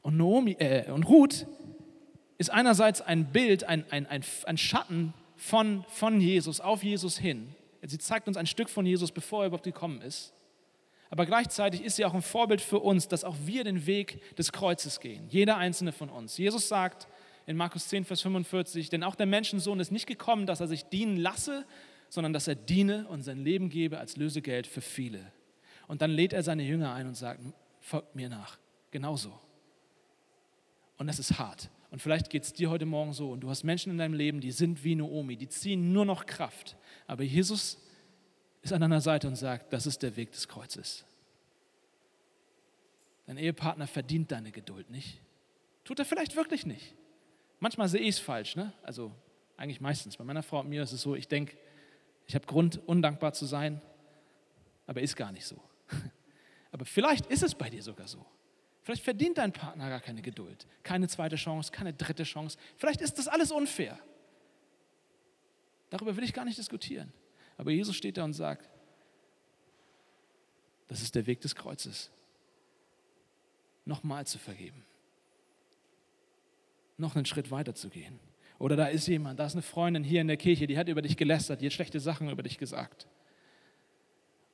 Und, 0.02 0.18
Naomi, 0.18 0.54
äh, 0.60 0.90
und 0.92 1.04
Ruth 1.04 1.46
ist 2.38 2.50
einerseits 2.50 3.02
ein 3.02 3.32
Bild, 3.32 3.64
ein, 3.66 3.86
ein, 3.90 4.06
ein, 4.08 4.24
ein 4.46 4.58
Schatten 4.58 5.14
von, 5.36 5.84
von 5.90 6.22
Jesus, 6.22 6.62
auf 6.62 6.84
Jesus 6.84 7.18
hin. 7.18 7.54
Sie 7.82 7.98
zeigt 7.98 8.28
uns 8.28 8.38
ein 8.38 8.46
Stück 8.46 8.70
von 8.70 8.86
Jesus, 8.86 9.12
bevor 9.12 9.44
er 9.44 9.48
überhaupt 9.48 9.64
gekommen 9.64 10.02
ist. 10.02 10.34
Aber 11.10 11.26
gleichzeitig 11.26 11.84
ist 11.84 11.96
sie 11.96 12.06
auch 12.06 12.14
ein 12.14 12.22
Vorbild 12.22 12.62
für 12.62 12.80
uns, 12.80 13.08
dass 13.08 13.24
auch 13.24 13.36
wir 13.46 13.64
den 13.64 13.88
Weg 13.88 14.36
des 14.36 14.52
Kreuzes 14.52 15.00
gehen. 15.00 15.28
Jeder 15.30 15.58
einzelne 15.58 15.92
von 15.92 16.10
uns. 16.10 16.38
Jesus 16.38 16.68
sagt, 16.68 17.08
in 17.48 17.58
Markus 17.58 17.88
10, 17.88 18.06
Vers 18.06 18.22
45, 18.22 18.90
denn 18.90 19.04
auch 19.04 19.16
der 19.16 19.26
Menschensohn 19.26 19.80
ist 19.80 19.92
nicht 19.92 20.06
gekommen, 20.06 20.46
dass 20.46 20.60
er 20.60 20.68
sich 20.68 20.86
dienen 20.86 21.18
lasse, 21.18 21.66
sondern 22.10 22.32
dass 22.32 22.48
er 22.48 22.56
diene 22.56 23.08
und 23.08 23.24
sein 23.24 23.44
Leben 23.44 23.70
gebe 23.70 23.98
als 23.98 24.18
Lösegeld 24.18 24.68
für 24.68 24.82
viele. 24.82 25.32
Und 25.88 26.04
dann 26.04 26.12
lädt 26.12 26.34
er 26.34 26.44
seine 26.44 26.64
Jünger 26.64 26.94
ein 26.94 27.08
und 27.08 27.16
sagt, 27.16 27.40
folgt 27.80 28.16
mir 28.16 28.30
nach. 28.30 28.60
Genauso. 28.92 29.32
Und 31.00 31.08
das 31.08 31.18
ist 31.18 31.40
hart. 31.40 31.70
Und 31.92 32.02
vielleicht 32.02 32.30
geht 32.30 32.44
es 32.44 32.54
dir 32.54 32.70
heute 32.70 32.86
Morgen 32.86 33.14
so 33.14 33.32
und 33.32 33.40
du 33.40 33.50
hast 33.50 33.64
Menschen 33.64 33.92
in 33.92 33.98
deinem 33.98 34.14
Leben, 34.14 34.42
die 34.42 34.52
sind 34.52 34.84
wie 34.84 34.96
Noomi, 34.96 35.38
die 35.38 35.48
ziehen 35.48 35.92
nur 35.92 36.06
noch 36.06 36.26
Kraft. 36.26 36.76
Aber 37.08 37.24
Jesus 37.24 37.82
ist 38.62 38.74
an 38.74 38.82
deiner 38.82 39.02
Seite 39.02 39.28
und 39.28 39.36
sagt, 39.36 39.74
das 39.74 39.88
ist 39.88 40.04
der 40.04 40.16
Weg 40.18 40.34
des 40.34 40.48
Kreuzes. 40.48 41.06
Dein 43.26 43.38
Ehepartner 43.38 43.88
verdient 43.88 44.32
deine 44.32 44.52
Geduld 44.52 44.90
nicht. 44.90 45.22
Tut 45.86 45.98
er 46.00 46.06
vielleicht 46.06 46.36
wirklich 46.36 46.66
nicht. 46.66 46.94
Manchmal 47.60 47.88
sehe 47.88 48.02
ich 48.02 48.10
es 48.10 48.20
falsch, 48.20 48.56
ne? 48.56 48.74
also 48.84 49.12
eigentlich 49.56 49.82
meistens. 49.82 50.18
Bei 50.18 50.24
meiner 50.26 50.44
Frau 50.44 50.60
und 50.60 50.70
mir 50.70 50.84
ist 50.84 50.92
es 50.92 51.02
so, 51.02 51.16
ich 51.16 51.28
denke, 51.28 51.58
ich 52.28 52.36
habe 52.36 52.46
Grund, 52.46 52.80
undankbar 52.88 53.34
zu 53.34 53.46
sein, 53.46 53.82
aber 54.86 55.02
ist 55.02 55.16
gar 55.16 55.32
nicht 55.32 55.46
so. 55.46 55.62
Aber 56.72 56.86
vielleicht 56.86 57.26
ist 57.26 57.42
es 57.42 57.56
bei 57.56 57.68
dir 57.68 57.82
sogar 57.82 58.08
so. 58.08 58.24
Vielleicht 58.82 59.04
verdient 59.04 59.38
dein 59.38 59.52
Partner 59.52 59.90
gar 59.90 60.00
keine 60.00 60.22
Geduld, 60.22 60.66
keine 60.84 61.08
zweite 61.08 61.36
Chance, 61.36 61.72
keine 61.72 61.94
dritte 61.94 62.24
Chance. 62.24 62.58
Vielleicht 62.78 63.02
ist 63.02 63.18
das 63.20 63.28
alles 63.28 63.52
unfair. 63.52 64.00
Darüber 65.90 66.16
will 66.16 66.24
ich 66.24 66.34
gar 66.34 66.46
nicht 66.46 66.58
diskutieren. 66.58 67.12
Aber 67.58 67.72
Jesus 67.72 67.96
steht 67.96 68.18
da 68.18 68.24
und 68.24 68.34
sagt, 68.34 68.70
das 70.88 71.02
ist 71.02 71.14
der 71.16 71.28
Weg 71.28 71.42
des 71.42 71.56
Kreuzes. 71.56 72.10
Nochmal 73.86 74.26
zu 74.26 74.40
vergeben 74.40 74.86
noch 77.00 77.16
einen 77.16 77.26
Schritt 77.26 77.50
weiter 77.52 77.74
zu 77.74 77.90
gehen. 77.90 78.20
Oder 78.60 78.76
da 78.76 78.88
ist 78.88 79.08
jemand, 79.08 79.40
da 79.40 79.46
ist 79.46 79.54
eine 79.54 79.62
Freundin 79.62 80.04
hier 80.04 80.22
in 80.22 80.28
der 80.28 80.38
Kirche, 80.38 80.68
die 80.68 80.78
hat 80.78 80.90
über 80.90 81.02
dich 81.02 81.16
gelästert, 81.16 81.62
die 81.62 81.66
hat 81.66 81.74
schlechte 81.74 82.00
Sachen 82.00 82.30
über 82.30 82.44
dich 82.44 82.58
gesagt. 82.58 83.08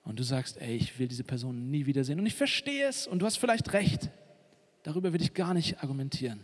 Und 0.05 0.19
du 0.19 0.23
sagst, 0.23 0.57
ey, 0.61 0.75
ich 0.75 0.97
will 0.99 1.07
diese 1.07 1.23
Person 1.23 1.71
nie 1.71 1.87
wiedersehen. 1.87 2.19
Und 2.19 2.25
ich 2.27 2.35
verstehe 2.35 2.87
es 2.87 3.07
und 3.07 3.19
du 3.19 3.25
hast 3.25 3.37
vielleicht 3.37 3.73
recht. 3.73 4.09
Darüber 4.83 5.11
will 5.11 5.21
ich 5.21 5.33
gar 5.33 5.53
nicht 5.53 5.81
argumentieren. 5.81 6.43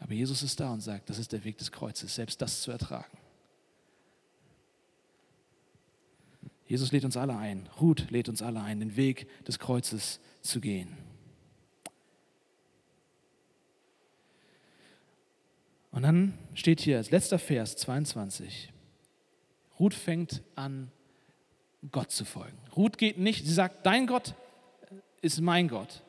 Aber 0.00 0.12
Jesus 0.12 0.42
ist 0.42 0.58
da 0.60 0.72
und 0.72 0.80
sagt, 0.80 1.08
das 1.08 1.18
ist 1.18 1.32
der 1.32 1.44
Weg 1.44 1.58
des 1.58 1.70
Kreuzes, 1.72 2.14
selbst 2.14 2.42
das 2.42 2.60
zu 2.60 2.72
ertragen. 2.72 3.16
Jesus 6.66 6.90
lädt 6.90 7.04
uns 7.04 7.16
alle 7.16 7.36
ein, 7.36 7.68
Ruth 7.80 8.10
lädt 8.10 8.28
uns 8.28 8.42
alle 8.42 8.60
ein, 8.60 8.80
den 8.80 8.96
Weg 8.96 9.28
des 9.44 9.60
Kreuzes 9.60 10.18
zu 10.42 10.60
gehen. 10.60 10.88
Und 15.92 16.02
dann 16.02 16.36
steht 16.54 16.80
hier 16.80 16.96
als 16.96 17.12
letzter 17.12 17.38
Vers 17.38 17.76
22, 17.76 18.72
Ruth 19.78 19.94
fängt 19.94 20.42
an, 20.56 20.90
Gott 21.92 22.10
zu 22.10 22.24
folgen. 22.24 22.56
Ruth 22.76 22.98
geht 22.98 23.18
nicht, 23.18 23.46
sie 23.46 23.52
sagt, 23.52 23.84
dein 23.86 24.06
Gott 24.06 24.34
ist 25.22 25.40
mein 25.40 25.68
Gott. 25.68 26.02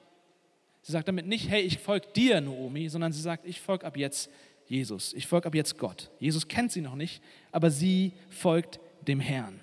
Sie 0.82 0.92
sagt 0.92 1.08
damit 1.08 1.28
nicht, 1.28 1.50
hey, 1.50 1.62
ich 1.62 1.80
folge 1.80 2.08
dir, 2.16 2.40
Naomi, 2.40 2.88
sondern 2.90 3.12
sie 3.12 3.22
sagt, 3.22 3.46
ich 3.46 3.60
folge 3.60 3.86
ab 3.86 3.98
jetzt 3.98 4.30
Jesus. 4.68 5.14
Ich 5.14 5.28
folge 5.28 5.48
ab 5.48 5.56
jetzt 5.56 5.78
Gott. 5.78 6.10
Jesus 6.20 6.48
kennt 6.48 6.72
sie 6.72 6.82
noch 6.82 6.96
nicht, 6.96 7.22
aber 7.52 7.72
sie 7.72 8.14
folgt 8.30 8.80
dem 9.08 9.20
Herrn. 9.20 9.60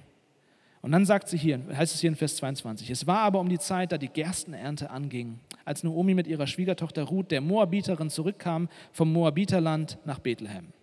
Und 0.83 0.93
dann 0.93 1.07
sagt 1.07 1.29
sie 1.29 1.39
hier, 1.39 1.61
heißt 1.75 1.95
es 1.95 2.01
hier 2.03 2.11
in 2.11 2.17
Vers 2.17 2.37
22, 2.37 2.91
es 2.91 3.07
war 3.07 3.21
aber 3.21 3.41
um 3.41 3.49
die 3.49 3.59
Zeit, 3.59 3.91
da 3.91 3.97
die 3.97 4.09
Gerstenernte 4.09 4.91
anging, 4.91 5.39
als 5.65 5.83
Naomi 5.83 6.13
mit 6.13 6.27
ihrer 6.27 6.47
Schwiegertochter 6.47 7.05
Ruth, 7.05 7.31
der 7.31 7.41
Moabiterin, 7.41 8.11
zurückkam 8.11 8.69
vom 8.93 9.11
Moabiterland 9.11 9.97
nach 10.05 10.19
Bethlehem. 10.19 10.75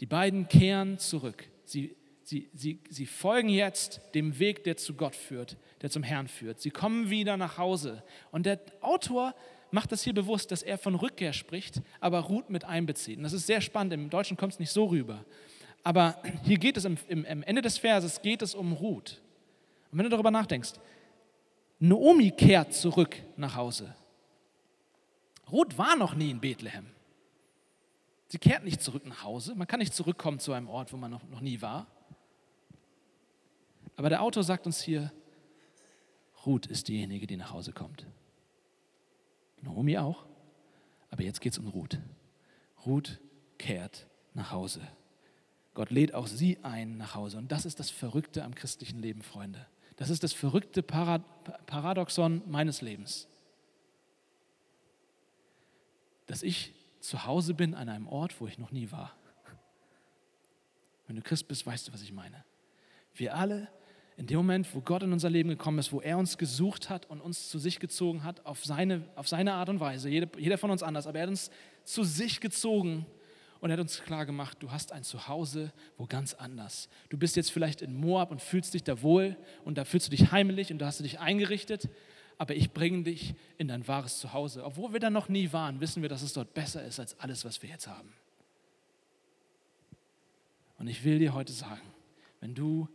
Die 0.00 0.06
beiden 0.06 0.48
kehren 0.48 0.98
zurück. 0.98 1.48
Sie, 1.64 1.96
sie, 2.24 2.48
sie, 2.52 2.80
sie 2.88 3.06
folgen 3.06 3.48
jetzt 3.48 4.00
dem 4.14 4.38
Weg, 4.38 4.64
der 4.64 4.76
zu 4.76 4.94
Gott 4.94 5.14
führt, 5.14 5.56
der 5.82 5.90
zum 5.90 6.02
Herrn 6.02 6.28
führt. 6.28 6.60
Sie 6.60 6.70
kommen 6.70 7.10
wieder 7.10 7.36
nach 7.36 7.58
Hause. 7.58 8.02
Und 8.32 8.46
der 8.46 8.60
Autor 8.80 9.34
macht 9.70 9.92
das 9.92 10.02
hier 10.02 10.14
bewusst, 10.14 10.50
dass 10.50 10.62
er 10.62 10.78
von 10.78 10.94
Rückkehr 10.94 11.32
spricht, 11.32 11.82
aber 12.00 12.20
Ruth 12.20 12.50
mit 12.50 12.64
einbezieht. 12.64 13.18
Und 13.18 13.24
das 13.24 13.32
ist 13.32 13.46
sehr 13.46 13.60
spannend. 13.60 13.92
Im 13.92 14.10
Deutschen 14.10 14.36
kommt 14.36 14.54
es 14.54 14.58
nicht 14.58 14.70
so 14.70 14.86
rüber. 14.86 15.24
Aber 15.82 16.20
hier 16.44 16.58
geht 16.58 16.76
es 16.76 16.86
im, 16.86 16.96
im, 17.08 17.42
Ende 17.42 17.60
des 17.60 17.78
Verses 17.78 18.22
geht 18.22 18.40
es 18.40 18.54
um 18.54 18.72
Ruth. 18.72 19.20
Und 19.92 19.98
wenn 19.98 20.04
du 20.04 20.10
darüber 20.10 20.30
nachdenkst, 20.30 20.72
Naomi 21.78 22.30
kehrt 22.30 22.72
zurück 22.72 23.16
nach 23.36 23.54
Hause. 23.54 23.94
Ruth 25.52 25.76
war 25.76 25.96
noch 25.96 26.14
nie 26.14 26.30
in 26.30 26.40
Bethlehem. 26.40 26.86
Sie 28.28 28.38
kehrt 28.38 28.64
nicht 28.64 28.82
zurück 28.82 29.04
nach 29.06 29.22
Hause. 29.22 29.54
Man 29.54 29.66
kann 29.66 29.80
nicht 29.80 29.94
zurückkommen 29.94 30.38
zu 30.38 30.52
einem 30.54 30.68
Ort, 30.68 30.92
wo 30.92 30.96
man 30.96 31.10
noch, 31.10 31.22
noch 31.28 31.40
nie 31.40 31.60
war. 31.60 31.86
Aber 33.96 34.08
der 34.08 34.22
Autor 34.22 34.42
sagt 34.42 34.66
uns 34.66 34.80
hier, 34.80 35.12
Ruth 36.44 36.66
ist 36.66 36.88
diejenige, 36.88 37.26
die 37.26 37.36
nach 37.36 37.52
Hause 37.52 37.72
kommt. 37.72 38.06
Naomi 39.62 39.96
auch. 39.98 40.26
Aber 41.10 41.22
jetzt 41.22 41.40
geht 41.40 41.52
es 41.52 41.58
um 41.58 41.68
Ruth. 41.68 41.98
Ruth 42.84 43.20
kehrt 43.56 44.06
nach 44.34 44.50
Hause. 44.50 44.80
Gott 45.74 45.90
lädt 45.90 46.14
auch 46.14 46.26
sie 46.26 46.58
ein 46.62 46.96
nach 46.96 47.14
Hause. 47.14 47.38
Und 47.38 47.50
das 47.50 47.64
ist 47.64 47.80
das 47.80 47.90
Verrückte 47.90 48.44
am 48.44 48.54
christlichen 48.54 48.98
Leben, 49.00 49.22
Freunde. 49.22 49.66
Das 49.96 50.10
ist 50.10 50.22
das 50.22 50.32
verrückte 50.32 50.82
Paradoxon 50.82 52.42
meines 52.46 52.80
Lebens. 52.82 53.28
Dass 56.26 56.42
ich 56.42 56.74
zu 57.00 57.26
Hause 57.26 57.54
bin 57.54 57.74
an 57.74 57.88
einem 57.88 58.08
Ort, 58.08 58.40
wo 58.40 58.46
ich 58.46 58.58
noch 58.58 58.70
nie 58.70 58.90
war. 58.90 59.14
Wenn 61.06 61.16
du 61.16 61.22
Christ 61.22 61.48
bist, 61.48 61.66
weißt 61.66 61.88
du, 61.88 61.92
was 61.92 62.02
ich 62.02 62.12
meine. 62.12 62.44
Wir 63.14 63.36
alle, 63.36 63.68
in 64.16 64.26
dem 64.26 64.36
Moment, 64.36 64.72
wo 64.74 64.80
Gott 64.80 65.02
in 65.02 65.12
unser 65.12 65.28
Leben 65.28 65.48
gekommen 65.48 65.78
ist, 65.78 65.92
wo 65.92 66.00
er 66.00 66.18
uns 66.18 66.38
gesucht 66.38 66.88
hat 66.88 67.10
und 67.10 67.20
uns 67.20 67.48
zu 67.48 67.58
sich 67.58 67.80
gezogen 67.80 68.22
hat, 68.22 68.46
auf 68.46 68.64
seine, 68.64 69.02
auf 69.16 69.26
seine 69.26 69.54
Art 69.54 69.68
und 69.68 69.80
Weise, 69.80 70.08
jeder, 70.08 70.28
jeder 70.38 70.56
von 70.56 70.70
uns 70.70 70.82
anders, 70.82 71.06
aber 71.06 71.18
er 71.18 71.22
hat 71.22 71.30
uns 71.30 71.50
zu 71.82 72.04
sich 72.04 72.40
gezogen 72.40 73.06
und 73.60 73.70
er 73.70 73.74
hat 73.74 73.80
uns 73.80 74.02
klar 74.02 74.24
gemacht, 74.24 74.58
du 74.60 74.70
hast 74.70 74.92
ein 74.92 75.02
Zuhause, 75.02 75.72
wo 75.96 76.06
ganz 76.06 76.34
anders. 76.34 76.88
Du 77.08 77.18
bist 77.18 77.34
jetzt 77.34 77.50
vielleicht 77.50 77.82
in 77.82 77.94
Moab 77.94 78.30
und 78.30 78.40
fühlst 78.40 78.74
dich 78.74 78.84
da 78.84 79.02
wohl 79.02 79.36
und 79.64 79.78
da 79.78 79.84
fühlst 79.84 80.06
du 80.06 80.10
dich 80.10 80.30
heimelig 80.30 80.70
und 80.70 80.78
da 80.78 80.86
hast 80.86 81.00
du 81.00 81.02
dich 81.02 81.18
eingerichtet, 81.18 81.88
aber 82.38 82.54
ich 82.54 82.72
bringe 82.72 83.02
dich 83.02 83.34
in 83.58 83.68
dein 83.68 83.86
wahres 83.88 84.18
Zuhause. 84.18 84.64
Obwohl 84.64 84.92
wir 84.92 85.00
da 85.00 85.10
noch 85.10 85.28
nie 85.28 85.52
waren, 85.52 85.80
wissen 85.80 86.02
wir, 86.02 86.08
dass 86.08 86.22
es 86.22 86.32
dort 86.32 86.54
besser 86.54 86.84
ist 86.84 87.00
als 87.00 87.18
alles, 87.18 87.44
was 87.44 87.62
wir 87.62 87.70
jetzt 87.70 87.88
haben. 87.88 88.12
Und 90.78 90.86
ich 90.86 91.02
will 91.04 91.18
dir 91.18 91.34
heute 91.34 91.52
sagen, 91.52 91.80
wenn 92.40 92.54
du, 92.54 92.88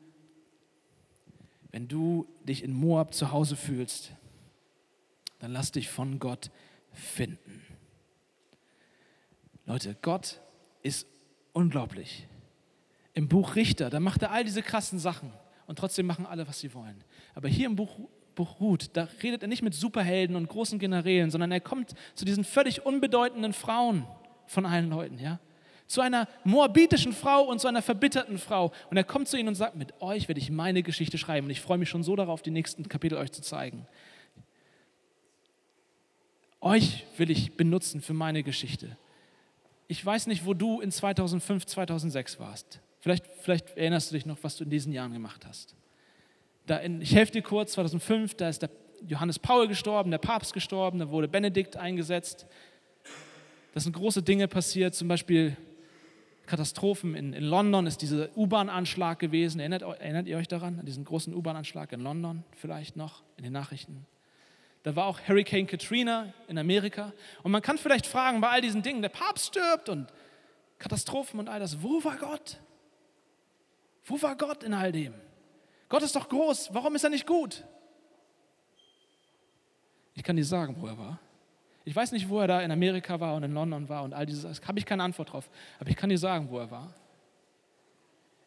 wenn 1.71 1.87
du 1.87 2.27
dich 2.43 2.63
in 2.63 2.73
Moab 2.73 3.13
zu 3.13 3.31
Hause 3.31 3.55
fühlst, 3.55 4.11
dann 5.39 5.51
lass 5.51 5.71
dich 5.71 5.89
von 5.89 6.19
Gott 6.19 6.51
finden. 6.91 7.61
Leute, 9.65 9.95
Gott 10.01 10.41
ist 10.81 11.07
unglaublich. 11.53 12.27
Im 13.13 13.27
Buch 13.27 13.55
Richter, 13.55 13.89
da 13.89 13.99
macht 13.99 14.21
er 14.21 14.31
all 14.31 14.43
diese 14.43 14.61
krassen 14.61 14.99
Sachen. 14.99 15.31
und 15.67 15.77
trotzdem 15.77 16.07
machen 16.07 16.25
alle, 16.25 16.47
was 16.47 16.59
sie 16.59 16.73
wollen. 16.73 17.03
Aber 17.35 17.47
hier 17.47 17.67
im 17.67 17.75
Buch, 17.75 17.99
Buch 18.33 18.59
Ruth, 18.59 18.89
da 18.93 19.07
redet 19.21 19.43
er 19.43 19.47
nicht 19.47 19.61
mit 19.61 19.75
Superhelden 19.75 20.35
und 20.35 20.49
großen 20.49 20.79
Generälen, 20.79 21.29
sondern 21.29 21.51
er 21.51 21.61
kommt 21.61 21.93
zu 22.15 22.25
diesen 22.25 22.43
völlig 22.43 22.87
unbedeutenden 22.87 23.53
Frauen 23.53 24.07
von 24.47 24.65
allen 24.65 24.89
Leuten, 24.89 25.19
ja? 25.19 25.39
Zu 25.89 26.01
einer 26.01 26.27
moabitischen 26.43 27.13
Frau 27.13 27.41
und 27.41 27.59
zu 27.59 27.67
einer 27.67 27.81
verbitterten 27.81 28.37
Frau. 28.37 28.71
Und 28.91 28.97
er 28.97 29.03
kommt 29.03 29.27
zu 29.27 29.37
ihnen 29.37 29.47
und 29.47 29.55
sagt, 29.55 29.75
mit 29.75 29.99
euch 30.03 30.27
werde 30.27 30.39
ich 30.39 30.51
meine 30.51 30.83
Geschichte 30.83 31.17
schreiben. 31.17 31.47
Und 31.47 31.51
ich 31.51 31.61
freue 31.61 31.79
mich 31.79 31.89
schon 31.89 32.03
so 32.03 32.15
darauf, 32.15 32.43
die 32.43 32.51
nächsten 32.51 32.87
Kapitel 32.87 33.17
euch 33.17 33.31
zu 33.31 33.41
zeigen. 33.41 33.87
Euch 36.61 37.07
will 37.17 37.31
ich 37.31 37.57
benutzen 37.57 38.01
für 38.01 38.13
meine 38.13 38.43
Geschichte. 38.43 38.97
Ich 39.87 40.05
weiß 40.05 40.27
nicht, 40.27 40.45
wo 40.45 40.53
du 40.53 40.79
in 40.79 40.91
2005, 40.91 41.65
2006 41.65 42.39
warst. 42.39 42.81
Vielleicht, 42.99 43.25
vielleicht 43.41 43.75
erinnerst 43.75 44.11
du 44.11 44.15
dich 44.15 44.27
noch, 44.27 44.37
was 44.43 44.57
du 44.57 44.65
in 44.65 44.69
diesen 44.69 44.93
Jahren 44.93 45.11
gemacht 45.11 45.43
hast. 45.47 45.75
In, 46.83 47.01
ich 47.01 47.15
helfe 47.15 47.31
dir 47.31 47.41
kurz, 47.41 47.71
2005, 47.71 48.35
da 48.35 48.49
ist 48.49 48.61
der 48.61 48.69
Johannes 49.07 49.39
Paul 49.39 49.67
gestorben, 49.67 50.11
der 50.11 50.19
Papst 50.19 50.53
gestorben, 50.53 50.99
da 50.99 51.09
wurde 51.09 51.27
Benedikt 51.27 51.77
eingesetzt. 51.77 52.45
Da 53.73 53.79
sind 53.79 53.93
große 53.93 54.21
Dinge 54.21 54.47
passiert, 54.47 54.93
zum 54.93 55.07
Beispiel 55.07 55.57
Katastrophen. 56.49 57.15
In, 57.15 57.33
in 57.33 57.43
London 57.43 57.85
ist 57.85 58.01
dieser 58.01 58.35
U-Bahn-Anschlag 58.35 59.19
gewesen. 59.19 59.59
Erinnert, 59.59 59.83
erinnert 59.83 60.27
ihr 60.27 60.37
euch 60.37 60.47
daran, 60.47 60.79
an 60.79 60.85
diesen 60.85 61.05
großen 61.05 61.33
U-Bahn-Anschlag 61.33 61.91
in 61.91 62.01
London 62.01 62.43
vielleicht 62.57 62.97
noch, 62.97 63.21
in 63.37 63.43
den 63.43 63.53
Nachrichten? 63.53 64.05
Da 64.83 64.95
war 64.95 65.05
auch 65.05 65.19
Hurricane 65.27 65.67
Katrina 65.67 66.33
in 66.47 66.57
Amerika. 66.57 67.13
Und 67.43 67.51
man 67.51 67.61
kann 67.61 67.77
vielleicht 67.77 68.07
fragen, 68.07 68.41
bei 68.41 68.49
all 68.49 68.61
diesen 68.61 68.81
Dingen, 68.81 69.01
der 69.01 69.09
Papst 69.09 69.47
stirbt 69.47 69.89
und 69.89 70.07
Katastrophen 70.79 71.39
und 71.39 71.49
all 71.49 71.59
das, 71.59 71.83
wo 71.83 72.03
war 72.03 72.17
Gott? 72.17 72.59
Wo 74.05 74.19
war 74.21 74.35
Gott 74.35 74.63
in 74.63 74.73
all 74.73 74.91
dem? 74.91 75.13
Gott 75.87 76.01
ist 76.01 76.15
doch 76.15 76.29
groß, 76.29 76.69
warum 76.73 76.95
ist 76.95 77.03
er 77.03 77.09
nicht 77.11 77.27
gut? 77.27 77.63
Ich 80.15 80.23
kann 80.23 80.35
dir 80.35 80.45
sagen, 80.45 80.75
wo 80.79 80.87
er 80.87 80.97
war. 80.97 81.19
Ich 81.89 81.95
weiß 81.95 82.11
nicht, 82.11 82.29
wo 82.29 82.39
er 82.39 82.45
da 82.45 82.61
in 82.61 82.69
Amerika 82.69 83.19
war 83.19 83.33
und 83.33 83.41
in 83.41 83.51
London 83.51 83.89
war 83.89 84.03
und 84.03 84.13
all 84.13 84.27
dieses, 84.27 84.61
habe 84.67 84.77
ich 84.77 84.85
keine 84.85 85.01
Antwort 85.01 85.33
drauf. 85.33 85.49
Aber 85.79 85.89
ich 85.89 85.95
kann 85.95 86.11
dir 86.11 86.19
sagen, 86.19 86.47
wo 86.51 86.59
er 86.59 86.69
war. 86.69 86.93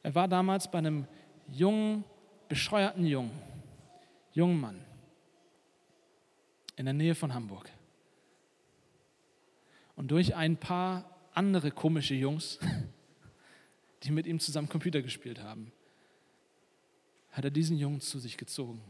Er 0.05 0.15
war 0.15 0.29
damals 0.29 0.71
bei 0.71 0.79
einem 0.79 1.09
jungen, 1.49 2.05
bescheuerten 2.49 3.05
Jungen, 3.05 3.33
jungen 4.33 4.61
Mann 4.61 4.85
in 6.77 6.85
der 6.85 6.95
Nähe 6.95 7.17
von 7.17 7.35
Hamburg. 7.35 7.69
Und 9.97 10.13
durch 10.13 10.37
ein 10.37 10.57
paar 10.57 11.05
andere 11.35 11.73
komische 11.73 12.15
Jungs, 12.15 12.61
die 14.05 14.13
mit 14.13 14.29
ihm 14.29 14.39
zusammen 14.39 14.69
Computer 14.69 15.03
gespielt 15.03 15.43
haben, 15.43 15.73
hat 17.33 17.45
er 17.45 17.51
diesen 17.51 17.77
Jungen 17.77 18.01
zu 18.01 18.21
sich 18.21 18.37
gezogen 18.37 18.81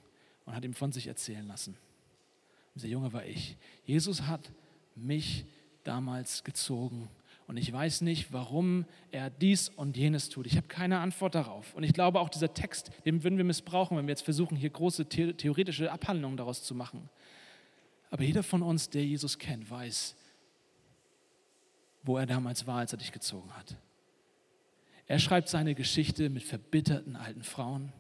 und 0.45 0.55
hat 0.55 0.63
ihm 0.63 0.75
von 0.75 0.93
sich 0.93 1.07
erzählen 1.07 1.49
lassen. 1.49 1.75
Dieser 2.75 2.89
Junge 2.89 3.13
war 3.13 3.25
ich. 3.25 3.57
Jesus 3.85 4.23
hat 4.23 4.51
mich 4.95 5.45
damals 5.85 6.45
gezogen 6.45 7.09
und 7.47 7.57
ich 7.57 7.73
weiß 7.73 8.01
nicht, 8.03 8.33
warum 8.33 8.87
er 9.11 9.29
dies 9.29 9.69
und 9.69 9.97
jenes 9.97 10.29
tut. 10.29 10.47
Ich 10.47 10.57
habe 10.57 10.69
keine 10.69 11.01
Antwort 11.01 11.35
darauf. 11.35 11.75
Und 11.75 11.83
ich 11.83 11.93
glaube 11.93 12.21
auch 12.21 12.29
dieser 12.29 12.55
Text, 12.55 12.91
den 13.05 13.23
würden 13.25 13.37
wir 13.37 13.45
missbrauchen, 13.45 13.97
wenn 13.97 14.07
wir 14.07 14.13
jetzt 14.13 14.25
versuchen, 14.25 14.57
hier 14.57 14.71
große 14.71 15.07
theoretische 15.07 15.93
Abhandlungen 15.93 16.37
daraus 16.37 16.63
zu 16.63 16.75
machen. 16.75 17.11
Aber 18.11 18.23
jeder 18.23 18.43
von 18.43 18.63
uns, 18.63 18.91
der 18.91 19.05
Jesus 19.05 19.39
kennt, 19.39 19.71
weiß, 19.71 20.15
wo 22.05 22.17
er 22.17 22.27
damals 22.27 22.67
war, 22.67 22.79
als 22.79 22.93
er 22.93 22.99
dich 22.99 23.13
gezogen 23.13 23.51
hat. 23.55 23.77
Er 25.07 25.19
schreibt 25.19 25.49
seine 25.49 25.75
Geschichte 25.75 26.31
mit 26.31 26.43
verbitterten 26.43 27.17
alten 27.17 27.43
Frauen 27.43 27.93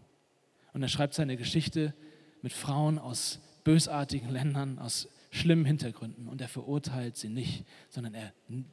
und 0.72 0.82
er 0.82 0.88
schreibt 0.88 1.14
seine 1.14 1.36
Geschichte 1.36 1.94
mit 2.40 2.52
Frauen 2.52 2.98
aus 2.98 3.40
bösartigen 3.64 4.30
Ländern, 4.30 4.78
aus 4.78 5.08
schlimmen 5.30 5.64
Hintergründen 5.64 6.28
und 6.28 6.40
er 6.40 6.48
verurteilt 6.48 7.16
sie 7.16 7.28
nicht, 7.28 7.64
sondern 7.88 8.14
er 8.14 8.32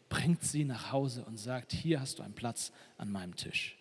bringt 0.09 0.43
sie 0.43 0.65
nach 0.65 0.91
Hause 0.91 1.23
und 1.25 1.37
sagt, 1.37 1.71
hier 1.71 2.01
hast 2.01 2.19
du 2.19 2.23
einen 2.23 2.33
Platz 2.33 2.71
an 2.97 3.11
meinem 3.11 3.35
Tisch. 3.35 3.77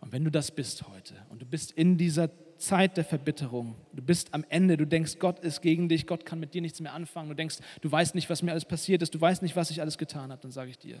Und 0.00 0.12
wenn 0.12 0.24
du 0.24 0.30
das 0.30 0.50
bist 0.50 0.86
heute 0.88 1.14
und 1.30 1.40
du 1.40 1.46
bist 1.46 1.72
in 1.72 1.96
dieser 1.96 2.30
Zeit 2.58 2.96
der 2.96 3.04
Verbitterung. 3.04 3.76
Du 3.92 4.02
bist 4.02 4.34
am 4.34 4.44
Ende, 4.48 4.76
du 4.76 4.86
denkst, 4.86 5.18
Gott 5.18 5.38
ist 5.40 5.62
gegen 5.62 5.88
dich, 5.88 6.06
Gott 6.06 6.26
kann 6.26 6.40
mit 6.40 6.54
dir 6.54 6.60
nichts 6.60 6.80
mehr 6.80 6.92
anfangen. 6.92 7.28
Du 7.28 7.34
denkst, 7.34 7.58
du 7.80 7.90
weißt 7.90 8.14
nicht, 8.14 8.28
was 8.28 8.42
mir 8.42 8.50
alles 8.50 8.64
passiert 8.64 9.00
ist, 9.02 9.14
du 9.14 9.20
weißt 9.20 9.42
nicht, 9.42 9.56
was 9.56 9.70
ich 9.70 9.80
alles 9.80 9.96
getan 9.96 10.30
habe. 10.30 10.42
Dann 10.42 10.50
sage 10.50 10.70
ich 10.70 10.78
dir, 10.78 11.00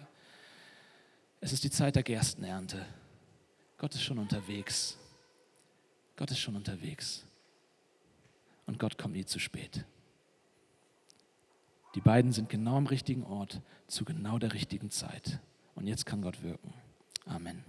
es 1.40 1.52
ist 1.52 1.64
die 1.64 1.70
Zeit 1.70 1.96
der 1.96 2.02
Gerstenernte. 2.02 2.84
Gott 3.76 3.94
ist 3.94 4.02
schon 4.02 4.18
unterwegs. 4.18 4.96
Gott 6.16 6.30
ist 6.30 6.38
schon 6.38 6.56
unterwegs. 6.56 7.24
Und 8.68 8.78
Gott 8.78 8.98
kommt 8.98 9.14
nie 9.14 9.24
zu 9.24 9.38
spät. 9.38 9.86
Die 11.94 12.02
beiden 12.02 12.32
sind 12.32 12.50
genau 12.50 12.76
am 12.76 12.86
richtigen 12.86 13.24
Ort 13.24 13.62
zu 13.86 14.04
genau 14.04 14.38
der 14.38 14.52
richtigen 14.52 14.90
Zeit. 14.90 15.40
Und 15.74 15.86
jetzt 15.86 16.04
kann 16.04 16.20
Gott 16.20 16.42
wirken. 16.42 16.74
Amen. 17.24 17.64